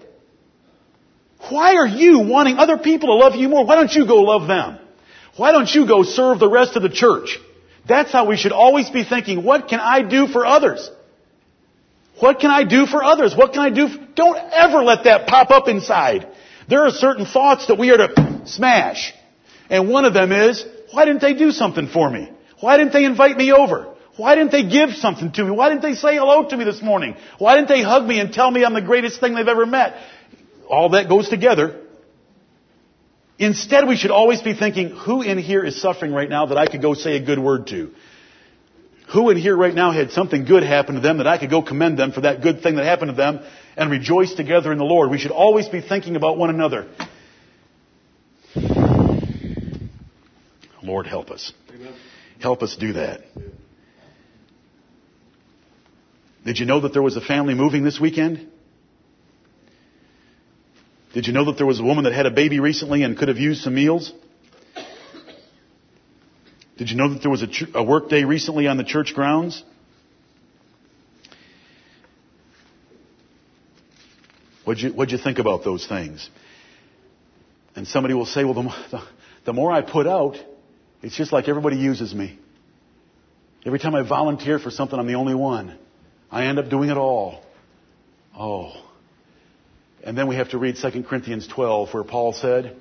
Why 1.49 1.77
are 1.77 1.87
you 1.87 2.21
wanting 2.21 2.59
other 2.59 2.79
people 2.79 3.09
to 3.09 3.15
love 3.15 3.35
you 3.35 3.49
more? 3.49 3.65
Why 3.65 3.77
don't 3.77 3.93
you 3.93 4.07
go 4.07 4.23
love 4.23 4.49
them? 4.49 4.79
Why 5.37 5.53
don't 5.53 5.73
you 5.73 5.87
go 5.87 6.03
serve 6.03 6.39
the 6.39 6.49
rest 6.49 6.77
of 6.77 6.83
the 6.83 6.89
church? 6.89 7.39
That's 7.87 8.11
how 8.11 8.27
we 8.27 8.37
should 8.37 8.53
always 8.53 8.91
be 8.91 9.05
thinking, 9.05 9.45
what 9.45 9.69
can 9.69 9.81
I 9.81 10.03
do 10.03 10.27
for 10.27 10.45
others? 10.45 10.91
What 12.19 12.41
can 12.41 12.51
I 12.51 12.65
do 12.65 12.87
for 12.87 13.05
others? 13.05 13.37
What 13.37 13.53
can 13.53 13.61
I 13.61 13.71
do? 13.71 13.89
For... 13.89 13.99
Don't 14.15 14.37
ever 14.37 14.83
let 14.83 15.05
that 15.05 15.27
pop 15.27 15.51
up 15.51 15.69
inside. 15.69 16.27
There 16.69 16.85
are 16.85 16.91
certain 16.91 17.27
thoughts 17.27 17.67
that 17.67 17.79
we 17.79 17.91
are 17.91 17.99
to 17.99 18.43
smash. 18.47 19.15
And 19.69 19.89
one 19.89 20.05
of 20.05 20.15
them 20.15 20.33
is, 20.33 20.65
why 20.93 21.05
didn't 21.05 21.21
they 21.21 21.35
do 21.35 21.53
something 21.53 21.89
for 21.89 22.11
me? 22.11 22.31
Why 22.61 22.79
didn't 22.79 22.93
they 22.93 23.05
invite 23.05 23.37
me 23.37 23.53
over? 23.53 23.95
Why 24.16 24.35
didn't 24.35 24.52
they 24.52 24.64
give 24.66 24.90
something 24.94 25.31
to 25.33 25.44
me? 25.44 25.50
Why 25.50 25.68
didn't 25.68 25.83
they 25.83 25.94
say 25.94 26.16
hello 26.16 26.48
to 26.48 26.57
me 26.57 26.64
this 26.64 26.81
morning? 26.81 27.16
Why 27.38 27.57
didn't 27.57 27.68
they 27.68 27.83
hug 27.83 28.07
me 28.07 28.18
and 28.18 28.33
tell 28.33 28.50
me 28.50 28.64
I'm 28.64 28.74
the 28.74 28.81
greatest 28.81 29.20
thing 29.20 29.35
they've 29.35 29.46
ever 29.46 29.66
met? 29.66 29.96
All 30.68 30.90
that 30.90 31.09
goes 31.09 31.29
together. 31.29 31.83
Instead, 33.38 33.87
we 33.87 33.96
should 33.96 34.11
always 34.11 34.40
be 34.40 34.55
thinking, 34.55 34.88
who 34.90 35.20
in 35.20 35.37
here 35.37 35.62
is 35.62 35.81
suffering 35.81 36.12
right 36.12 36.29
now 36.29 36.46
that 36.46 36.57
I 36.57 36.66
could 36.66 36.81
go 36.81 36.94
say 36.94 37.16
a 37.16 37.20
good 37.24 37.38
word 37.38 37.66
to? 37.68 37.90
Who 39.12 39.29
in 39.31 39.37
here 39.37 39.55
right 39.57 39.74
now 39.74 39.92
had 39.92 40.11
something 40.11 40.46
good 40.46 40.62
happen 40.62 40.94
to 40.94 41.00
them 41.00 41.18
that 41.18 41.26
I 41.26 41.38
could 41.38 41.50
go 41.50 41.61
commend 41.62 41.98
them 41.98 42.12
for 42.12 42.22
that 42.22 42.40
good 42.40 42.62
thing 42.62 42.76
that 42.76 42.85
happened 42.85 43.11
to 43.11 43.16
them 43.16 43.40
and 43.76 43.90
rejoice 43.90 44.35
together 44.35 44.72
in 44.72 44.79
the 44.79 44.85
Lord? 44.85 45.11
We 45.11 45.18
should 45.18 45.31
always 45.31 45.68
be 45.68 45.83
thinking 45.83 46.16
about 46.16 46.38
one 46.38 46.48
another. 46.50 46.88
Lord, 50.83 51.07
help 51.07 51.31
us. 51.31 51.52
Help 52.40 52.62
us 52.62 52.76
do 52.76 52.94
that. 52.94 53.20
Did 56.46 56.61
you 56.61 56.64
know 56.64 56.80
that 56.82 56.92
there 56.92 57.02
was 57.02 57.16
a 57.16 57.20
family 57.20 57.54
moving 57.54 57.82
this 57.82 57.98
weekend? 57.98 58.48
Did 61.12 61.26
you 61.26 61.32
know 61.32 61.46
that 61.46 61.56
there 61.56 61.66
was 61.66 61.80
a 61.80 61.82
woman 61.82 62.04
that 62.04 62.12
had 62.12 62.24
a 62.26 62.30
baby 62.30 62.61
recently 62.61 63.02
and 63.02 63.18
could 63.18 63.26
have 63.26 63.37
used 63.37 63.62
some 63.62 63.74
meals? 63.74 64.12
Did 66.78 66.88
you 66.88 66.96
know 66.96 67.12
that 67.12 67.20
there 67.20 67.32
was 67.32 67.42
a, 67.42 67.48
ch- 67.48 67.64
a 67.74 67.82
work 67.82 68.09
day 68.09 68.22
recently 68.22 68.68
on 68.68 68.76
the 68.76 68.85
church 68.85 69.12
grounds? 69.12 69.64
What'd 74.64 74.85
you, 74.85 74.90
what'd 74.90 75.11
you 75.11 75.18
think 75.18 75.40
about 75.40 75.64
those 75.64 75.85
things? 75.85 76.30
And 77.74 77.88
somebody 77.88 78.14
will 78.14 78.26
say, 78.26 78.44
well, 78.44 78.54
the, 78.54 79.02
the 79.46 79.52
more 79.52 79.72
I 79.72 79.80
put 79.80 80.06
out, 80.06 80.37
it's 81.02 81.16
just 81.16 81.32
like 81.32 81.48
everybody 81.48 81.76
uses 81.76 82.14
me. 82.14 82.38
Every 83.64 83.80
time 83.80 83.96
I 83.96 84.02
volunteer 84.02 84.61
for 84.61 84.70
something, 84.70 84.96
I'm 84.96 85.09
the 85.09 85.14
only 85.16 85.35
one. 85.35 85.76
I 86.31 86.47
end 86.47 86.59
up 86.59 86.69
doing 86.69 86.91
it 86.91 86.97
all. 86.97 87.43
Oh. 88.37 88.73
And 90.03 90.17
then 90.17 90.29
we 90.29 90.37
have 90.37 90.51
to 90.51 90.59
read 90.59 90.77
2 90.77 91.03
Corinthians 91.05 91.49
12 91.49 91.93
where 91.93 92.05
Paul 92.05 92.33
said, 92.33 92.77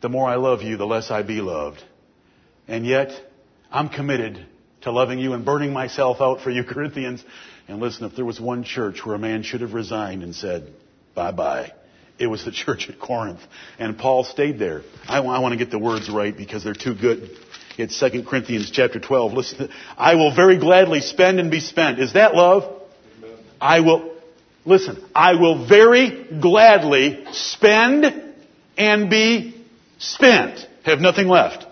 the 0.00 0.08
more 0.08 0.28
I 0.28 0.36
love 0.36 0.62
you, 0.62 0.76
the 0.76 0.86
less 0.86 1.10
I 1.10 1.22
be 1.22 1.40
loved. 1.40 1.82
And 2.66 2.86
yet, 2.86 3.10
I'm 3.70 3.88
committed 3.88 4.46
to 4.82 4.92
loving 4.92 5.18
you 5.18 5.34
and 5.34 5.44
burning 5.44 5.72
myself 5.72 6.20
out 6.20 6.40
for 6.40 6.50
you, 6.50 6.64
Corinthians. 6.68 7.24
And 7.68 7.80
listen, 7.80 8.06
if 8.06 8.16
there 8.16 8.24
was 8.24 8.40
one 8.40 8.64
church 8.64 9.04
where 9.04 9.14
a 9.14 9.18
man 9.18 9.42
should 9.42 9.60
have 9.60 9.74
resigned 9.74 10.22
and 10.22 10.34
said, 10.34 10.72
bye 11.14 11.32
bye, 11.32 11.72
it 12.18 12.26
was 12.26 12.44
the 12.44 12.52
church 12.52 12.88
at 12.88 12.98
Corinth. 12.98 13.40
And 13.78 13.98
Paul 13.98 14.24
stayed 14.24 14.58
there. 14.58 14.82
I, 15.06 15.18
I 15.18 15.38
want 15.40 15.52
to 15.52 15.58
get 15.58 15.70
the 15.70 15.78
words 15.78 16.08
right 16.10 16.36
because 16.36 16.64
they're 16.64 16.74
too 16.74 16.94
good. 16.94 17.30
It's 17.78 17.98
2 17.98 18.24
Corinthians 18.24 18.70
chapter 18.70 18.98
12. 18.98 19.32
Listen, 19.32 19.68
I 19.96 20.14
will 20.14 20.34
very 20.34 20.58
gladly 20.58 21.00
spend 21.00 21.40
and 21.40 21.50
be 21.50 21.60
spent. 21.60 21.98
Is 21.98 22.14
that 22.14 22.34
love? 22.34 22.64
I 23.60 23.80
will, 23.80 24.14
listen, 24.64 25.02
I 25.14 25.34
will 25.34 25.66
very 25.66 26.26
gladly 26.40 27.24
spend 27.32 28.34
and 28.76 29.10
be 29.10 29.64
spent. 29.98 30.66
Have 30.84 31.00
nothing 31.00 31.28
left. 31.28 31.66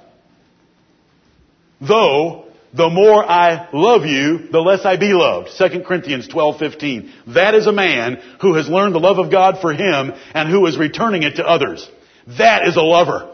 Though, 1.81 2.45
the 2.75 2.91
more 2.91 3.25
I 3.25 3.69
love 3.73 4.05
you, 4.05 4.49
the 4.51 4.61
less 4.61 4.85
I 4.85 4.97
be 4.97 5.13
loved. 5.13 5.51
2 5.57 5.85
Corinthians 5.87 6.29
12:15. 6.29 7.11
That 7.35 7.55
is 7.55 7.67
a 7.67 7.73
man 7.73 8.21
who 8.41 8.55
has 8.55 8.69
learned 8.69 8.95
the 8.95 9.01
love 9.01 9.19
of 9.19 9.31
God 9.31 9.61
for 9.61 9.73
him 9.73 10.13
and 10.35 10.49
who 10.49 10.67
is 10.67 10.77
returning 10.77 11.23
it 11.23 11.37
to 11.37 11.47
others. 11.47 11.89
That 12.37 12.69
is 12.69 12.77
a 12.77 12.83
lover. 12.83 13.31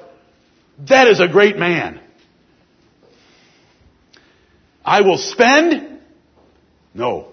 That 0.87 1.09
is 1.09 1.21
a 1.21 1.27
great 1.27 1.59
man. 1.59 2.01
I 4.85 5.01
will 5.01 5.19
spend? 5.19 6.01
No. 6.93 7.29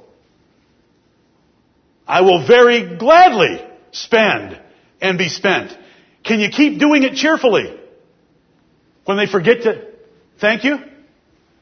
I 2.07 2.21
will 2.21 2.45
very 2.47 2.97
gladly 2.97 3.65
spend 3.91 4.59
and 5.01 5.17
be 5.17 5.29
spent. 5.29 5.77
Can 6.23 6.39
you 6.39 6.49
keep 6.49 6.79
doing 6.79 7.03
it 7.03 7.15
cheerfully? 7.15 7.77
When 9.05 9.17
they 9.17 9.27
forget 9.27 9.63
to 9.63 9.87
thank 10.39 10.63
you? 10.63 10.77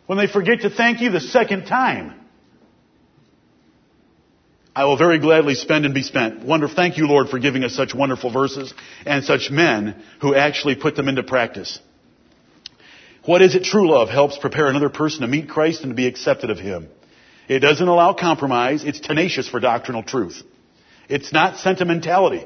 When 0.06 0.18
they 0.18 0.28
forget 0.28 0.62
to 0.62 0.70
thank 0.70 1.02
you 1.02 1.12
the 1.12 1.22
second 1.22 1.66
time? 1.66 2.14
I 4.76 4.86
will 4.86 4.98
very 4.98 5.20
gladly 5.20 5.56
spend 5.56 5.86
and 5.86 5.94
be 5.94 6.04
spent. 6.04 6.44
Wonder, 6.44 6.68
thank 6.68 6.98
you, 6.98 7.08
Lord, 7.08 7.30
for 7.30 7.40
giving 7.40 7.64
us 7.64 7.76
such 7.76 7.94
wonderful 7.94 8.32
verses 8.32 8.74
and 9.06 9.24
such 9.24 9.50
men 9.52 10.02
who 10.22 10.36
actually 10.36 10.76
put 10.76 10.96
them 10.96 11.08
into 11.08 11.24
practice. 11.24 11.80
What 13.30 13.44
is 13.44 13.54
it 13.54 13.64
true 13.64 13.92
love 13.92 14.10
helps 14.10 14.40
prepare 14.40 14.66
another 14.66 14.90
person 14.90 15.22
to 15.22 15.28
meet 15.28 15.50
Christ 15.50 15.84
and 15.84 15.92
to 15.92 15.96
be 15.96 16.08
accepted 16.08 16.50
of 16.50 16.58
Him. 16.58 16.88
It 17.48 17.60
doesn't 17.60 17.88
allow 17.88 18.14
compromise. 18.14 18.84
It's 18.84 19.00
tenacious 19.00 19.48
for 19.48 19.60
doctrinal 19.60 20.02
truth. 20.02 20.42
It's 21.10 21.32
not 21.32 21.60
sentimentality. 21.60 22.44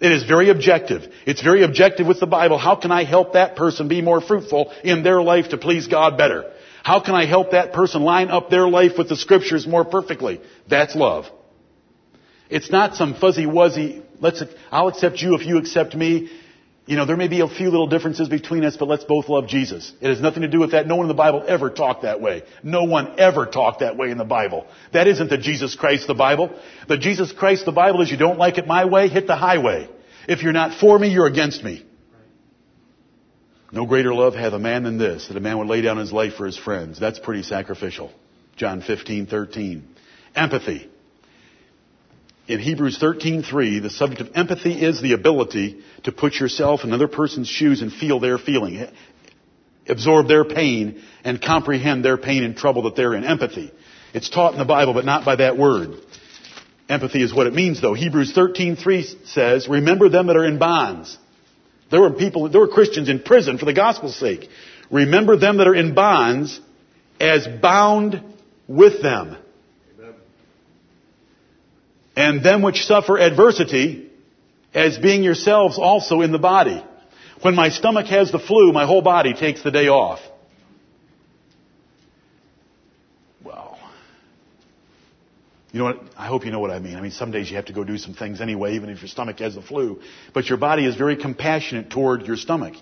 It 0.00 0.10
is 0.10 0.24
very 0.24 0.50
objective. 0.50 1.02
It's 1.26 1.42
very 1.42 1.62
objective 1.62 2.08
with 2.08 2.18
the 2.18 2.26
Bible. 2.26 2.58
How 2.58 2.74
can 2.74 2.90
I 2.90 3.04
help 3.04 3.34
that 3.34 3.54
person 3.54 3.86
be 3.86 4.02
more 4.02 4.20
fruitful 4.20 4.72
in 4.82 5.04
their 5.04 5.22
life 5.22 5.50
to 5.50 5.58
please 5.58 5.86
God 5.86 6.18
better? 6.18 6.52
How 6.82 6.98
can 6.98 7.14
I 7.14 7.26
help 7.26 7.52
that 7.52 7.72
person 7.72 8.02
line 8.02 8.28
up 8.28 8.50
their 8.50 8.68
life 8.68 8.98
with 8.98 9.08
the 9.08 9.16
scriptures 9.16 9.64
more 9.64 9.84
perfectly? 9.84 10.40
That's 10.68 10.96
love. 10.96 11.26
It's 12.50 12.72
not 12.72 12.96
some 12.96 13.14
fuzzy 13.14 13.46
wuzzy, 13.46 14.02
let's, 14.18 14.42
I'll 14.72 14.88
accept 14.88 15.20
you 15.20 15.36
if 15.36 15.46
you 15.46 15.58
accept 15.58 15.94
me. 15.94 16.30
You 16.86 16.94
know, 16.94 17.04
there 17.04 17.16
may 17.16 17.26
be 17.26 17.40
a 17.40 17.48
few 17.48 17.70
little 17.70 17.88
differences 17.88 18.28
between 18.28 18.64
us, 18.64 18.76
but 18.76 18.86
let's 18.86 19.02
both 19.02 19.28
love 19.28 19.48
Jesus. 19.48 19.92
It 20.00 20.08
has 20.08 20.20
nothing 20.20 20.42
to 20.42 20.48
do 20.48 20.60
with 20.60 20.70
that. 20.70 20.86
No 20.86 20.94
one 20.94 21.06
in 21.06 21.08
the 21.08 21.14
Bible 21.14 21.42
ever 21.46 21.68
talked 21.68 22.02
that 22.02 22.20
way. 22.20 22.44
No 22.62 22.84
one 22.84 23.18
ever 23.18 23.44
talked 23.44 23.80
that 23.80 23.96
way 23.96 24.12
in 24.12 24.18
the 24.18 24.24
Bible. 24.24 24.66
That 24.92 25.08
isn't 25.08 25.28
the 25.28 25.36
Jesus 25.36 25.74
Christ 25.74 26.06
the 26.06 26.14
Bible. 26.14 26.56
The 26.86 26.96
Jesus 26.96 27.32
Christ 27.32 27.64
the 27.64 27.72
Bible 27.72 28.02
is 28.02 28.10
you 28.10 28.16
don't 28.16 28.38
like 28.38 28.58
it 28.58 28.68
my 28.68 28.84
way, 28.84 29.08
hit 29.08 29.26
the 29.26 29.34
highway. 29.34 29.88
If 30.28 30.44
you're 30.44 30.52
not 30.52 30.78
for 30.78 30.96
me, 30.96 31.08
you're 31.08 31.26
against 31.26 31.64
me. 31.64 31.84
No 33.72 33.84
greater 33.84 34.14
love 34.14 34.34
hath 34.34 34.52
a 34.52 34.58
man 34.60 34.84
than 34.84 34.96
this, 34.96 35.26
that 35.26 35.36
a 35.36 35.40
man 35.40 35.58
would 35.58 35.66
lay 35.66 35.82
down 35.82 35.96
his 35.96 36.12
life 36.12 36.34
for 36.34 36.46
his 36.46 36.56
friends. 36.56 37.00
That's 37.00 37.18
pretty 37.18 37.42
sacrificial. 37.42 38.12
John 38.56 38.80
15, 38.80 39.26
13. 39.26 39.88
Empathy. 40.36 40.88
In 42.48 42.60
Hebrews 42.60 42.98
13:3, 42.98 43.82
the 43.82 43.90
subject 43.90 44.20
of 44.20 44.30
empathy 44.36 44.72
is 44.72 45.00
the 45.00 45.14
ability 45.14 45.78
to 46.04 46.12
put 46.12 46.34
yourself 46.34 46.84
in 46.84 46.90
another 46.90 47.08
person's 47.08 47.48
shoes 47.48 47.82
and 47.82 47.92
feel 47.92 48.20
their 48.20 48.38
feeling, 48.38 48.86
absorb 49.88 50.28
their 50.28 50.44
pain 50.44 51.02
and 51.24 51.42
comprehend 51.42 52.04
their 52.04 52.16
pain 52.16 52.44
and 52.44 52.56
trouble 52.56 52.82
that 52.82 52.94
they're 52.94 53.14
in. 53.14 53.24
Empathy. 53.24 53.72
It's 54.14 54.28
taught 54.28 54.52
in 54.52 54.60
the 54.60 54.64
Bible, 54.64 54.94
but 54.94 55.04
not 55.04 55.24
by 55.24 55.36
that 55.36 55.58
word. 55.58 55.96
Empathy 56.88 57.20
is 57.20 57.34
what 57.34 57.48
it 57.48 57.54
means 57.54 57.80
though. 57.80 57.94
Hebrews 57.94 58.32
13:3 58.32 59.02
says, 59.24 59.68
"Remember 59.68 60.08
them 60.08 60.28
that 60.28 60.36
are 60.36 60.44
in 60.44 60.58
bonds." 60.58 61.18
There 61.90 62.00
were 62.00 62.10
people, 62.10 62.48
there 62.48 62.60
were 62.60 62.68
Christians 62.68 63.08
in 63.08 63.20
prison 63.20 63.58
for 63.58 63.64
the 63.64 63.72
gospel's 63.72 64.14
sake. 64.14 64.48
Remember 64.88 65.36
them 65.36 65.56
that 65.56 65.66
are 65.66 65.74
in 65.74 65.94
bonds 65.94 66.60
as 67.20 67.46
bound 67.60 68.20
with 68.68 69.02
them 69.02 69.36
and 72.16 72.42
them 72.42 72.62
which 72.62 72.86
suffer 72.86 73.18
adversity 73.18 74.10
as 74.74 74.98
being 74.98 75.22
yourselves 75.22 75.78
also 75.78 76.22
in 76.22 76.32
the 76.32 76.38
body. 76.38 76.82
When 77.42 77.54
my 77.54 77.68
stomach 77.68 78.06
has 78.06 78.32
the 78.32 78.38
flu, 78.38 78.72
my 78.72 78.86
whole 78.86 79.02
body 79.02 79.34
takes 79.34 79.62
the 79.62 79.70
day 79.70 79.88
off. 79.88 80.20
Well, 83.44 83.78
you 85.70 85.78
know 85.78 85.84
what? 85.84 86.00
I 86.16 86.26
hope 86.26 86.46
you 86.46 86.50
know 86.50 86.58
what 86.58 86.70
I 86.70 86.78
mean. 86.78 86.96
I 86.96 87.02
mean, 87.02 87.10
some 87.10 87.30
days 87.30 87.50
you 87.50 87.56
have 87.56 87.66
to 87.66 87.74
go 87.74 87.84
do 87.84 87.98
some 87.98 88.14
things 88.14 88.40
anyway, 88.40 88.74
even 88.74 88.88
if 88.88 89.02
your 89.02 89.08
stomach 89.08 89.38
has 89.40 89.54
the 89.54 89.62
flu. 89.62 90.00
But 90.32 90.46
your 90.46 90.58
body 90.58 90.86
is 90.86 90.96
very 90.96 91.16
compassionate 91.16 91.90
toward 91.90 92.22
your 92.22 92.36
stomach. 92.36 92.74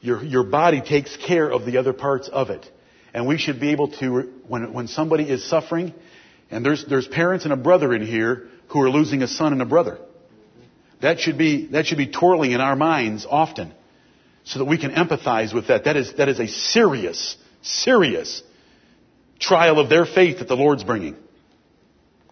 Your, 0.00 0.22
your 0.22 0.44
body 0.44 0.80
takes 0.80 1.16
care 1.16 1.50
of 1.50 1.66
the 1.66 1.78
other 1.78 1.92
parts 1.92 2.28
of 2.28 2.50
it. 2.50 2.64
And 3.12 3.26
we 3.26 3.36
should 3.36 3.58
be 3.58 3.70
able 3.70 3.88
to, 3.98 4.32
when, 4.46 4.72
when 4.72 4.86
somebody 4.86 5.24
is 5.24 5.44
suffering, 5.44 5.92
and 6.50 6.64
there's, 6.64 6.84
there's 6.86 7.06
parents 7.06 7.44
and 7.44 7.52
a 7.52 7.56
brother 7.56 7.94
in 7.94 8.04
here 8.04 8.48
who 8.68 8.80
are 8.82 8.90
losing 8.90 9.22
a 9.22 9.28
son 9.28 9.52
and 9.52 9.62
a 9.62 9.66
brother. 9.66 9.98
That 11.00 11.20
should 11.20 11.38
be, 11.38 11.66
that 11.68 11.86
should 11.86 11.98
be 11.98 12.08
twirling 12.10 12.52
in 12.52 12.60
our 12.60 12.76
minds 12.76 13.26
often 13.28 13.72
so 14.44 14.58
that 14.58 14.64
we 14.64 14.78
can 14.78 14.90
empathize 14.92 15.54
with 15.54 15.68
that. 15.68 15.84
That 15.84 15.96
is, 15.96 16.14
that 16.14 16.28
is 16.28 16.40
a 16.40 16.48
serious, 16.48 17.36
serious 17.62 18.42
trial 19.38 19.78
of 19.78 19.88
their 19.88 20.06
faith 20.06 20.38
that 20.38 20.48
the 20.48 20.56
Lord's 20.56 20.84
bringing. 20.84 21.16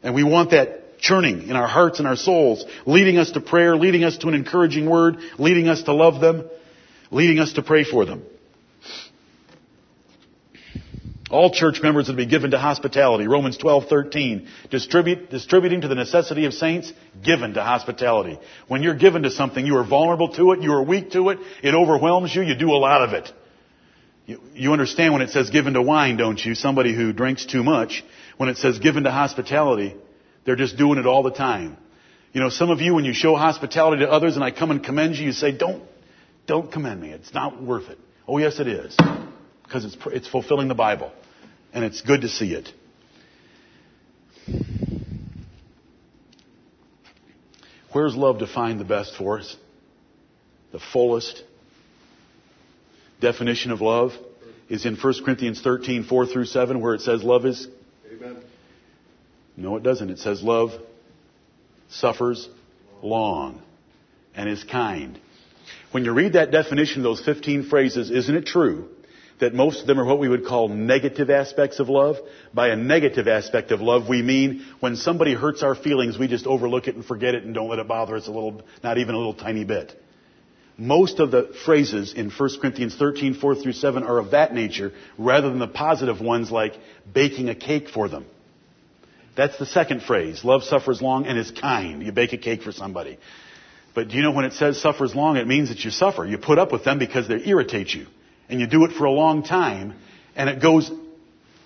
And 0.03 0.15
we 0.15 0.25
want 0.25 0.51
that 0.51 0.99
churning 0.99 1.49
in 1.49 1.57
our 1.57 1.69
hearts 1.69 1.99
and 1.99 2.09
our 2.09 2.17
souls, 2.17 2.65
leading 2.87 3.19
us 3.19 3.33
to 3.33 3.41
prayer, 3.41 3.77
leading 3.77 4.03
us 4.03 4.19
to 4.19 4.29
an 4.29 4.35
encouraging 4.35 4.89
word, 4.89 5.19
leading 5.39 5.69
us 5.69 5.83
to 5.85 5.93
love 5.93 6.21
them, 6.21 6.49
leading 7.11 7.39
us 7.39 7.53
to 7.55 7.63
pray 7.63 7.85
for 7.85 8.05
them. 8.05 8.25
All 11.29 11.51
church 11.51 11.83
members 11.83 12.07
would 12.07 12.17
be 12.17 12.27
given 12.27 12.53
to 12.53 12.59
hospitality. 12.59 13.27
Romans 13.27 13.59
12:13. 13.59 14.47
Distribute, 14.71 15.29
distributing 15.29 15.81
to 15.81 15.89
the 15.89 15.97
necessity 15.97 16.45
of 16.45 16.55
saints, 16.55 16.93
given 17.23 17.55
to 17.55 17.63
hospitality. 17.63 18.39
When 18.69 18.83
you're 18.83 18.95
given 18.95 19.25
to 19.25 19.31
something, 19.31 19.67
you 19.67 19.77
are 19.77 19.85
vulnerable 19.85 20.29
to 20.35 20.53
it, 20.53 20.63
you 20.63 20.73
are 20.73 20.83
weak 20.83 21.11
to 21.13 21.31
it, 21.31 21.39
it 21.63 21.75
overwhelms 21.75 22.35
you, 22.35 22.43
you 22.43 22.55
do 22.55 22.71
a 22.71 22.79
lot 22.79 23.03
of 23.03 23.13
it. 23.13 23.33
You, 24.27 24.41
you 24.55 24.73
understand 24.73 25.13
when 25.13 25.23
it 25.23 25.31
says 25.31 25.51
given 25.51 25.75
to 25.75 25.83
wine, 25.83 26.17
don't 26.17 26.45
you? 26.45 26.55
Somebody 26.55 26.95
who 26.95 27.13
drinks 27.13 27.45
too 27.45 27.65
much. 27.65 28.05
When 28.37 28.49
it 28.49 28.59
says 28.59 28.79
given 28.79 29.05
to 29.05 29.11
hospitality, 29.11 29.97
they're 30.45 30.57
just 30.57 30.77
doing 30.77 30.99
it 30.99 31.07
all 31.07 31.25
the 31.25 31.31
time. 31.31 31.77
You 32.33 32.41
know, 32.41 32.51
some 32.51 32.71
of 32.71 32.81
you, 32.81 32.95
when 32.95 33.05
you 33.05 33.15
show 33.15 33.35
hospitality 33.35 34.05
to 34.05 34.11
others 34.11 34.37
and 34.37 34.45
I 34.45 34.51
come 34.53 34.71
and 34.71 34.83
commend 34.83 35.17
you, 35.17 35.27
you 35.27 35.33
say, 35.33 35.53
don't, 35.53 35.83
don't 36.47 36.71
commend 36.71 37.01
me. 37.01 37.11
It's 37.11 37.33
not 37.35 37.61
worth 37.61 37.89
it. 37.89 37.99
Oh 38.29 38.39
yes, 38.39 38.61
it 38.61 38.69
is 38.69 38.97
because 39.67 39.85
it's, 39.85 39.97
it's 40.07 40.29
fulfilling 40.29 40.69
the 40.69 40.75
Bible. 40.75 41.13
And 41.73 41.85
it's 41.85 42.01
good 42.01 42.23
to 42.23 42.29
see 42.29 42.55
it. 42.55 42.73
Where's 47.93 48.15
love 48.15 48.39
defined 48.39 48.81
the 48.81 48.85
best 48.85 49.17
for 49.17 49.39
us? 49.39 49.57
The 50.73 50.79
fullest 50.93 51.43
definition 53.21 53.71
of 53.71 53.81
love 53.81 54.13
is 54.69 54.85
in 54.85 54.97
1 54.97 55.15
Corinthians 55.25 55.61
13, 55.61 56.05
4 56.05 56.27
through 56.27 56.45
7, 56.45 56.81
where 56.81 56.95
it 56.95 57.01
says 57.01 57.23
love 57.23 57.47
is. 57.47 57.67
Amen. 58.13 58.37
No, 59.57 59.77
it 59.77 59.83
doesn't. 59.83 60.11
It 60.11 60.19
says 60.19 60.43
love 60.43 60.71
suffers 61.89 62.49
long 63.03 63.63
and 64.35 64.49
is 64.49 64.65
kind. 64.65 65.19
When 65.93 66.05
you 66.05 66.13
read 66.13 66.35
that 66.35 66.51
definition, 66.51 67.03
those 67.03 67.25
15 67.25 67.69
phrases, 67.69 68.11
isn't 68.11 68.35
it 68.35 68.47
true 68.47 68.89
that 69.39 69.55
most 69.55 69.83
of 69.83 69.87
them 69.87 70.01
are 70.01 70.05
what 70.05 70.19
we 70.19 70.29
would 70.29 70.47
call 70.47 70.69
negative 70.69 71.29
aspects 71.31 71.79
of 71.79 71.89
love. 71.89 72.17
By 72.55 72.69
a 72.69 72.77
negative 72.77 73.29
aspect 73.29 73.71
of 73.71 73.81
love, 73.81 74.09
we 74.09 74.23
mean 74.23 74.65
when 74.81 74.97
somebody 74.97 75.35
hurts 75.35 75.63
our 75.63 75.75
feelings, 75.75 76.19
we 76.19 76.27
just 76.27 76.47
overlook 76.47 76.89
it 76.89 76.95
and 76.95 77.05
forget 77.05 77.35
it 77.35 77.45
and 77.45 77.55
don't 77.55 77.69
let 77.69 77.79
it 77.79 77.89
bother 77.89 78.17
us 78.17 78.29
a 78.29 78.31
little, 78.31 78.63
not 78.83 78.99
even 78.99 79.15
a 79.15 79.19
little 79.19 79.35
tiny 79.35 79.65
bit. 79.65 79.93
Most 80.79 81.21
of 81.21 81.31
the 81.31 81.55
phrases 81.65 82.13
in 82.13 82.31
1 82.31 82.61
Corinthians 82.61 82.97
13, 82.97 83.35
4 83.35 83.55
through 83.57 83.73
7 83.73 84.03
are 84.03 84.19
of 84.19 84.33
that 84.33 84.53
nature 84.53 84.93
rather 85.17 85.49
than 85.49 85.59
the 85.59 85.69
positive 85.69 86.21
ones 86.21 86.51
like 86.51 86.75
baking 87.13 87.49
a 87.49 87.55
cake 87.55 87.89
for 87.89 88.09
them. 88.09 88.27
That's 89.37 89.59
the 89.59 89.67
second 89.67 90.03
phrase. 90.03 90.45
Love 90.45 90.65
suffers 90.65 91.03
long 91.03 91.27
and 91.27 91.39
is 91.39 91.51
kind. 91.51 92.03
You 92.03 92.13
bake 92.13 92.33
a 92.33 92.39
cake 92.39 92.63
for 92.63 92.73
somebody. 92.73 93.19
But 93.95 94.09
do 94.09 94.17
you 94.17 94.23
know 94.23 94.33
when 94.33 94.45
it 94.47 94.55
says 94.55 94.81
suffers 94.81 95.15
long, 95.15 95.37
it 95.37 95.47
means 95.47 95.71
that 95.71 95.85
you 95.85 95.91
suffer. 95.91 96.27
You 96.27 96.37
put 96.39 96.59
up 96.59 96.73
with 96.73 96.85
them 96.85 96.99
because 96.99 97.29
they 97.29 97.47
irritate 97.47 97.89
you 97.95 98.07
and 98.49 98.61
you 98.61 98.67
do 98.67 98.85
it 98.85 98.93
for 98.93 99.05
a 99.05 99.11
long 99.11 99.43
time, 99.43 99.95
and 100.35 100.49
it 100.49 100.61
goes, 100.61 100.91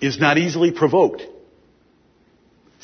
is 0.01 0.19
not 0.19 0.37
easily 0.37 0.71
provoked. 0.71 1.23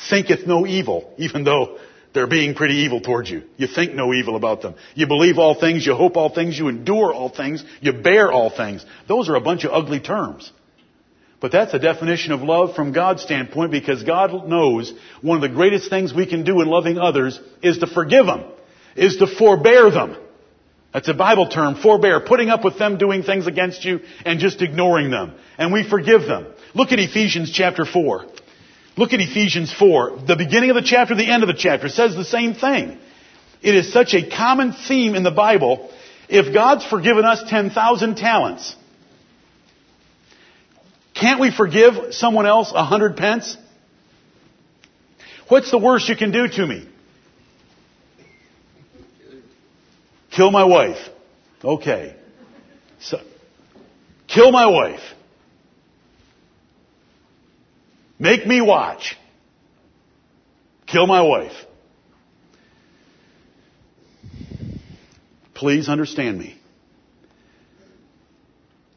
Thinketh 0.10 0.46
no 0.46 0.68
evil, 0.68 1.14
even 1.18 1.44
though 1.44 1.80
they're 2.14 2.28
being 2.28 2.56
pretty 2.56 2.76
evil 2.76 3.02
towards 3.02 3.30
you. 3.30 3.44
You 3.58 3.68
think 3.68 3.94
no 3.94 4.14
evil 4.14 4.36
about 4.36 4.62
them. 4.62 4.76
You 4.96 5.08
believe 5.08 5.38
all 5.38 5.60
things, 5.60 5.86
you 5.86 5.96
hope 5.96 6.18
all 6.18 6.34
things, 6.34 6.58
you 6.58 6.68
endure 6.68 7.14
all 7.14 7.30
things, 7.30 7.64
you 7.82 7.94
bear 7.94 8.32
all 8.32 8.50
things. 8.50 8.86
Those 9.08 9.30
are 9.30 9.36
a 9.36 9.42
bunch 9.42 9.66
of 9.66 9.72
ugly 9.72 10.00
terms. 10.00 10.52
But 11.40 11.52
that's 11.52 11.74
a 11.74 11.80
definition 11.80 12.32
of 12.32 12.42
love 12.42 12.76
from 12.76 12.92
God's 12.92 13.22
standpoint 13.22 13.72
because 13.72 14.04
God 14.04 14.48
knows 14.48 14.92
one 15.22 15.38
of 15.38 15.48
the 15.48 15.56
greatest 15.56 15.90
things 15.90 16.14
we 16.14 16.26
can 16.26 16.44
do 16.44 16.62
in 16.62 16.68
loving 16.68 16.98
others 16.98 17.40
is 17.62 17.78
to 17.80 17.88
forgive 17.88 18.26
them, 18.26 18.46
is 18.96 19.18
to 19.18 19.28
forbear 19.28 19.92
them. 19.92 20.18
That's 20.98 21.10
a 21.10 21.14
Bible 21.14 21.48
term, 21.48 21.76
forbear, 21.76 22.20
putting 22.22 22.50
up 22.50 22.64
with 22.64 22.80
them 22.80 22.98
doing 22.98 23.22
things 23.22 23.46
against 23.46 23.86
you 23.86 24.00
and 24.26 24.40
just 24.40 24.64
ignoring 24.64 25.12
them. 25.12 25.36
And 25.60 25.72
we 25.72 25.88
forgive 25.88 26.24
them. 26.24 26.48
Look 26.74 26.92
at 26.92 26.98
Ephesians 26.98 27.52
chapter 27.52 27.86
4. 27.86 28.26
Look 28.98 29.14
at 29.14 29.20
Ephesians 29.20 29.72
4. 29.72 30.24
The 30.26 30.36
beginning 30.36 30.72
of 30.72 30.76
the 30.76 30.82
chapter, 30.82 31.14
the 31.14 31.30
end 31.30 31.44
of 31.44 31.48
the 31.50 31.54
chapter 31.54 31.88
says 31.88 32.16
the 32.16 32.26
same 32.26 32.56
thing. 32.56 32.98
It 33.62 33.76
is 33.76 33.94
such 33.94 34.16
a 34.16 34.28
common 34.28 34.74
theme 34.74 35.14
in 35.14 35.22
the 35.22 35.30
Bible. 35.30 35.92
If 36.30 36.52
God's 36.52 36.84
forgiven 36.84 37.26
us 37.26 37.44
10,000 37.48 38.16
talents, 38.16 38.76
can't 41.14 41.40
we 41.40 41.56
forgive 41.56 42.12
someone 42.16 42.48
else 42.48 42.72
a 42.74 42.84
hundred 42.84 43.18
pence? 43.18 43.56
What's 45.48 45.70
the 45.70 45.78
worst 45.78 46.10
you 46.10 46.16
can 46.16 46.32
do 46.32 46.48
to 46.48 46.66
me? 46.66 46.90
Kill 50.38 50.52
my 50.52 50.66
wife. 50.66 51.00
Okay. 51.64 52.16
So, 53.00 53.20
kill 54.28 54.52
my 54.52 54.68
wife. 54.68 55.00
Make 58.20 58.46
me 58.46 58.62
watch. 58.62 59.18
Kill 60.86 61.08
my 61.08 61.24
wife. 61.24 61.54
Please 65.56 65.90
understand 65.90 66.38
me. 66.38 66.60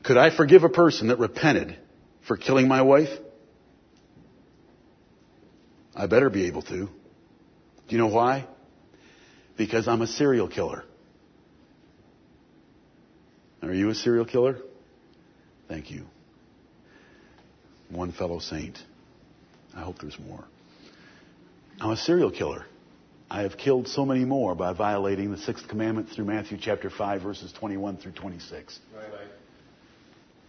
Could 0.02 0.18
I 0.18 0.36
forgive 0.36 0.64
a 0.64 0.68
person 0.68 1.08
that 1.08 1.18
repented 1.18 1.74
for 2.28 2.36
killing 2.36 2.68
my 2.68 2.82
wife? 2.82 3.08
I 5.96 6.06
better 6.06 6.28
be 6.28 6.48
able 6.48 6.62
to. 6.62 6.76
Do 6.86 6.90
you 7.88 7.96
know 7.96 8.08
why? 8.08 8.46
Because 9.56 9.88
I'm 9.88 10.02
a 10.02 10.06
serial 10.06 10.46
killer. 10.46 10.84
Are 13.62 13.72
you 13.74 13.90
a 13.90 13.94
serial 13.94 14.24
killer? 14.24 14.56
Thank 15.68 15.90
you. 15.90 16.04
One 17.90 18.12
fellow 18.12 18.38
saint. 18.38 18.78
I 19.74 19.80
hope 19.82 19.98
there's 20.00 20.18
more. 20.18 20.44
I'm 21.80 21.90
a 21.90 21.96
serial 21.96 22.30
killer. 22.30 22.66
I 23.30 23.42
have 23.42 23.56
killed 23.56 23.86
so 23.86 24.04
many 24.04 24.24
more 24.24 24.54
by 24.54 24.72
violating 24.72 25.30
the 25.30 25.38
sixth 25.38 25.68
commandment 25.68 26.08
through 26.08 26.24
Matthew 26.24 26.58
chapter 26.60 26.90
5 26.90 27.22
verses 27.22 27.52
21 27.52 27.98
through 27.98 28.12
26. 28.12 28.80
Right, 28.94 29.02
right. 29.02 29.28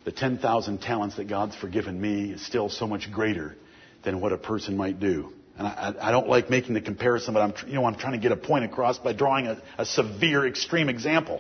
The 0.04 0.12
10,000 0.12 0.80
talents 0.80 1.18
that 1.18 1.28
God's 1.28 1.56
forgiven 1.56 2.02
me 2.02 2.32
is 2.32 2.44
still 2.44 2.70
so 2.70 2.88
much 2.88 3.12
greater 3.12 3.56
than 4.04 4.20
what 4.20 4.34
a 4.34 4.38
person 4.38 4.76
might 4.76 5.00
do. 5.00 5.32
And 5.58 5.68
I, 5.68 5.94
I 6.02 6.12
don't 6.12 6.28
like 6.28 6.50
making 6.50 6.74
the 6.74 6.82
comparison, 6.82 7.36
but 7.36 7.42
I'm, 7.42 7.54
you 7.68 7.76
know, 7.76 7.86
I'm 7.86 7.96
trying 7.96 8.14
to 8.14 8.20
get 8.20 8.32
a 8.32 8.38
point 8.38 8.66
across 8.66 8.98
by 8.98 9.14
drawing 9.14 9.46
a, 9.46 9.62
a 9.78 9.86
severe, 9.86 10.48
extreme 10.48 10.90
example. 10.90 11.40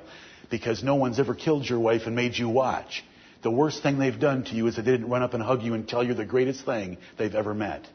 Because 0.51 0.83
no 0.83 0.95
one's 0.95 1.19
ever 1.19 1.33
killed 1.33 1.67
your 1.67 1.79
wife 1.79 2.03
and 2.05 2.15
made 2.15 2.37
you 2.37 2.49
watch. 2.49 3.03
The 3.41 3.49
worst 3.49 3.81
thing 3.81 3.97
they've 3.97 4.19
done 4.19 4.43
to 4.43 4.53
you 4.53 4.67
is 4.67 4.75
they 4.75 4.83
didn't 4.83 5.09
run 5.09 5.23
up 5.23 5.33
and 5.33 5.41
hug 5.41 5.63
you 5.63 5.73
and 5.73 5.87
tell 5.87 6.03
you 6.03 6.13
the 6.13 6.25
greatest 6.25 6.63
thing 6.63 6.97
they've 7.17 7.33
ever 7.33 7.55
met. 7.55 7.87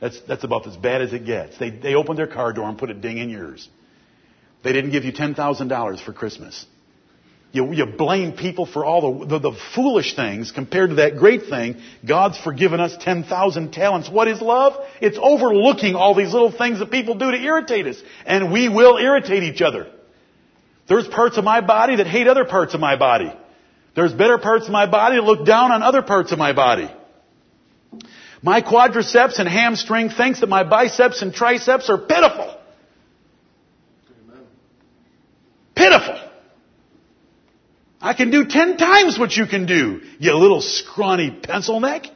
That's, 0.00 0.20
that's 0.28 0.44
about 0.44 0.66
as 0.68 0.76
bad 0.76 1.02
as 1.02 1.12
it 1.12 1.24
gets. 1.24 1.58
They, 1.58 1.70
they 1.70 1.94
opened 1.94 2.18
their 2.18 2.28
car 2.28 2.52
door 2.52 2.68
and 2.68 2.78
put 2.78 2.90
a 2.90 2.94
ding 2.94 3.18
in 3.18 3.30
yours. 3.30 3.68
They 4.62 4.72
didn't 4.72 4.92
give 4.92 5.04
you 5.04 5.12
$10,000 5.12 6.04
for 6.04 6.12
Christmas. 6.12 6.66
You, 7.50 7.72
you 7.72 7.86
blame 7.86 8.32
people 8.32 8.66
for 8.66 8.84
all 8.84 9.24
the, 9.24 9.26
the, 9.26 9.38
the, 9.50 9.58
foolish 9.74 10.14
things 10.14 10.52
compared 10.52 10.90
to 10.90 10.96
that 10.96 11.16
great 11.16 11.46
thing. 11.46 11.80
God's 12.06 12.38
forgiven 12.38 12.78
us 12.78 12.94
10,000 13.00 13.72
talents. 13.72 14.10
What 14.10 14.28
is 14.28 14.42
love? 14.42 14.74
It's 15.00 15.18
overlooking 15.20 15.94
all 15.94 16.14
these 16.14 16.32
little 16.32 16.52
things 16.52 16.80
that 16.80 16.90
people 16.90 17.14
do 17.14 17.30
to 17.30 17.38
irritate 17.38 17.86
us. 17.86 18.00
And 18.26 18.52
we 18.52 18.68
will 18.68 18.98
irritate 18.98 19.44
each 19.44 19.62
other. 19.62 19.90
There's 20.88 21.06
parts 21.06 21.36
of 21.36 21.44
my 21.44 21.60
body 21.60 21.96
that 21.96 22.06
hate 22.06 22.26
other 22.26 22.44
parts 22.44 22.74
of 22.74 22.80
my 22.80 22.96
body. 22.96 23.32
There's 23.94 24.12
better 24.12 24.38
parts 24.38 24.66
of 24.66 24.72
my 24.72 24.86
body 24.86 25.16
that 25.16 25.22
look 25.22 25.44
down 25.44 25.72
on 25.72 25.82
other 25.82 26.02
parts 26.02 26.32
of 26.32 26.38
my 26.38 26.52
body. 26.52 26.90
My 28.42 28.62
quadriceps 28.62 29.38
and 29.38 29.48
hamstring 29.48 30.10
thinks 30.10 30.40
that 30.40 30.48
my 30.48 30.62
biceps 30.62 31.22
and 31.22 31.34
triceps 31.34 31.90
are 31.90 31.98
pitiful. 31.98 32.56
Pitiful. 35.74 36.20
I 38.00 38.14
can 38.14 38.30
do 38.30 38.44
ten 38.44 38.76
times 38.76 39.18
what 39.18 39.36
you 39.36 39.46
can 39.46 39.66
do, 39.66 40.00
you 40.20 40.34
little 40.34 40.60
scrawny 40.60 41.30
pencil 41.30 41.80
neck. 41.80 42.06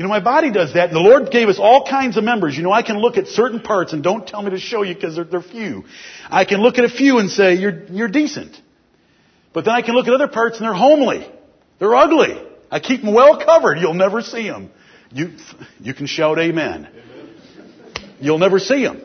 You 0.00 0.04
know, 0.04 0.08
my 0.08 0.20
body 0.20 0.50
does 0.50 0.72
that. 0.72 0.88
And 0.88 0.96
the 0.96 1.00
Lord 1.00 1.30
gave 1.30 1.50
us 1.50 1.58
all 1.58 1.84
kinds 1.84 2.16
of 2.16 2.24
members. 2.24 2.56
You 2.56 2.62
know, 2.62 2.72
I 2.72 2.82
can 2.82 2.96
look 2.96 3.18
at 3.18 3.26
certain 3.26 3.60
parts 3.60 3.92
and 3.92 4.02
don't 4.02 4.26
tell 4.26 4.40
me 4.40 4.48
to 4.48 4.58
show 4.58 4.80
you 4.80 4.94
because 4.94 5.14
they're, 5.14 5.24
they're 5.24 5.42
few. 5.42 5.84
I 6.30 6.46
can 6.46 6.62
look 6.62 6.78
at 6.78 6.86
a 6.86 6.88
few 6.88 7.18
and 7.18 7.28
say, 7.30 7.56
you're, 7.56 7.84
you're 7.84 8.08
decent. 8.08 8.58
But 9.52 9.66
then 9.66 9.74
I 9.74 9.82
can 9.82 9.94
look 9.94 10.08
at 10.08 10.14
other 10.14 10.26
parts 10.26 10.56
and 10.56 10.64
they're 10.64 10.72
homely. 10.72 11.30
They're 11.78 11.94
ugly. 11.94 12.42
I 12.70 12.80
keep 12.80 13.02
them 13.02 13.12
well 13.12 13.44
covered. 13.44 13.76
You'll 13.76 13.92
never 13.92 14.22
see 14.22 14.48
them. 14.48 14.70
You, 15.12 15.32
you 15.80 15.92
can 15.92 16.06
shout 16.06 16.38
amen. 16.38 16.88
You'll 18.20 18.38
never 18.38 18.58
see 18.58 18.82
them. 18.82 19.02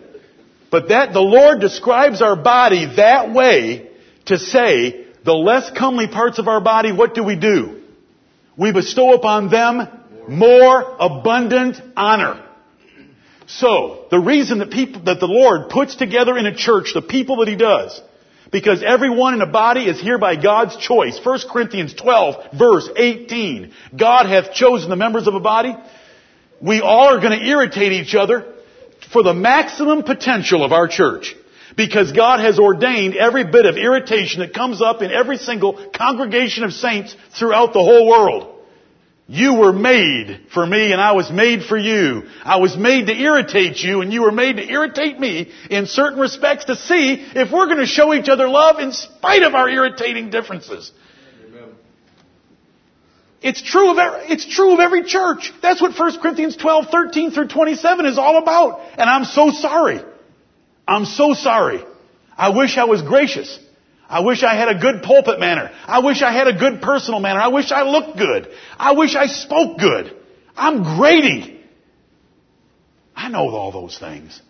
But 0.71 0.87
that, 0.87 1.11
the 1.11 1.19
Lord 1.19 1.59
describes 1.59 2.21
our 2.21 2.37
body 2.37 2.95
that 2.95 3.33
way 3.33 3.89
to 4.27 4.39
say, 4.39 5.07
the 5.25 5.33
less 5.33 5.69
comely 5.77 6.07
parts 6.07 6.39
of 6.39 6.47
our 6.47 6.61
body, 6.61 6.93
what 6.93 7.15
do 7.15 7.23
we 7.25 7.35
do? 7.35 7.81
We 8.55 8.71
bestow 8.71 9.13
upon 9.13 9.49
them 9.49 9.89
more 10.27 10.95
abundant 10.99 11.81
honor. 11.95 12.43
So, 13.47 14.05
the 14.09 14.19
reason 14.19 14.59
that 14.59 14.71
people, 14.71 15.03
that 15.03 15.19
the 15.19 15.27
Lord 15.27 15.69
puts 15.69 15.95
together 15.95 16.37
in 16.37 16.45
a 16.45 16.55
church 16.55 16.93
the 16.93 17.01
people 17.01 17.37
that 17.37 17.47
He 17.47 17.55
does, 17.55 18.01
because 18.51 18.81
everyone 18.83 19.33
in 19.33 19.41
a 19.41 19.47
body 19.47 19.85
is 19.85 19.99
here 19.99 20.17
by 20.17 20.35
God's 20.35 20.77
choice. 20.77 21.19
1 21.23 21.39
Corinthians 21.51 21.93
12 21.93 22.57
verse 22.57 22.89
18. 22.95 23.71
God 23.97 24.25
hath 24.27 24.53
chosen 24.53 24.89
the 24.89 24.95
members 24.95 25.27
of 25.27 25.35
a 25.35 25.39
body. 25.39 25.75
We 26.61 26.81
all 26.81 27.13
are 27.13 27.19
going 27.19 27.37
to 27.37 27.45
irritate 27.45 27.91
each 27.91 28.15
other 28.15 28.53
for 29.11 29.23
the 29.23 29.33
maximum 29.33 30.03
potential 30.03 30.63
of 30.63 30.71
our 30.71 30.87
church. 30.87 31.35
Because 31.75 32.13
God 32.13 32.39
has 32.39 32.57
ordained 32.57 33.15
every 33.15 33.43
bit 33.43 33.65
of 33.65 33.75
irritation 33.75 34.39
that 34.39 34.53
comes 34.53 34.81
up 34.81 35.01
in 35.01 35.11
every 35.11 35.37
single 35.37 35.89
congregation 35.93 36.63
of 36.63 36.71
saints 36.71 37.15
throughout 37.37 37.73
the 37.73 37.79
whole 37.79 38.07
world. 38.07 38.54
You 39.27 39.55
were 39.55 39.73
made 39.73 40.41
for 40.53 40.63
me 40.65 40.91
and 40.91 41.01
I 41.01 41.13
was 41.13 41.31
made 41.31 41.63
for 41.63 41.77
you. 41.77 42.23
I 42.43 42.57
was 42.57 42.77
made 42.77 43.07
to 43.07 43.13
irritate 43.13 43.77
you 43.77 44.01
and 44.01 44.13
you 44.13 44.21
were 44.21 44.31
made 44.31 44.57
to 44.57 44.69
irritate 44.69 45.19
me 45.19 45.51
in 45.71 45.87
certain 45.87 46.19
respects 46.19 46.65
to 46.65 46.75
see 46.75 47.13
if 47.13 47.51
we're 47.51 47.65
going 47.65 47.79
to 47.79 47.87
show 47.87 48.13
each 48.13 48.29
other 48.29 48.47
love 48.47 48.79
in 48.79 48.91
spite 48.91 49.41
of 49.41 49.55
our 49.55 49.67
irritating 49.67 50.29
differences. 50.29 50.91
It's 53.41 53.61
true 53.61 53.91
of 53.91 53.97
every, 53.97 54.19
it's 54.27 54.45
true 54.45 54.73
of 54.73 54.79
every 54.79 55.03
church. 55.03 55.51
That's 55.61 55.81
what 55.81 55.97
1 55.97 56.19
Corinthians 56.19 56.55
12, 56.55 56.89
13 56.91 57.31
through 57.31 57.47
27 57.47 58.05
is 58.05 58.17
all 58.17 58.37
about. 58.37 58.81
And 58.97 59.09
I'm 59.09 59.25
so 59.25 59.51
sorry. 59.51 60.01
I'm 60.87 61.05
so 61.05 61.33
sorry. 61.33 61.83
I 62.37 62.49
wish 62.49 62.77
I 62.77 62.85
was 62.85 63.01
gracious. 63.01 63.59
I 64.07 64.21
wish 64.21 64.43
I 64.43 64.55
had 64.55 64.69
a 64.69 64.79
good 64.79 65.03
pulpit 65.03 65.39
manner. 65.39 65.71
I 65.85 65.99
wish 65.99 66.21
I 66.21 66.31
had 66.31 66.47
a 66.47 66.57
good 66.57 66.81
personal 66.81 67.19
manner. 67.19 67.39
I 67.39 67.47
wish 67.47 67.71
I 67.71 67.83
looked 67.83 68.17
good. 68.17 68.47
I 68.77 68.93
wish 68.93 69.15
I 69.15 69.27
spoke 69.27 69.79
good. 69.79 70.15
I'm 70.55 70.83
Grady. 70.97 71.59
I 73.15 73.29
know 73.29 73.49
all 73.49 73.71
those 73.71 73.97
things. 73.97 74.41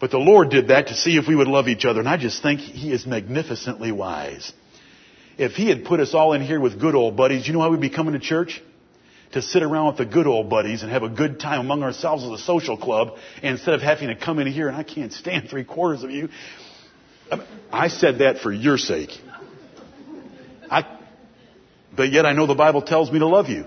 But 0.00 0.10
the 0.10 0.18
Lord 0.18 0.50
did 0.50 0.68
that 0.68 0.88
to 0.88 0.94
see 0.94 1.16
if 1.16 1.26
we 1.26 1.34
would 1.34 1.48
love 1.48 1.68
each 1.68 1.84
other, 1.84 2.00
and 2.00 2.08
I 2.08 2.16
just 2.16 2.42
think 2.42 2.60
He 2.60 2.92
is 2.92 3.06
magnificently 3.06 3.90
wise. 3.90 4.52
If 5.38 5.52
He 5.52 5.68
had 5.68 5.84
put 5.84 6.00
us 6.00 6.14
all 6.14 6.34
in 6.34 6.42
here 6.42 6.60
with 6.60 6.80
good 6.80 6.94
old 6.94 7.16
buddies, 7.16 7.46
you 7.46 7.52
know 7.52 7.60
why 7.60 7.68
we'd 7.68 7.80
be 7.80 7.90
coming 7.90 8.12
to 8.12 8.20
church? 8.20 8.62
To 9.32 9.42
sit 9.42 9.62
around 9.62 9.88
with 9.88 9.96
the 9.98 10.06
good 10.06 10.26
old 10.26 10.48
buddies 10.48 10.82
and 10.82 10.90
have 10.90 11.02
a 11.02 11.08
good 11.08 11.38
time 11.40 11.60
among 11.60 11.82
ourselves 11.82 12.24
as 12.24 12.30
a 12.30 12.38
social 12.38 12.76
club, 12.76 13.16
instead 13.42 13.74
of 13.74 13.82
having 13.82 14.08
to 14.08 14.16
come 14.16 14.38
in 14.38 14.46
here 14.46 14.68
and 14.68 14.76
I 14.76 14.84
can't 14.84 15.12
stand 15.12 15.50
three 15.50 15.64
quarters 15.64 16.02
of 16.02 16.10
you. 16.10 16.28
I 17.72 17.88
said 17.88 18.18
that 18.18 18.38
for 18.38 18.52
your 18.52 18.78
sake. 18.78 19.10
I, 20.70 20.84
but 21.94 22.12
yet 22.12 22.26
I 22.26 22.32
know 22.32 22.46
the 22.46 22.54
Bible 22.54 22.82
tells 22.82 23.10
me 23.10 23.18
to 23.18 23.26
love 23.26 23.48
you. 23.48 23.66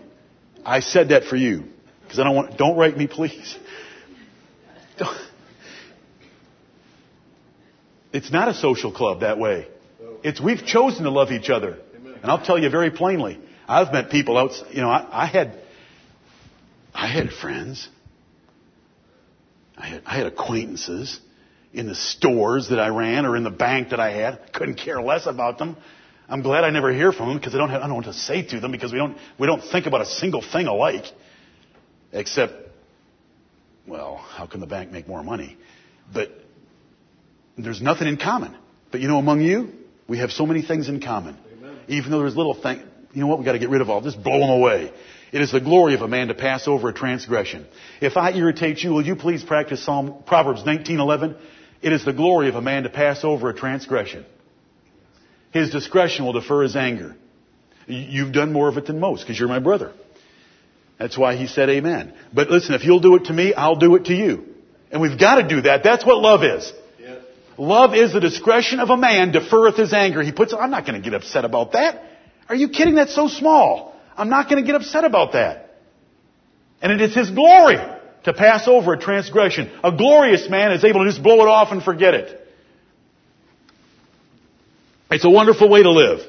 I 0.65 0.79
said 0.79 1.09
that 1.09 1.25
for 1.25 1.35
you. 1.35 1.65
Because 2.03 2.19
I 2.19 2.23
don't 2.23 2.35
want, 2.35 2.57
don't 2.57 2.77
write 2.77 2.97
me 2.97 3.07
please. 3.07 3.57
Don't. 4.97 5.17
It's 8.13 8.29
not 8.29 8.49
a 8.49 8.53
social 8.53 8.91
club 8.91 9.21
that 9.21 9.39
way. 9.39 9.69
It's, 10.21 10.41
we've 10.41 10.65
chosen 10.65 11.05
to 11.05 11.09
love 11.09 11.31
each 11.31 11.49
other. 11.49 11.77
And 11.95 12.29
I'll 12.29 12.43
tell 12.43 12.59
you 12.59 12.69
very 12.69 12.91
plainly, 12.91 13.39
I've 13.69 13.93
met 13.93 14.09
people 14.09 14.37
out, 14.37 14.51
you 14.71 14.81
know, 14.81 14.89
I, 14.89 15.23
I 15.23 15.25
had, 15.27 15.57
I 16.93 17.07
had 17.07 17.31
friends. 17.31 17.87
I 19.77 19.87
had, 19.87 20.03
I 20.05 20.17
had 20.17 20.25
acquaintances 20.27 21.21
in 21.73 21.87
the 21.87 21.95
stores 21.95 22.69
that 22.69 22.79
I 22.79 22.89
ran 22.89 23.25
or 23.25 23.35
in 23.35 23.43
the 23.43 23.49
bank 23.49 23.89
that 23.89 23.99
I 23.99 24.11
had. 24.11 24.53
Couldn't 24.53 24.75
care 24.75 25.01
less 25.01 25.25
about 25.25 25.57
them. 25.57 25.77
I'm 26.27 26.41
glad 26.41 26.63
I 26.63 26.69
never 26.69 26.93
hear 26.93 27.11
from 27.11 27.29
them 27.29 27.37
because 27.37 27.53
I 27.53 27.57
don't 27.57 27.69
have, 27.69 27.81
I 27.81 27.83
don't 27.83 27.89
know 27.89 27.95
what 27.95 28.05
to 28.05 28.13
say 28.13 28.41
to 28.41 28.59
them 28.59 28.71
because 28.71 28.91
we 28.91 28.97
don't, 28.97 29.17
we 29.37 29.47
don't 29.47 29.61
think 29.61 29.85
about 29.85 30.01
a 30.01 30.05
single 30.05 30.41
thing 30.41 30.67
alike. 30.67 31.05
Except, 32.13 32.53
well, 33.87 34.17
how 34.17 34.45
can 34.47 34.59
the 34.59 34.67
bank 34.67 34.91
make 34.91 35.07
more 35.07 35.23
money? 35.23 35.57
But 36.13 36.31
there's 37.57 37.81
nothing 37.81 38.07
in 38.07 38.17
common. 38.17 38.55
But 38.91 39.01
you 39.01 39.07
know, 39.07 39.17
among 39.17 39.41
you, 39.41 39.71
we 40.07 40.19
have 40.19 40.31
so 40.31 40.45
many 40.45 40.61
things 40.61 40.89
in 40.89 41.01
common. 41.01 41.37
Amen. 41.57 41.79
Even 41.87 42.11
though 42.11 42.19
there's 42.19 42.35
little 42.35 42.53
things, 42.53 42.83
you 43.13 43.21
know 43.21 43.27
what, 43.27 43.39
We've 43.39 43.45
gotta 43.45 43.59
get 43.59 43.69
rid 43.69 43.81
of 43.81 43.89
all, 43.89 44.01
just 44.01 44.21
blow 44.21 44.39
them 44.39 44.49
away. 44.49 44.93
It 45.31 45.41
is 45.41 45.51
the 45.51 45.61
glory 45.61 45.93
of 45.93 46.01
a 46.01 46.07
man 46.07 46.27
to 46.27 46.33
pass 46.33 46.67
over 46.67 46.89
a 46.89 46.93
transgression. 46.93 47.65
If 48.01 48.17
I 48.17 48.31
irritate 48.33 48.79
you, 48.79 48.91
will 48.91 49.05
you 49.05 49.15
please 49.15 49.43
practice 49.43 49.83
Psalm, 49.83 50.23
Proverbs 50.25 50.63
19:11? 50.63 51.37
It 51.81 51.93
is 51.93 52.05
the 52.05 52.13
glory 52.13 52.47
of 52.47 52.55
a 52.55 52.61
man 52.61 52.83
to 52.83 52.89
pass 52.89 53.23
over 53.23 53.49
a 53.49 53.53
transgression. 53.53 54.25
His 55.51 55.71
discretion 55.71 56.25
will 56.25 56.33
defer 56.33 56.63
his 56.63 56.75
anger. 56.75 57.15
You've 57.87 58.31
done 58.31 58.53
more 58.53 58.69
of 58.69 58.77
it 58.77 58.85
than 58.85 58.99
most 58.99 59.21
because 59.21 59.39
you're 59.39 59.49
my 59.49 59.59
brother. 59.59 59.91
That's 60.99 61.17
why 61.17 61.35
he 61.35 61.47
said 61.47 61.69
amen. 61.69 62.13
But 62.31 62.49
listen, 62.49 62.75
if 62.75 62.83
you'll 62.83 62.99
do 62.99 63.15
it 63.15 63.25
to 63.25 63.33
me, 63.33 63.53
I'll 63.53 63.75
do 63.75 63.95
it 63.95 64.05
to 64.05 64.13
you. 64.13 64.45
And 64.91 65.01
we've 65.01 65.19
got 65.19 65.35
to 65.35 65.47
do 65.47 65.61
that. 65.61 65.83
That's 65.83 66.05
what 66.05 66.19
love 66.19 66.43
is. 66.43 66.71
Yes. 66.99 67.23
Love 67.57 67.95
is 67.95 68.13
the 68.13 68.19
discretion 68.19 68.79
of 68.79 68.89
a 68.89 68.97
man 68.97 69.31
deferreth 69.31 69.77
his 69.77 69.93
anger. 69.93 70.21
He 70.21 70.31
puts, 70.31 70.53
I'm 70.53 70.69
not 70.69 70.85
going 70.85 71.01
to 71.01 71.03
get 71.03 71.15
upset 71.15 71.43
about 71.43 71.71
that. 71.71 72.03
Are 72.47 72.55
you 72.55 72.69
kidding? 72.69 72.95
That's 72.95 73.15
so 73.15 73.27
small. 73.27 73.95
I'm 74.15 74.29
not 74.29 74.49
going 74.49 74.63
to 74.63 74.65
get 74.65 74.75
upset 74.75 75.03
about 75.03 75.33
that. 75.33 75.79
And 76.81 76.91
it 76.91 77.01
is 77.01 77.15
his 77.15 77.31
glory 77.31 77.77
to 78.23 78.33
pass 78.33 78.67
over 78.67 78.93
a 78.93 78.99
transgression. 78.99 79.71
A 79.83 79.91
glorious 79.91 80.49
man 80.49 80.71
is 80.71 80.83
able 80.83 81.03
to 81.03 81.09
just 81.09 81.23
blow 81.23 81.41
it 81.41 81.47
off 81.47 81.71
and 81.71 81.81
forget 81.81 82.13
it. 82.13 82.37
It's 85.09 85.25
a 85.25 85.29
wonderful 85.29 85.69
way 85.69 85.83
to 85.83 85.91
live. 85.91 86.19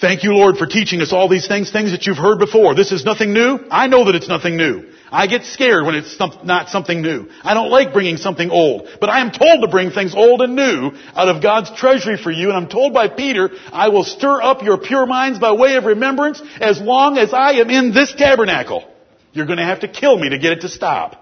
Thank 0.00 0.24
you, 0.24 0.34
Lord, 0.34 0.56
for 0.56 0.66
teaching 0.66 1.00
us 1.00 1.12
all 1.12 1.28
these 1.28 1.46
things, 1.46 1.70
things 1.70 1.92
that 1.92 2.06
you've 2.06 2.16
heard 2.16 2.40
before. 2.40 2.74
This 2.74 2.90
is 2.90 3.04
nothing 3.04 3.32
new. 3.32 3.60
I 3.70 3.86
know 3.86 4.06
that 4.06 4.16
it's 4.16 4.28
nothing 4.28 4.56
new. 4.56 4.90
I 5.12 5.28
get 5.28 5.44
scared 5.44 5.84
when 5.84 5.94
it's 5.94 6.18
not 6.42 6.70
something 6.70 7.02
new. 7.02 7.28
I 7.44 7.54
don't 7.54 7.70
like 7.70 7.92
bringing 7.92 8.16
something 8.16 8.50
old. 8.50 8.88
But 9.00 9.10
I 9.10 9.20
am 9.20 9.30
told 9.30 9.60
to 9.60 9.68
bring 9.68 9.90
things 9.90 10.12
old 10.12 10.42
and 10.42 10.56
new 10.56 10.90
out 11.14 11.28
of 11.28 11.40
God's 11.40 11.70
treasury 11.78 12.16
for 12.16 12.32
you. 12.32 12.48
And 12.48 12.56
I'm 12.56 12.68
told 12.68 12.94
by 12.94 13.08
Peter, 13.08 13.50
I 13.72 13.90
will 13.90 14.02
stir 14.02 14.42
up 14.42 14.62
your 14.62 14.78
pure 14.78 15.06
minds 15.06 15.38
by 15.38 15.52
way 15.52 15.76
of 15.76 15.84
remembrance 15.84 16.42
as 16.60 16.80
long 16.80 17.16
as 17.16 17.32
I 17.32 17.52
am 17.52 17.70
in 17.70 17.92
this 17.92 18.12
tabernacle. 18.12 18.91
You're 19.32 19.46
going 19.46 19.58
to 19.58 19.64
have 19.64 19.80
to 19.80 19.88
kill 19.88 20.18
me 20.18 20.30
to 20.30 20.38
get 20.38 20.52
it 20.52 20.60
to 20.62 20.68
stop. 20.68 21.18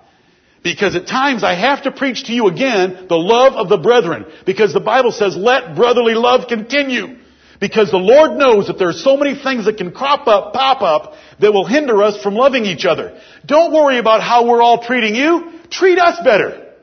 Because 0.62 0.94
at 0.94 1.06
times 1.06 1.42
I 1.42 1.54
have 1.54 1.84
to 1.84 1.92
preach 1.92 2.24
to 2.24 2.32
you 2.32 2.48
again 2.48 3.06
the 3.08 3.16
love 3.16 3.54
of 3.54 3.68
the 3.68 3.78
brethren. 3.78 4.26
Because 4.44 4.74
the 4.74 4.80
Bible 4.80 5.12
says, 5.12 5.36
let 5.36 5.74
brotherly 5.74 6.14
love 6.14 6.48
continue. 6.48 7.16
Because 7.61 7.90
the 7.90 7.98
Lord 7.98 8.38
knows 8.38 8.66
that 8.66 8.78
there 8.78 8.88
are 8.88 8.94
so 8.94 9.16
many 9.16 9.34
things 9.40 9.66
that 9.66 9.76
can 9.76 9.92
crop 9.92 10.26
up, 10.26 10.52
pop 10.52 10.82
up, 10.82 11.14
that 11.40 11.52
will 11.52 11.66
hinder 11.66 12.02
us 12.02 12.22
from 12.22 12.34
loving 12.34 12.64
each 12.64 12.84
other. 12.84 13.20
Don't 13.44 13.72
worry 13.72 13.98
about 13.98 14.22
how 14.22 14.46
we're 14.46 14.62
all 14.62 14.82
treating 14.82 15.14
you. 15.14 15.52
Treat 15.70 15.98
us 15.98 16.18
better. 16.24 16.74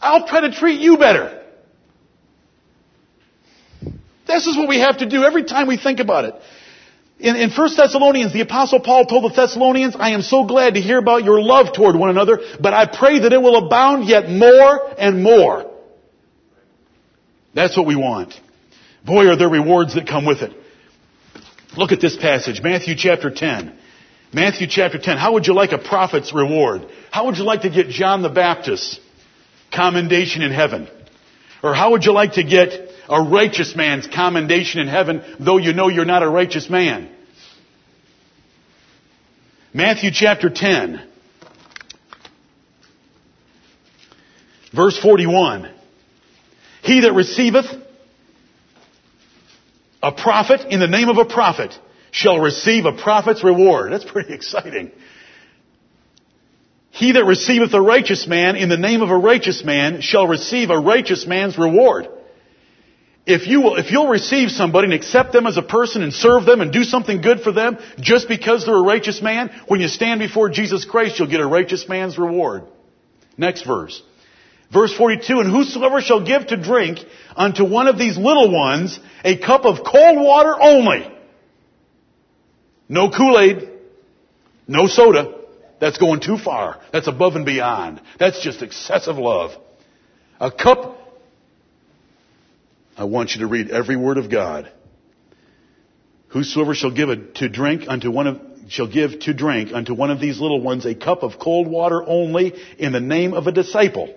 I'll 0.00 0.26
try 0.26 0.40
to 0.40 0.52
treat 0.52 0.80
you 0.80 0.98
better. 0.98 1.40
This 4.26 4.46
is 4.46 4.56
what 4.56 4.68
we 4.68 4.80
have 4.80 4.98
to 4.98 5.06
do 5.06 5.24
every 5.24 5.44
time 5.44 5.66
we 5.66 5.76
think 5.76 6.00
about 6.00 6.24
it. 6.24 6.34
In, 7.22 7.36
in 7.36 7.50
1 7.50 7.76
Thessalonians, 7.76 8.32
the 8.32 8.40
apostle 8.40 8.80
Paul 8.80 9.06
told 9.06 9.30
the 9.30 9.34
Thessalonians, 9.34 9.94
I 9.96 10.10
am 10.10 10.22
so 10.22 10.44
glad 10.44 10.74
to 10.74 10.80
hear 10.80 10.98
about 10.98 11.22
your 11.22 11.40
love 11.40 11.72
toward 11.72 11.94
one 11.94 12.10
another, 12.10 12.40
but 12.60 12.74
I 12.74 12.86
pray 12.86 13.20
that 13.20 13.32
it 13.32 13.40
will 13.40 13.64
abound 13.64 14.08
yet 14.08 14.28
more 14.28 14.92
and 14.98 15.22
more. 15.22 15.70
That's 17.54 17.76
what 17.76 17.86
we 17.86 17.94
want. 17.94 18.34
Boy, 19.06 19.28
are 19.28 19.36
there 19.36 19.48
rewards 19.48 19.94
that 19.94 20.08
come 20.08 20.26
with 20.26 20.42
it. 20.42 20.52
Look 21.76 21.92
at 21.92 22.00
this 22.00 22.16
passage, 22.16 22.60
Matthew 22.60 22.96
chapter 22.96 23.30
10. 23.30 23.78
Matthew 24.32 24.66
chapter 24.66 24.98
10. 24.98 25.16
How 25.16 25.34
would 25.34 25.46
you 25.46 25.54
like 25.54 25.70
a 25.70 25.78
prophet's 25.78 26.34
reward? 26.34 26.88
How 27.12 27.26
would 27.26 27.36
you 27.36 27.44
like 27.44 27.62
to 27.62 27.70
get 27.70 27.88
John 27.88 28.22
the 28.22 28.30
Baptist's 28.30 28.98
commendation 29.72 30.42
in 30.42 30.50
heaven? 30.50 30.88
Or 31.62 31.72
how 31.72 31.92
would 31.92 32.04
you 32.04 32.12
like 32.12 32.32
to 32.32 32.42
get 32.42 32.91
a 33.12 33.22
righteous 33.22 33.76
man's 33.76 34.06
commendation 34.06 34.80
in 34.80 34.88
heaven, 34.88 35.22
though 35.38 35.58
you 35.58 35.74
know 35.74 35.88
you're 35.88 36.06
not 36.06 36.22
a 36.22 36.28
righteous 36.28 36.70
man? 36.70 37.10
Matthew 39.74 40.10
chapter 40.12 40.48
10. 40.48 41.06
Verse 44.74 44.98
41. 44.98 45.70
He 46.82 47.00
that 47.00 47.12
receiveth 47.12 47.66
a 50.02 50.12
prophet 50.12 50.72
in 50.72 50.80
the 50.80 50.88
name 50.88 51.10
of 51.10 51.18
a 51.18 51.26
prophet 51.26 51.78
shall 52.12 52.38
receive 52.38 52.86
a 52.86 52.92
prophet's 52.92 53.44
reward. 53.44 53.92
That's 53.92 54.04
pretty 54.04 54.32
exciting. 54.32 54.90
He 56.90 57.12
that 57.12 57.24
receiveth 57.24 57.74
a 57.74 57.80
righteous 57.80 58.26
man 58.26 58.56
in 58.56 58.70
the 58.70 58.78
name 58.78 59.02
of 59.02 59.10
a 59.10 59.16
righteous 59.16 59.62
man 59.64 60.00
shall 60.00 60.26
receive 60.26 60.70
a 60.70 60.78
righteous 60.78 61.26
man's 61.26 61.58
reward. 61.58 62.08
If 63.24 63.46
you 63.46 63.60
will, 63.60 63.76
if 63.76 63.92
you'll 63.92 64.08
receive 64.08 64.50
somebody 64.50 64.86
and 64.86 64.94
accept 64.94 65.32
them 65.32 65.46
as 65.46 65.56
a 65.56 65.62
person 65.62 66.02
and 66.02 66.12
serve 66.12 66.44
them 66.44 66.60
and 66.60 66.72
do 66.72 66.82
something 66.82 67.20
good 67.20 67.40
for 67.40 67.52
them 67.52 67.78
just 68.00 68.26
because 68.26 68.66
they're 68.66 68.76
a 68.76 68.82
righteous 68.82 69.22
man, 69.22 69.50
when 69.68 69.80
you 69.80 69.88
stand 69.88 70.18
before 70.18 70.48
Jesus 70.48 70.84
Christ, 70.84 71.18
you'll 71.18 71.30
get 71.30 71.40
a 71.40 71.46
righteous 71.46 71.88
man's 71.88 72.18
reward. 72.18 72.64
Next 73.38 73.64
verse. 73.64 74.02
Verse 74.72 74.92
42, 74.96 75.38
and 75.38 75.50
whosoever 75.50 76.00
shall 76.00 76.24
give 76.24 76.48
to 76.48 76.56
drink 76.56 76.98
unto 77.36 77.64
one 77.64 77.86
of 77.86 77.98
these 77.98 78.16
little 78.16 78.50
ones 78.50 78.98
a 79.22 79.36
cup 79.36 79.66
of 79.66 79.84
cold 79.84 80.18
water 80.18 80.56
only. 80.60 81.12
No 82.88 83.10
Kool-Aid. 83.10 83.68
No 84.66 84.86
soda. 84.86 85.34
That's 85.80 85.98
going 85.98 86.20
too 86.20 86.38
far. 86.38 86.80
That's 86.92 87.06
above 87.06 87.36
and 87.36 87.44
beyond. 87.44 88.00
That's 88.18 88.42
just 88.42 88.62
excessive 88.62 89.16
love. 89.16 89.50
A 90.40 90.50
cup. 90.50 90.98
I 93.02 93.04
want 93.04 93.34
you 93.34 93.40
to 93.40 93.48
read 93.48 93.68
every 93.68 93.96
word 93.96 94.16
of 94.16 94.30
God. 94.30 94.70
Whosoever 96.28 96.72
shall 96.72 96.92
give 96.92 97.08
it 97.10 97.34
to 97.36 97.48
drink 97.48 97.82
unto 97.88 98.12
one 98.12 98.28
of, 98.28 98.40
shall 98.68 98.86
give 98.86 99.18
to 99.22 99.34
drink 99.34 99.72
unto 99.72 99.92
one 99.92 100.12
of 100.12 100.20
these 100.20 100.38
little 100.38 100.60
ones 100.60 100.86
a 100.86 100.94
cup 100.94 101.24
of 101.24 101.40
cold 101.40 101.66
water 101.66 102.00
only 102.06 102.54
in 102.78 102.92
the 102.92 103.00
name 103.00 103.34
of 103.34 103.48
a 103.48 103.52
disciple. 103.52 104.14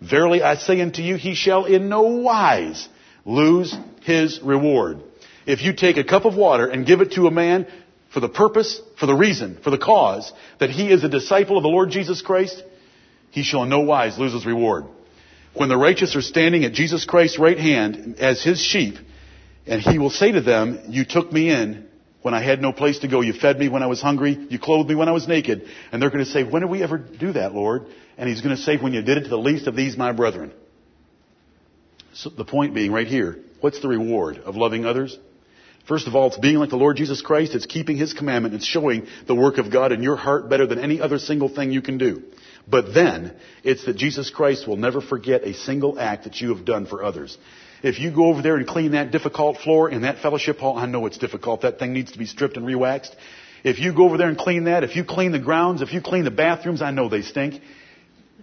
Verily 0.00 0.42
I 0.42 0.56
say 0.56 0.80
unto 0.80 1.02
you, 1.02 1.14
he 1.14 1.36
shall 1.36 1.66
in 1.66 1.88
no 1.88 2.02
wise 2.02 2.88
lose 3.24 3.72
his 4.02 4.40
reward. 4.42 5.02
If 5.46 5.62
you 5.62 5.72
take 5.72 5.96
a 5.96 6.02
cup 6.02 6.24
of 6.24 6.34
water 6.34 6.66
and 6.66 6.84
give 6.84 7.02
it 7.02 7.12
to 7.12 7.28
a 7.28 7.30
man 7.30 7.68
for 8.12 8.18
the 8.18 8.28
purpose, 8.28 8.80
for 8.98 9.06
the 9.06 9.14
reason, 9.14 9.60
for 9.62 9.70
the 9.70 9.78
cause 9.78 10.32
that 10.58 10.70
he 10.70 10.90
is 10.90 11.04
a 11.04 11.08
disciple 11.08 11.58
of 11.58 11.62
the 11.62 11.68
Lord 11.68 11.90
Jesus 11.90 12.22
Christ, 12.22 12.60
he 13.30 13.44
shall 13.44 13.62
in 13.62 13.68
no 13.68 13.82
wise 13.82 14.18
lose 14.18 14.32
his 14.32 14.44
reward. 14.44 14.86
When 15.56 15.68
the 15.68 15.76
righteous 15.76 16.14
are 16.16 16.22
standing 16.22 16.64
at 16.64 16.72
Jesus 16.72 17.04
Christ's 17.04 17.38
right 17.38 17.58
hand 17.58 18.16
as 18.18 18.42
his 18.42 18.60
sheep, 18.60 18.96
and 19.66 19.80
he 19.80 19.98
will 19.98 20.10
say 20.10 20.32
to 20.32 20.40
them, 20.40 20.80
you 20.88 21.04
took 21.04 21.32
me 21.32 21.50
in 21.50 21.88
when 22.22 22.34
I 22.34 22.42
had 22.42 22.60
no 22.60 22.72
place 22.72 23.00
to 23.00 23.08
go. 23.08 23.20
You 23.20 23.32
fed 23.32 23.58
me 23.58 23.68
when 23.68 23.82
I 23.82 23.86
was 23.86 24.00
hungry. 24.00 24.46
You 24.50 24.58
clothed 24.58 24.88
me 24.88 24.94
when 24.94 25.08
I 25.08 25.12
was 25.12 25.26
naked. 25.26 25.66
And 25.90 26.00
they're 26.00 26.10
going 26.10 26.24
to 26.24 26.30
say, 26.30 26.44
when 26.44 26.62
did 26.62 26.70
we 26.70 26.82
ever 26.82 26.98
do 26.98 27.32
that, 27.32 27.54
Lord? 27.54 27.86
And 28.18 28.28
he's 28.28 28.42
going 28.42 28.54
to 28.54 28.62
say, 28.62 28.76
when 28.76 28.92
you 28.92 29.02
did 29.02 29.18
it 29.18 29.22
to 29.22 29.28
the 29.28 29.38
least 29.38 29.66
of 29.66 29.74
these, 29.74 29.96
my 29.96 30.12
brethren. 30.12 30.52
So 32.12 32.30
the 32.30 32.44
point 32.44 32.74
being 32.74 32.92
right 32.92 33.06
here, 33.06 33.38
what's 33.60 33.80
the 33.80 33.88
reward 33.88 34.38
of 34.38 34.56
loving 34.56 34.84
others? 34.84 35.18
First 35.86 36.08
of 36.08 36.16
all, 36.16 36.26
it's 36.28 36.38
being 36.38 36.56
like 36.56 36.70
the 36.70 36.76
Lord 36.76 36.96
Jesus 36.96 37.22
Christ. 37.22 37.54
It's 37.54 37.66
keeping 37.66 37.96
His 37.96 38.12
commandment. 38.12 38.54
It's 38.54 38.66
showing 38.66 39.06
the 39.26 39.34
work 39.34 39.58
of 39.58 39.70
God 39.70 39.92
in 39.92 40.02
your 40.02 40.16
heart 40.16 40.48
better 40.48 40.66
than 40.66 40.80
any 40.80 41.00
other 41.00 41.18
single 41.18 41.48
thing 41.48 41.70
you 41.70 41.82
can 41.82 41.96
do. 41.96 42.24
But 42.68 42.94
then, 42.94 43.36
it's 43.62 43.84
that 43.86 43.96
Jesus 43.96 44.30
Christ 44.30 44.66
will 44.66 44.76
never 44.76 45.00
forget 45.00 45.44
a 45.44 45.54
single 45.54 45.98
act 46.00 46.24
that 46.24 46.40
you 46.40 46.54
have 46.54 46.64
done 46.64 46.86
for 46.86 47.04
others. 47.04 47.36
If 47.82 48.00
you 48.00 48.10
go 48.10 48.26
over 48.26 48.42
there 48.42 48.56
and 48.56 48.66
clean 48.66 48.92
that 48.92 49.12
difficult 49.12 49.58
floor 49.58 49.88
in 49.88 50.02
that 50.02 50.18
fellowship 50.18 50.58
hall, 50.58 50.76
I 50.76 50.86
know 50.86 51.06
it's 51.06 51.18
difficult. 51.18 51.60
That 51.60 51.78
thing 51.78 51.92
needs 51.92 52.12
to 52.12 52.18
be 52.18 52.26
stripped 52.26 52.56
and 52.56 52.66
rewaxed. 52.66 53.14
If 53.62 53.78
you 53.78 53.94
go 53.94 54.04
over 54.04 54.16
there 54.16 54.28
and 54.28 54.38
clean 54.38 54.64
that, 54.64 54.82
if 54.82 54.96
you 54.96 55.04
clean 55.04 55.32
the 55.32 55.38
grounds, 55.38 55.82
if 55.82 55.92
you 55.92 56.00
clean 56.00 56.24
the 56.24 56.30
bathrooms, 56.30 56.82
I 56.82 56.90
know 56.90 57.08
they 57.08 57.22
stink 57.22 57.60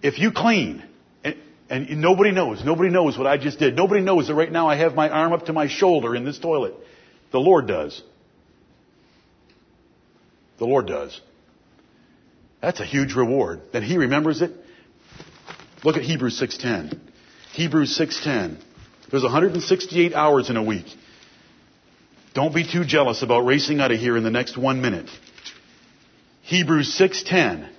if 0.03 0.19
you 0.19 0.31
clean, 0.31 0.83
and, 1.23 1.35
and 1.69 2.01
nobody 2.01 2.31
knows, 2.31 2.63
nobody 2.63 2.89
knows 2.89 3.17
what 3.17 3.25
I 3.25 3.37
just 3.37 3.57
did. 3.57 3.75
Nobody 3.75 4.01
knows 4.01 4.27
that 4.27 4.35
right 4.35 4.51
now 4.51 4.67
I 4.67 4.75
have 4.75 4.93
my 4.93 5.09
arm 5.09 5.31
up 5.31 5.45
to 5.45 5.53
my 5.53 5.67
shoulder 5.67 6.13
in 6.13 6.25
this 6.25 6.37
toilet. 6.37 6.75
The 7.31 7.39
Lord 7.39 7.67
does. 7.67 8.03
The 10.59 10.65
Lord 10.65 10.87
does. 10.87 11.19
That's 12.63 12.79
a 12.79 12.85
huge 12.85 13.13
reward. 13.13 13.59
Then 13.73 13.83
He 13.83 13.97
remembers 13.97 14.41
it. 14.41 14.51
Look 15.83 15.97
at 15.97 16.01
Hebrews 16.01 16.41
6.10. 16.41 16.97
Hebrews 17.51 17.99
6.10. 17.99 18.57
There's 19.11 19.21
168 19.21 20.13
hours 20.13 20.49
in 20.49 20.55
a 20.55 20.63
week. 20.63 20.85
Don't 22.33 22.55
be 22.55 22.65
too 22.65 22.85
jealous 22.85 23.21
about 23.21 23.41
racing 23.41 23.81
out 23.81 23.91
of 23.91 23.99
here 23.99 24.15
in 24.15 24.23
the 24.23 24.31
next 24.31 24.57
one 24.57 24.81
minute. 24.81 25.09
Hebrews 26.43 26.97
6.10. 26.97 27.69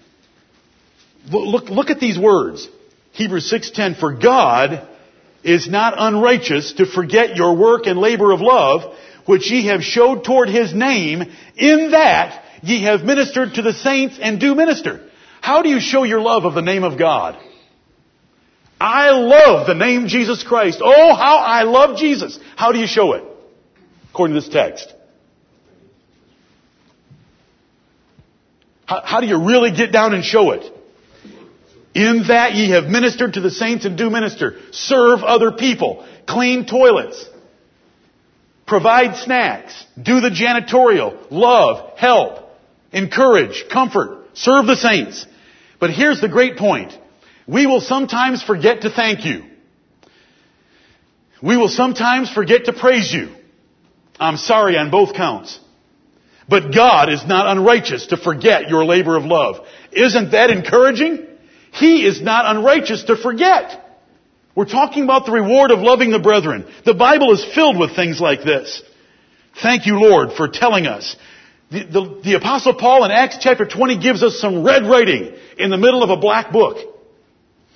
Look, 1.30 1.70
look 1.70 1.88
at 1.88 1.98
these 1.98 2.18
words. 2.18 2.68
Hebrews 3.12 3.50
6:10 3.50 3.98
for 3.98 4.12
God 4.12 4.86
is 5.42 5.66
not 5.66 5.94
unrighteous 5.96 6.74
to 6.74 6.84
forget 6.84 7.36
your 7.36 7.56
work 7.56 7.86
and 7.86 7.98
labor 7.98 8.32
of 8.32 8.42
love 8.42 8.94
which 9.24 9.50
ye 9.50 9.66
have 9.66 9.82
showed 9.82 10.24
toward 10.24 10.50
his 10.50 10.74
name 10.74 11.22
in 11.56 11.92
that 11.92 12.43
ye 12.64 12.82
have 12.82 13.02
ministered 13.02 13.54
to 13.54 13.62
the 13.62 13.72
saints 13.72 14.18
and 14.20 14.40
do 14.40 14.54
minister. 14.54 15.08
How 15.40 15.62
do 15.62 15.68
you 15.68 15.80
show 15.80 16.04
your 16.04 16.20
love 16.20 16.44
of 16.44 16.54
the 16.54 16.62
name 16.62 16.84
of 16.84 16.98
God? 16.98 17.38
I 18.80 19.10
love 19.10 19.66
the 19.66 19.74
name 19.74 20.08
Jesus 20.08 20.42
Christ. 20.42 20.80
Oh, 20.82 21.14
how 21.14 21.38
I 21.38 21.62
love 21.62 21.98
Jesus. 21.98 22.38
How 22.56 22.72
do 22.72 22.78
you 22.78 22.86
show 22.86 23.12
it? 23.12 23.24
According 24.10 24.34
to 24.34 24.40
this 24.40 24.50
text. 24.50 24.92
How, 28.86 29.02
how 29.02 29.20
do 29.20 29.26
you 29.26 29.44
really 29.44 29.70
get 29.70 29.92
down 29.92 30.14
and 30.14 30.24
show 30.24 30.50
it? 30.52 30.70
In 31.94 32.24
that 32.28 32.54
ye 32.54 32.70
have 32.70 32.84
ministered 32.84 33.34
to 33.34 33.40
the 33.40 33.50
saints 33.50 33.84
and 33.84 33.96
do 33.96 34.10
minister. 34.10 34.58
Serve 34.72 35.22
other 35.22 35.52
people. 35.52 36.06
Clean 36.26 36.66
toilets. 36.66 37.24
Provide 38.66 39.16
snacks. 39.16 39.84
Do 40.00 40.20
the 40.20 40.30
janitorial. 40.30 41.30
Love. 41.30 41.98
Help. 41.98 42.43
Encourage. 42.94 43.64
Comfort. 43.70 44.28
Serve 44.34 44.66
the 44.66 44.76
saints. 44.76 45.26
But 45.80 45.90
here's 45.90 46.20
the 46.20 46.28
great 46.28 46.56
point. 46.56 46.92
We 47.46 47.66
will 47.66 47.80
sometimes 47.80 48.42
forget 48.42 48.82
to 48.82 48.90
thank 48.90 49.24
you. 49.24 49.44
We 51.42 51.56
will 51.56 51.68
sometimes 51.68 52.30
forget 52.30 52.66
to 52.66 52.72
praise 52.72 53.12
you. 53.12 53.28
I'm 54.18 54.36
sorry 54.36 54.78
on 54.78 54.90
both 54.90 55.14
counts. 55.14 55.60
But 56.48 56.74
God 56.74 57.10
is 57.10 57.26
not 57.26 57.46
unrighteous 57.46 58.06
to 58.08 58.16
forget 58.16 58.68
your 58.68 58.84
labor 58.84 59.16
of 59.16 59.24
love. 59.24 59.56
Isn't 59.92 60.30
that 60.30 60.50
encouraging? 60.50 61.26
He 61.72 62.06
is 62.06 62.22
not 62.22 62.56
unrighteous 62.56 63.04
to 63.04 63.16
forget. 63.16 63.80
We're 64.54 64.66
talking 64.66 65.04
about 65.04 65.26
the 65.26 65.32
reward 65.32 65.70
of 65.70 65.80
loving 65.80 66.10
the 66.10 66.20
brethren. 66.20 66.66
The 66.84 66.94
Bible 66.94 67.32
is 67.32 67.44
filled 67.54 67.78
with 67.78 67.96
things 67.96 68.20
like 68.20 68.44
this. 68.44 68.82
Thank 69.62 69.86
you, 69.86 69.98
Lord, 69.98 70.32
for 70.32 70.48
telling 70.48 70.86
us 70.86 71.16
The, 71.74 71.82
the, 71.82 72.20
the 72.22 72.34
apostle 72.34 72.74
Paul 72.74 73.04
in 73.04 73.10
Acts 73.10 73.38
chapter 73.40 73.66
20 73.66 73.98
gives 73.98 74.22
us 74.22 74.38
some 74.38 74.62
red 74.62 74.86
writing 74.86 75.34
in 75.58 75.70
the 75.70 75.76
middle 75.76 76.04
of 76.04 76.10
a 76.10 76.16
black 76.16 76.52
book. 76.52 76.78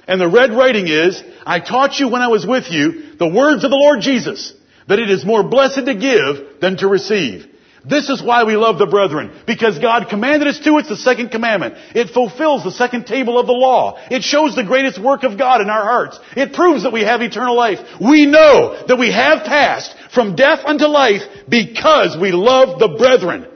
And 0.07 0.20
the 0.20 0.28
red 0.28 0.53
writing 0.53 0.86
is, 0.86 1.20
I 1.44 1.59
taught 1.59 1.99
you 1.99 2.09
when 2.09 2.22
I 2.22 2.28
was 2.28 2.46
with 2.46 2.70
you 2.70 3.16
the 3.16 3.26
words 3.26 3.64
of 3.64 3.70
the 3.70 3.76
Lord 3.76 4.01
Jesus, 4.01 4.55
that 4.86 5.01
it 5.01 5.11
is 5.11 5.24
more 5.24 5.42
blessed 5.42 5.84
to 5.86 5.96
give 5.96 6.61
than 6.61 6.76
to 6.76 6.86
receive. 6.86 7.46
This 7.84 8.09
is 8.09 8.22
why 8.22 8.44
we 8.44 8.57
love 8.57 8.78
the 8.78 8.86
brethren. 8.86 9.32
Because 9.49 9.80
God 9.80 10.09
commanded 10.09 10.46
us 10.46 10.61
to. 10.61 10.78
It's 10.78 10.88
the 10.88 10.96
second 10.96 11.30
commandment. 11.30 11.74
It 11.92 12.11
fulfills 12.11 12.62
the 12.62 12.70
second 12.70 13.05
table 13.07 13.36
of 13.36 13.49
the 13.49 13.53
law. 13.53 13.99
It 14.12 14.22
shows 14.22 14.55
the 14.55 14.62
greatest 14.62 15.03
work 15.03 15.24
of 15.24 15.36
God 15.36 15.61
in 15.61 15.70
our 15.70 15.82
hearts. 15.82 16.20
It 16.36 16.53
proves 16.53 16.84
that 16.84 16.92
we 16.92 17.03
have 17.03 17.20
eternal 17.20 17.57
life. 17.57 17.80
We 18.01 18.26
know 18.26 18.80
that 18.86 18.99
we 18.99 19.11
have 19.11 19.44
passed 19.44 19.92
from 20.14 20.36
death 20.36 20.61
unto 20.64 20.84
life 20.84 21.22
because 21.49 22.16
we 22.16 22.30
love 22.30 22.78
the 22.78 22.96
brethren. 22.96 23.49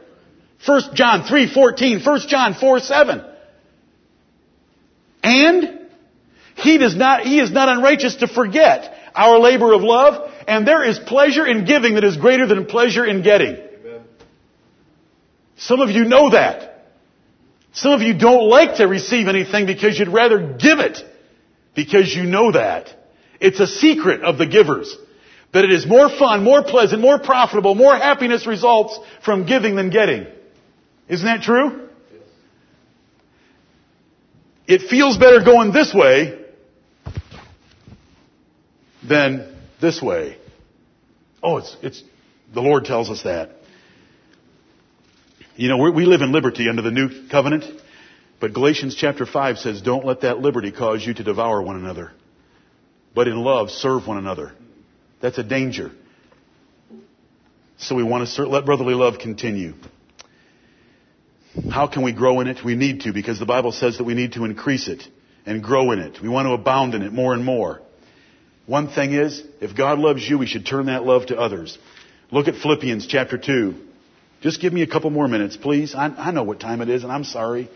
1 0.65 0.95
John 0.95 1.25
3:14, 1.25 2.05
1 2.05 2.21
John 2.29 2.55
4:7. 2.55 3.25
And 5.23 5.79
he 6.57 6.79
does 6.79 6.95
not 6.95 7.23
he 7.23 7.41
is 7.41 7.51
not 7.51 7.69
unrighteous 7.69 8.17
to 8.17 8.29
forget 8.29 8.97
our 9.15 9.39
labor 9.39 9.73
of 9.73 9.83
love, 9.83 10.31
and 10.47 10.67
there 10.67 10.85
is 10.85 10.99
pleasure 10.99 11.47
in 11.47 11.65
giving 11.65 11.95
that 11.95 12.05
is 12.05 12.17
greater 12.17 12.47
than 12.47 12.67
pleasure 12.67 13.05
in 13.05 13.23
getting. 13.23 13.57
Some 15.57 15.81
of 15.81 15.91
you 15.91 16.05
know 16.05 16.31
that. 16.31 16.69
Some 17.73 17.93
of 17.93 18.03
you 18.03 18.15
don't 18.15 18.49
like 18.49 18.77
to 18.77 18.87
receive 18.87 19.29
anything 19.29 19.67
because 19.67 19.99
you'd 19.99 20.09
rather 20.09 20.55
give 20.55 20.79
it 20.79 20.99
because 21.75 22.15
you 22.15 22.25
know 22.25 22.53
that. 22.53 22.95
It's 23.41 23.61
a 23.61 23.67
secret 23.67 24.23
of 24.23 24.39
the 24.39 24.47
givers. 24.47 24.95
That 25.53 25.65
it 25.65 25.73
is 25.73 25.87
more 25.87 26.09
fun, 26.09 26.45
more 26.45 26.63
pleasant, 26.63 27.01
more 27.01 27.19
profitable, 27.19 27.75
more 27.75 27.97
happiness 27.97 28.47
results 28.47 28.99
from 29.25 29.47
giving 29.47 29.77
than 29.77 29.91
getting. 29.91 30.27
Isn't 31.13 31.27
that 31.27 31.43
true? 31.43 31.91
It 34.67 34.89
feels 34.89 35.19
better 35.19 35.45
going 35.45 35.71
this 35.71 35.93
way 35.93 36.43
than 39.07 39.55
this 39.79 40.01
way. 40.01 40.39
Oh, 41.43 41.59
it's, 41.59 41.77
it's, 41.83 42.03
the 42.55 42.63
Lord 42.63 42.87
tells 42.87 43.11
us 43.11 43.25
that. 43.25 43.51
You 45.55 45.69
know, 45.69 45.77
we 45.93 46.07
live 46.07 46.23
in 46.23 46.33
liberty 46.33 46.71
under 46.71 46.81
the 46.81 46.91
new 46.91 47.29
covenant, 47.29 47.65
but 48.41 48.55
Galatians 48.55 48.95
chapter 48.95 49.27
5 49.27 49.59
says, 49.59 49.83
don't 49.83 50.07
let 50.07 50.23
that 50.23 50.39
liberty 50.39 50.73
cause 50.73 51.05
you 51.07 51.13
to 51.13 51.23
devour 51.23 51.61
one 51.61 51.77
another, 51.77 52.13
but 53.15 53.29
in 53.29 53.37
love 53.37 53.69
serve 53.69 54.07
one 54.07 54.17
another. 54.17 54.55
That's 55.21 55.37
a 55.37 55.45
danger. 55.45 55.93
So 57.77 57.97
we 57.97 58.03
want 58.03 58.27
to 58.27 58.47
let 58.47 58.65
brotherly 58.65 58.95
love 58.95 59.19
continue. 59.19 59.75
How 61.69 61.87
can 61.87 62.03
we 62.03 62.13
grow 62.13 62.41
in 62.41 62.49
it? 62.49 62.65
We 62.65 62.75
need 62.75 63.03
to 63.03 63.13
because 63.13 63.39
the 63.39 63.47
Bible 63.47 63.73
says 63.73 63.99
that 63.99 64.05
we 64.05 64.15
need 64.15 64.33
to 64.33 64.45
increase 64.45 64.89
it 64.89 65.03
and 65.47 65.63
grow 65.63 65.91
in 65.93 65.99
it. 65.99 66.21
We 66.23 66.29
want 66.29 66.47
to 66.47 66.53
abound 66.53 66.95
in 66.95 67.03
it 67.03 67.13
more 67.13 67.33
and 67.35 67.45
more. 67.45 67.81
One 68.67 68.89
thing 68.89 69.13
is, 69.13 69.43
if 69.61 69.77
God 69.77 69.99
loves 69.99 70.29
you, 70.29 70.39
we 70.39 70.47
should 70.47 70.67
turn 70.67 70.87
that 70.87 71.05
love 71.05 71.27
to 71.27 71.39
others. 71.39 71.79
Look 72.31 72.49
at 72.49 72.57
Philippians 72.57 73.07
chapter 73.07 73.37
2. 73.37 73.75
Just 74.41 74.61
give 74.61 74.73
me 74.73 74.83
a 74.83 74.87
couple 74.87 75.11
more 75.11 75.29
minutes, 75.29 75.57
please. 75.57 75.95
I, 75.95 76.07
I 76.07 76.31
know 76.31 76.43
what 76.43 76.61
time 76.61 76.81
it 76.81 76.89
is, 76.89 77.03
and 77.05 77.13
I'm 77.13 77.25
sorry. 77.25 77.71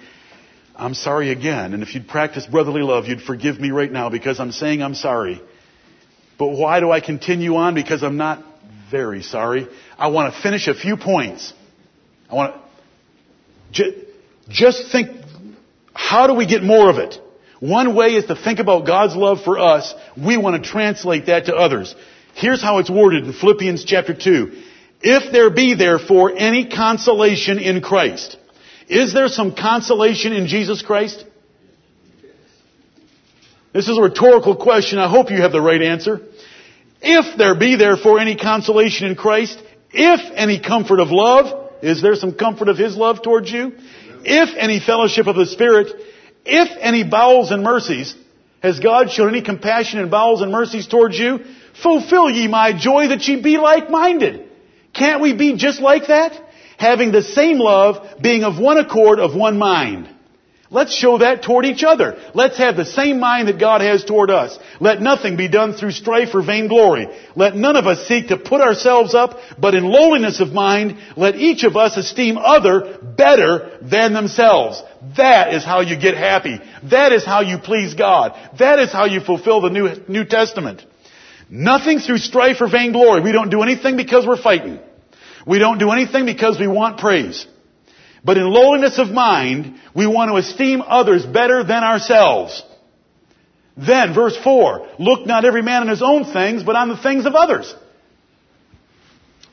I'm 0.75 0.95
sorry 0.95 1.31
again. 1.31 1.75
And 1.75 1.83
if 1.83 1.95
you'd 1.95 2.09
practice 2.09 2.47
brotherly 2.47 2.83
love, 2.83 3.07
you'd 3.07 3.23
forgive 3.23 3.61
me 3.61 3.71
right 3.71 3.91
now 3.91 4.11
because 4.11 4.41
I'm 4.41 4.53
saying 4.53 4.83
I'm 4.83 4.95
sorry. 4.95 5.41
But 6.39 6.49
why 6.49 6.81
do 6.81 6.91
I 6.91 7.01
continue 7.01 7.57
on? 7.57 7.75
Because 7.75 8.03
I'm 8.03 8.17
not 8.17 8.45
very 8.91 9.23
sorry. 9.23 9.69
I 9.99 10.09
want 10.09 10.35
to 10.35 10.41
finish 10.43 10.69
a 10.69 10.75
few 10.75 10.97
points. 10.97 11.53
I 12.31 12.35
want 12.35 12.55
to 12.55 12.66
just 14.49 14.93
think, 14.93 15.11
how 15.95 16.27
do 16.27 16.35
we 16.35 16.47
get 16.47 16.63
more 16.63 16.91
of 16.91 16.99
it? 16.99 17.19
One 17.61 17.95
way 17.95 18.15
is 18.15 18.27
to 18.27 18.37
think 18.37 18.59
about 18.59 18.87
God's 18.87 19.17
love 19.17 19.43
for 19.43 19.59
us. 19.59 19.95
We 20.17 20.37
want 20.37 20.63
to 20.63 20.71
translate 20.71 21.27
that 21.27 21.47
to 21.47 21.55
others. 21.55 21.95
Here's 22.35 22.63
how 22.63 22.79
it's 22.79 22.91
worded 22.91 23.25
in 23.25 23.33
Philippians 23.33 23.85
chapter 23.85 24.15
2. 24.15 24.63
If 25.01 25.33
there 25.33 25.51
be 25.51 25.75
therefore 25.75 26.33
any 26.37 26.69
consolation 26.69 27.59
in 27.59 27.81
Christ. 27.81 28.37
Is 28.89 29.13
there 29.15 29.29
some 29.29 29.55
consolation 29.55 30.33
in 30.33 30.47
Jesus 30.47 30.83
Christ? 30.83 31.25
This 33.73 33.89
is 33.89 33.99
a 33.99 34.03
rhetorical 34.03 34.57
question. 34.57 34.99
I 34.99 35.09
hope 35.09 35.31
you 35.31 35.43
have 35.43 35.53
the 35.53 35.61
right 35.61 35.83
answer. 35.83 36.21
If 37.03 37.37
there 37.37 37.55
be 37.55 37.77
therefore 37.77 38.19
any 38.19 38.37
consolation 38.37 39.07
in 39.09 39.17
Christ, 39.17 39.61
if 39.93 40.21
any 40.35 40.61
comfort 40.61 41.01
of 41.01 41.09
love, 41.11 41.66
is 41.83 42.03
there 42.03 42.15
some 42.15 42.35
comfort 42.35 42.69
of 42.69 42.79
His 42.79 42.97
love 42.97 43.23
towards 43.23 43.51
you? 43.51 43.73
If 44.25 44.57
any 44.57 44.81
fellowship 44.81 45.27
of 45.27 45.37
the 45.37 45.47
Spirit, 45.47 45.93
if 46.45 46.69
any 46.81 47.05
bowels 47.05 47.51
and 47.51 47.63
mercies, 47.63 48.15
has 48.63 48.81
God 48.81 49.11
shown 49.11 49.29
any 49.29 49.43
compassion 49.43 50.01
and 50.01 50.11
bowels 50.11 50.43
and 50.43 50.51
mercies 50.51 50.87
towards 50.87 51.19
you? 51.19 51.45
Fulfill 51.83 52.31
ye 52.31 52.49
my 52.49 52.77
joy 52.77 53.09
that 53.09 53.27
ye 53.29 53.41
be 53.41 53.59
like-minded 53.59 54.47
can't 54.97 55.21
we 55.21 55.35
be 55.35 55.57
just 55.57 55.81
like 55.81 56.09
that? 56.09 56.33
Having 56.79 57.13
the 57.13 57.23
same 57.23 57.59
love, 57.59 58.21
being 58.21 58.45
of 58.45 58.59
one 58.59 58.79
accord, 58.79 59.19
of 59.19 59.35
one 59.35 59.59
mind. 59.59 60.09
Let's 60.69 60.93
show 60.93 61.19
that 61.19 61.43
toward 61.43 61.65
each 61.65 61.85
other. 61.85 62.19
Let's 62.35 62.59
have 62.59 62.77
the 62.77 62.85
same 62.85 63.21
mind 63.21 63.47
that 63.47 63.61
God 63.61 63.81
has 63.83 64.05
toward 64.05 64.31
us. 64.31 64.59
Let 64.81 65.01
nothing 65.01 65.37
be 65.37 65.47
done 65.47 65.75
through 65.75 65.93
strife 65.93 66.35
or 66.35 66.43
vainglory. 66.43 67.07
Let 67.37 67.55
none 67.55 67.77
of 67.77 67.87
us 67.87 68.09
seek 68.09 68.29
to 68.29 68.37
put 68.37 68.61
ourselves 68.61 69.15
up, 69.15 69.39
but 69.59 69.77
in 69.77 69.85
lowliness 69.85 70.41
of 70.41 70.49
mind, 70.49 70.99
let 71.17 71.37
each 71.37 71.63
of 71.63 71.77
us 71.77 71.97
esteem 71.97 72.37
other 72.37 72.99
better 73.17 73.79
than 73.81 74.13
themselves. 74.13 74.83
That 75.17 75.55
is 75.55 75.65
how 75.65 75.83
you 75.83 75.97
get 75.97 76.17
happy. 76.17 76.59
That 76.91 77.13
is 77.13 77.25
how 77.25 77.43
you 77.43 77.59
please 77.59 77.95
God. 77.95 78.37
That 78.59 78.81
is 78.81 78.93
how 78.93 79.05
you 79.05 79.21
fulfill 79.21 79.61
the 79.61 79.71
New, 79.71 79.91
New 80.09 80.25
Testament. 80.25 80.85
Nothing 81.49 82.01
through 82.01 82.19
strife 82.19 82.61
or 82.61 82.69
vainglory. 82.69 83.21
We 83.21 83.31
don't 83.31 83.51
do 83.51 83.63
anything 83.63 83.97
because 83.97 84.27
we're 84.27 84.43
fighting. 84.43 84.81
We 85.47 85.61
don't 85.61 85.79
do 85.79 85.91
anything 85.91 86.27
because 86.27 86.59
we 86.59 86.67
want 86.67 86.99
praise. 86.99 87.47
But 88.27 88.39
in 88.39 88.53
lowliness 88.53 88.99
of 88.99 89.11
mind, 89.11 89.79
we 89.95 90.05
want 90.09 90.33
to 90.33 90.37
esteem 90.37 90.83
others 90.83 91.25
better 91.25 91.63
than 91.63 91.85
ourselves. 91.85 92.61
Then, 93.77 94.15
verse 94.15 94.37
4, 94.43 94.89
look 94.99 95.29
not 95.29 95.45
every 95.45 95.63
man 95.63 95.83
on 95.83 95.89
his 95.89 96.03
own 96.03 96.25
things, 96.25 96.65
but 96.65 96.75
on 96.75 96.89
the 96.89 96.97
things 96.97 97.25
of 97.25 97.37
others. 97.37 97.73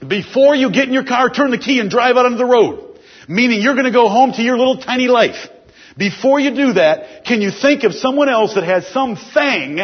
Before 0.05 0.55
you 0.55 0.71
get 0.71 0.87
in 0.87 0.93
your 0.93 1.05
car, 1.05 1.29
turn 1.29 1.51
the 1.51 1.59
key 1.59 1.79
and 1.79 1.91
drive 1.91 2.17
out 2.17 2.25
onto 2.25 2.39
the 2.39 2.47
road. 2.47 2.97
Meaning 3.27 3.61
you're 3.61 3.75
going 3.75 3.85
to 3.85 3.91
go 3.91 4.09
home 4.09 4.31
to 4.33 4.41
your 4.41 4.57
little 4.57 4.79
tiny 4.79 5.07
life. 5.07 5.47
Before 5.95 6.39
you 6.39 6.55
do 6.55 6.73
that, 6.73 7.25
can 7.25 7.43
you 7.43 7.51
think 7.51 7.83
of 7.83 7.93
someone 7.93 8.27
else 8.27 8.55
that 8.55 8.63
has 8.63 8.87
something 8.87 9.81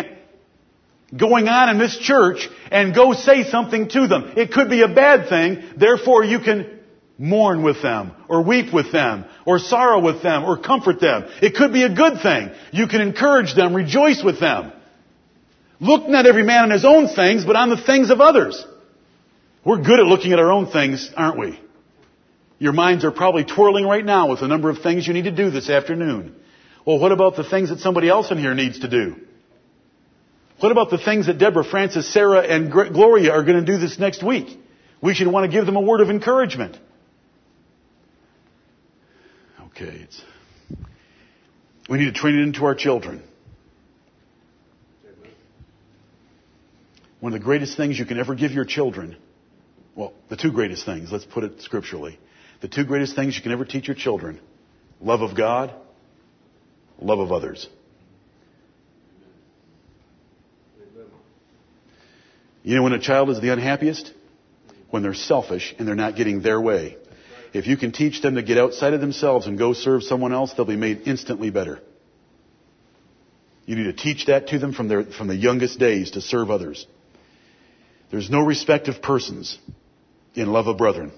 going 1.16 1.48
on 1.48 1.70
in 1.70 1.78
this 1.78 1.96
church 2.00 2.50
and 2.72 2.96
go 2.96 3.14
say 3.14 3.44
something 3.44 3.88
to 3.90 4.08
them. 4.08 4.34
It 4.36 4.52
could 4.52 4.68
be 4.68 4.82
a 4.82 4.88
bad 4.88 5.30
thing, 5.30 5.64
therefore 5.78 6.24
you 6.24 6.40
can 6.40 6.78
mourn 7.20 7.61
with 7.61 7.82
them, 7.82 8.13
or 8.30 8.41
weep 8.41 8.74
with 8.74 8.91
them, 8.91 9.26
or 9.45 9.59
sorrow 9.59 9.99
with 9.99 10.24
them, 10.24 10.45
or 10.45 10.57
comfort 10.57 11.01
them. 11.01 11.26
It 11.41 11.53
could 11.55 11.74
be 11.74 11.84
a 11.84 11.93
good 11.93 12.22
thing. 12.22 12.51
You 12.72 12.88
can 12.88 13.01
encourage 13.01 13.53
them, 13.53 13.76
rejoice 13.76 14.24
with 14.24 14.39
them. 14.39 14.72
Look 15.82 16.07
not 16.07 16.26
every 16.26 16.43
man 16.43 16.63
on 16.63 16.72
his 16.72 16.86
own 16.86 17.07
things, 17.07 17.45
but 17.45 17.55
on 17.55 17.70
the 17.70 17.78
things 17.78 18.09
of 18.09 18.22
others. 18.22 18.65
We're 19.65 19.82
good 19.82 19.99
at 19.99 20.05
looking 20.05 20.32
at 20.32 20.39
our 20.39 20.51
own 20.51 20.72
things, 20.72 21.11
aren't 21.15 21.38
we? 21.38 21.59
Your 22.57 22.74
minds 22.74 23.03
are 23.03 23.11
probably 23.11 23.43
twirling 23.43 23.86
right 23.86 24.03
now 24.03 24.30
with 24.30 24.41
a 24.41 24.47
number 24.47 24.70
of 24.70 24.80
things 24.80 25.05
you 25.05 25.13
need 25.13 25.26
to 25.26 25.32
do 25.32 25.49
this 25.49 25.70
afternoon. 25.70 26.36
Well, 26.86 26.99
what 26.99 27.11
about 27.11 27.36
the 27.36 27.43
things 27.43 27.70
that 27.70 27.80
somebody 27.80 28.09
else 28.09 28.32
in 28.32 28.38
here 28.38 28.55
needs 28.55 28.80
to 28.80 28.89
do? 28.89 29.15
What 30.59 30.72
about 30.72 30.89
the 30.89 30.97
things 30.97 31.28
that 31.28 31.38
Deborah, 31.38 31.63
Francis, 31.63 32.11
Sarah, 32.11 32.41
and 32.41 32.72
Gloria 32.72 33.32
are 33.32 33.43
going 33.43 33.63
to 33.63 33.72
do 33.72 33.78
this 33.78 33.99
next 33.99 34.24
week? 34.24 34.57
We 35.01 35.13
should 35.13 35.28
want 35.28 35.49
to 35.49 35.55
give 35.55 35.65
them 35.65 35.78
a 35.78 35.82
word 35.82 36.01
of 36.01 36.09
encouragement. 36.09 36.78
Okay, 39.72 40.07
we 41.89 41.97
need 41.97 42.05
to 42.05 42.11
train 42.11 42.36
it 42.36 42.43
into 42.43 42.65
our 42.65 42.76
children. 42.76 43.24
One 47.20 47.34
of 47.34 47.39
the 47.39 47.43
greatest 47.43 47.76
things 47.76 47.99
you 47.99 48.05
can 48.05 48.20
ever 48.20 48.36
give 48.36 48.51
your 48.51 48.65
children, 48.65 49.17
well, 49.95 50.13
the 50.30 50.38
two 50.38 50.51
greatest 50.51 50.86
things, 50.86 51.11
let's 51.11 51.26
put 51.26 51.43
it 51.43 51.61
scripturally. 51.61 52.17
The 52.61 52.67
two 52.67 52.86
greatest 52.86 53.15
things 53.15 53.36
you 53.36 53.41
can 53.41 53.51
ever 53.51 53.65
teach 53.65 53.88
your 53.88 53.95
children 53.95 54.39
love 55.01 55.22
of 55.22 55.36
God, 55.36 55.74
love 56.99 57.20
of 57.20 57.32
others. 57.32 57.67
You 62.63 62.76
know 62.76 62.84
when 62.84 62.93
a 62.93 62.99
child 62.99 63.30
is 63.30 63.39
the 63.39 63.49
unhappiest? 63.49 64.13
When 64.89 65.01
they're 65.01 65.13
selfish 65.13 65.74
and 65.78 65.88
they're 65.88 65.95
not 65.95 66.15
getting 66.15 66.41
their 66.41 66.59
way. 66.59 66.97
If 67.54 67.68
you 67.68 67.78
can 67.78 67.91
teach 67.91 68.22
them 68.22 68.36
to 68.36 68.43
get 68.43 68.58
outside 68.58 68.93
of 68.93 69.02
themselves 69.02 69.47
and 69.47 69.58
go 69.58 69.74
serve 69.74 70.04
someone 70.04 70.34
else, 70.34 70.54
they'll 70.54 70.66
be 70.66 70.76
made 70.76 71.04
instantly 71.06 71.50
better. 71.50 71.80
You 73.66 73.76
need 73.76 73.84
to 73.84 73.93
teach 73.93 74.28
that 74.28 74.47
to 74.47 74.60
them 74.60 74.74
from 74.74 74.88
their, 74.88 75.04
from 75.04 75.28
the 75.28 75.36
youngest 75.36 75.80
days 75.80 76.12
to 76.12 76.22
serve 76.22 76.50
others. 76.50 76.88
There's 78.12 78.30
no 78.30 78.41
respect 78.41 78.88
of 78.88 79.02
persons 79.02 79.58
in 80.34 80.52
love 80.52 80.68
of 80.68 80.78
brethren. 80.78 81.12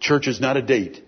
Church 0.00 0.26
is 0.26 0.40
not 0.40 0.56
a 0.56 0.62
date. 0.62 1.02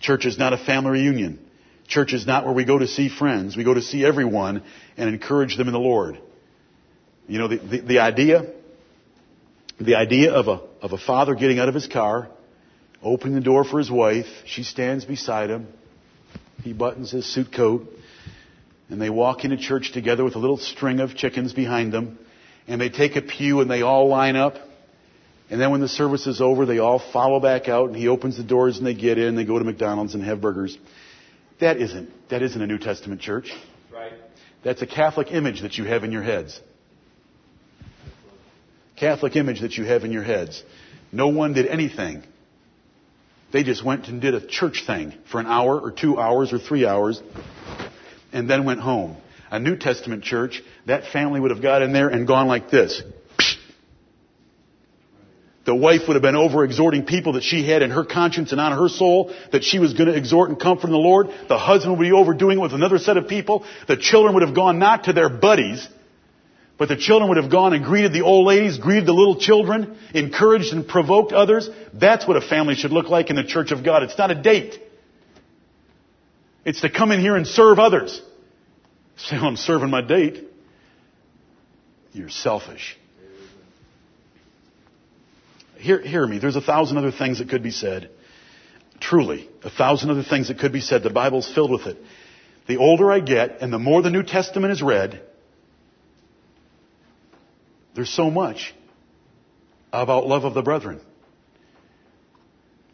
Church 0.00 0.24
is 0.24 0.38
not 0.38 0.52
a 0.52 0.58
family 0.58 0.92
reunion. 0.92 1.38
Church 1.86 2.14
is 2.14 2.26
not 2.26 2.44
where 2.44 2.54
we 2.54 2.64
go 2.64 2.78
to 2.78 2.86
see 2.86 3.08
friends. 3.08 3.56
We 3.56 3.64
go 3.64 3.74
to 3.74 3.82
see 3.82 4.04
everyone 4.04 4.62
and 4.96 5.08
encourage 5.08 5.56
them 5.56 5.68
in 5.68 5.74
the 5.74 5.80
Lord. 5.80 6.18
You 7.28 7.38
know, 7.38 7.48
the, 7.48 7.56
the, 7.58 7.80
the 7.80 7.98
idea, 7.98 8.46
the 9.80 9.96
idea 9.96 10.32
of 10.32 10.48
a, 10.48 10.60
of 10.80 10.92
a 10.92 10.98
father 10.98 11.34
getting 11.34 11.58
out 11.58 11.68
of 11.68 11.74
his 11.74 11.86
car, 11.86 12.28
opening 13.04 13.34
the 13.34 13.40
door 13.40 13.64
for 13.64 13.78
his 13.78 13.90
wife, 13.90 14.26
she 14.46 14.62
stands 14.62 15.04
beside 15.04 15.50
him, 15.50 15.68
he 16.62 16.72
buttons 16.72 17.10
his 17.10 17.26
suit 17.26 17.52
coat, 17.52 17.86
and 18.88 19.00
they 19.00 19.10
walk 19.10 19.44
into 19.44 19.56
church 19.56 19.92
together 19.92 20.24
with 20.24 20.34
a 20.34 20.38
little 20.38 20.56
string 20.56 21.00
of 21.00 21.14
chickens 21.14 21.52
behind 21.52 21.92
them, 21.92 22.18
and 22.66 22.80
they 22.80 22.88
take 22.88 23.16
a 23.16 23.22
pew 23.22 23.60
and 23.60 23.70
they 23.70 23.82
all 23.82 24.08
line 24.08 24.36
up, 24.36 24.56
and 25.50 25.60
then 25.60 25.70
when 25.70 25.80
the 25.80 25.88
service 25.88 26.26
is 26.26 26.40
over, 26.40 26.64
they 26.64 26.78
all 26.78 26.98
follow 26.98 27.38
back 27.38 27.68
out, 27.68 27.88
and 27.88 27.96
he 27.96 28.08
opens 28.08 28.36
the 28.36 28.42
doors 28.42 28.78
and 28.78 28.86
they 28.86 28.94
get 28.94 29.18
in, 29.18 29.36
they 29.36 29.44
go 29.44 29.58
to 29.58 29.64
McDonald's 29.64 30.14
and 30.14 30.24
have 30.24 30.40
burgers. 30.40 30.76
That 31.60 31.76
isn't, 31.76 32.10
that 32.30 32.42
isn't 32.42 32.60
a 32.60 32.66
New 32.66 32.78
Testament 32.78 33.20
church. 33.20 33.52
Right. 33.92 34.12
That's 34.64 34.82
a 34.82 34.86
Catholic 34.86 35.30
image 35.30 35.60
that 35.60 35.76
you 35.76 35.84
have 35.84 36.02
in 36.02 36.12
your 36.12 36.22
heads. 36.22 36.60
Catholic 38.96 39.36
image 39.36 39.60
that 39.60 39.76
you 39.76 39.84
have 39.84 40.04
in 40.04 40.12
your 40.12 40.22
heads. 40.22 40.62
No 41.12 41.28
one 41.28 41.52
did 41.52 41.66
anything. 41.66 42.22
They 43.54 43.62
just 43.62 43.84
went 43.84 44.08
and 44.08 44.20
did 44.20 44.34
a 44.34 44.44
church 44.44 44.82
thing 44.84 45.14
for 45.30 45.38
an 45.38 45.46
hour 45.46 45.78
or 45.78 45.92
two 45.92 46.18
hours 46.18 46.52
or 46.52 46.58
three 46.58 46.84
hours 46.84 47.22
and 48.32 48.50
then 48.50 48.64
went 48.64 48.80
home. 48.80 49.16
A 49.48 49.60
New 49.60 49.76
Testament 49.76 50.24
church, 50.24 50.60
that 50.86 51.06
family 51.12 51.38
would 51.38 51.52
have 51.52 51.62
got 51.62 51.80
in 51.80 51.92
there 51.92 52.08
and 52.08 52.26
gone 52.26 52.48
like 52.48 52.68
this. 52.68 53.00
The 55.66 55.74
wife 55.74 56.00
would 56.08 56.14
have 56.14 56.22
been 56.22 56.34
over 56.34 56.64
exhorting 56.64 57.06
people 57.06 57.34
that 57.34 57.44
she 57.44 57.64
had 57.64 57.82
in 57.82 57.92
her 57.92 58.04
conscience 58.04 58.50
and 58.50 58.60
on 58.60 58.76
her 58.76 58.88
soul 58.88 59.32
that 59.52 59.62
she 59.62 59.78
was 59.78 59.94
going 59.94 60.08
to 60.08 60.16
exhort 60.16 60.50
and 60.50 60.58
comfort 60.58 60.88
in 60.88 60.92
the 60.92 60.98
Lord. 60.98 61.28
The 61.48 61.56
husband 61.56 61.96
would 61.96 62.04
be 62.04 62.10
overdoing 62.10 62.58
it 62.58 62.60
with 62.60 62.72
another 62.72 62.98
set 62.98 63.16
of 63.16 63.28
people. 63.28 63.64
The 63.86 63.96
children 63.96 64.34
would 64.34 64.42
have 64.42 64.56
gone 64.56 64.80
not 64.80 65.04
to 65.04 65.12
their 65.12 65.28
buddies, 65.28 65.88
but 66.76 66.88
the 66.88 66.96
children 66.96 67.28
would 67.28 67.36
have 67.36 67.50
gone 67.50 67.72
and 67.72 67.84
greeted 67.84 68.12
the 68.12 68.22
old 68.22 68.46
ladies, 68.46 68.78
greeted 68.78 69.06
the 69.06 69.12
little 69.12 69.36
children, 69.36 69.96
encouraged 70.12 70.72
and 70.72 70.86
provoked 70.86 71.32
others. 71.32 71.68
That's 71.92 72.26
what 72.26 72.36
a 72.36 72.40
family 72.40 72.74
should 72.74 72.90
look 72.90 73.08
like 73.08 73.30
in 73.30 73.36
the 73.36 73.44
church 73.44 73.70
of 73.70 73.84
God. 73.84 74.02
It's 74.02 74.18
not 74.18 74.30
a 74.30 74.34
date. 74.34 74.80
It's 76.64 76.80
to 76.80 76.90
come 76.90 77.12
in 77.12 77.20
here 77.20 77.36
and 77.36 77.46
serve 77.46 77.78
others. 77.78 78.20
Say, 79.16 79.36
well, 79.36 79.46
I'm 79.46 79.56
serving 79.56 79.90
my 79.90 80.00
date. 80.00 80.44
You're 82.12 82.30
selfish. 82.30 82.98
Hear, 85.76 86.00
hear 86.00 86.26
me. 86.26 86.38
There's 86.38 86.56
a 86.56 86.60
thousand 86.60 86.96
other 86.96 87.12
things 87.12 87.38
that 87.38 87.50
could 87.50 87.62
be 87.62 87.70
said. 87.70 88.10
Truly, 89.00 89.48
a 89.62 89.70
thousand 89.70 90.10
other 90.10 90.22
things 90.22 90.48
that 90.48 90.58
could 90.58 90.72
be 90.72 90.80
said. 90.80 91.02
The 91.02 91.10
Bible's 91.10 91.52
filled 91.52 91.70
with 91.70 91.86
it. 91.86 91.98
The 92.66 92.78
older 92.78 93.12
I 93.12 93.20
get 93.20 93.60
and 93.60 93.72
the 93.72 93.78
more 93.78 94.00
the 94.00 94.10
New 94.10 94.22
Testament 94.22 94.72
is 94.72 94.82
read, 94.82 95.20
there's 97.94 98.10
so 98.10 98.30
much 98.30 98.74
about 99.92 100.26
love 100.26 100.44
of 100.44 100.54
the 100.54 100.62
brethren. 100.62 101.00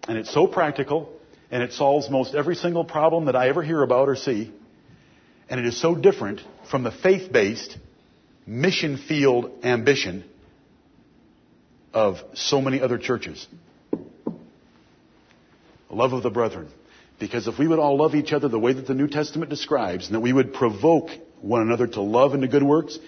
And 0.07 0.19
it's 0.19 0.33
so 0.33 0.47
practical, 0.47 1.13
and 1.51 1.63
it 1.63 1.73
solves 1.73 2.11
most 2.11 2.35
every 2.35 2.55
single 2.55 2.85
problem 2.85 3.27
that 3.27 3.37
I 3.37 3.49
ever 3.49 3.63
hear 3.63 3.83
about 3.83 4.09
or 4.09 4.17
see. 4.17 4.53
And 5.49 5.59
it 5.59 5.67
is 5.67 5.81
so 5.81 5.95
different 5.95 6.41
from 6.71 6.83
the 6.83 6.91
faith-based, 6.91 7.77
mission 8.47 8.99
field 8.99 9.51
ambition 9.65 10.25
of 11.93 12.19
so 12.35 12.61
many 12.61 12.81
other 12.81 12.99
churches. 12.99 13.47
Love 15.91 16.13
of 16.13 16.23
the 16.23 16.31
brethren. 16.31 16.69
Because 17.19 17.49
if 17.49 17.59
we 17.59 17.67
would 17.67 17.79
all 17.79 17.97
love 17.97 18.15
each 18.15 18.33
other 18.33 18.49
the 18.49 18.59
way 18.59 18.73
that 18.73 18.87
the 18.87 18.95
New 18.95 19.09
Testament 19.09 19.51
describes, 19.51 20.07
and 20.07 20.15
that 20.15 20.21
we 20.21 20.33
would 20.33 20.55
provoke 20.55 21.11
one 21.41 21.63
another 21.63 21.87
to 21.87 22.01
love 22.01 22.33
and 22.33 22.43
to 22.43 22.49
good 22.49 22.63
works, 22.63 22.99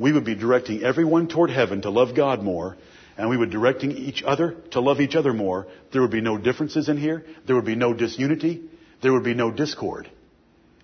we 0.00 0.12
would 0.12 0.24
be 0.24 0.34
directing 0.34 0.82
everyone 0.82 1.28
toward 1.28 1.50
heaven 1.50 1.82
to 1.82 1.90
love 1.90 2.14
God 2.16 2.42
more, 2.42 2.76
and 3.16 3.28
we 3.28 3.36
would 3.36 3.50
be 3.50 3.56
directing 3.56 3.92
each 3.92 4.22
other 4.22 4.56
to 4.72 4.80
love 4.80 5.00
each 5.00 5.14
other 5.14 5.32
more. 5.32 5.66
There 5.92 6.02
would 6.02 6.10
be 6.10 6.20
no 6.20 6.38
differences 6.38 6.88
in 6.88 6.96
here. 6.96 7.24
There 7.46 7.54
would 7.54 7.64
be 7.64 7.76
no 7.76 7.92
disunity. 7.92 8.62
There 9.02 9.12
would 9.12 9.24
be 9.24 9.34
no 9.34 9.50
discord. 9.50 10.10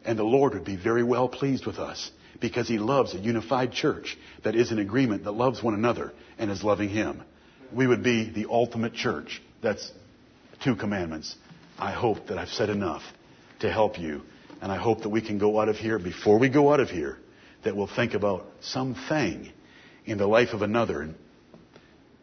And 0.04 0.18
the 0.18 0.24
Lord 0.24 0.54
would 0.54 0.64
be 0.64 0.76
very 0.76 1.02
well 1.02 1.28
pleased 1.28 1.66
with 1.66 1.78
us 1.78 2.10
because 2.40 2.68
He 2.68 2.78
loves 2.78 3.14
a 3.14 3.18
unified 3.18 3.72
church 3.72 4.16
that 4.44 4.54
is 4.54 4.70
in 4.70 4.78
agreement, 4.78 5.24
that 5.24 5.32
loves 5.32 5.62
one 5.62 5.74
another 5.74 6.12
and 6.38 6.50
is 6.50 6.62
loving 6.62 6.90
Him 6.90 7.22
we 7.72 7.86
would 7.86 8.02
be 8.02 8.30
the 8.30 8.46
ultimate 8.48 8.94
church. 8.94 9.42
That's 9.62 9.90
two 10.62 10.76
commandments. 10.76 11.34
I 11.78 11.92
hope 11.92 12.28
that 12.28 12.38
I've 12.38 12.48
said 12.48 12.70
enough 12.70 13.02
to 13.60 13.70
help 13.70 13.98
you. 13.98 14.22
And 14.62 14.72
I 14.72 14.76
hope 14.76 15.02
that 15.02 15.10
we 15.10 15.20
can 15.20 15.38
go 15.38 15.60
out 15.60 15.68
of 15.68 15.76
here, 15.76 15.98
before 15.98 16.38
we 16.38 16.48
go 16.48 16.72
out 16.72 16.80
of 16.80 16.88
here, 16.88 17.18
that 17.66 17.76
we'll 17.76 17.88
think 17.88 18.14
about 18.14 18.46
something 18.60 19.52
in 20.04 20.18
the 20.18 20.26
life 20.26 20.50
of 20.52 20.62
another 20.62 21.02
and, 21.02 21.16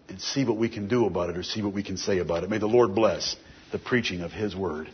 and 0.08 0.22
see 0.22 0.46
what 0.46 0.58
we 0.58 0.70
can 0.70 0.88
do 0.88 1.06
about 1.06 1.30
it 1.30 1.38
or 1.38 1.44
see 1.44 1.62
what 1.62 1.74
we 1.74 1.84
can 1.84 1.98
say 1.98 2.20
about 2.20 2.44
it. 2.44 2.50
May 2.50 2.60
the 2.60 2.68
Lord 2.68 2.96
bless 2.96 3.36
the 3.74 3.78
preaching 3.78 4.22
of 4.22 4.32
His 4.32 4.56
Word. 4.56 4.90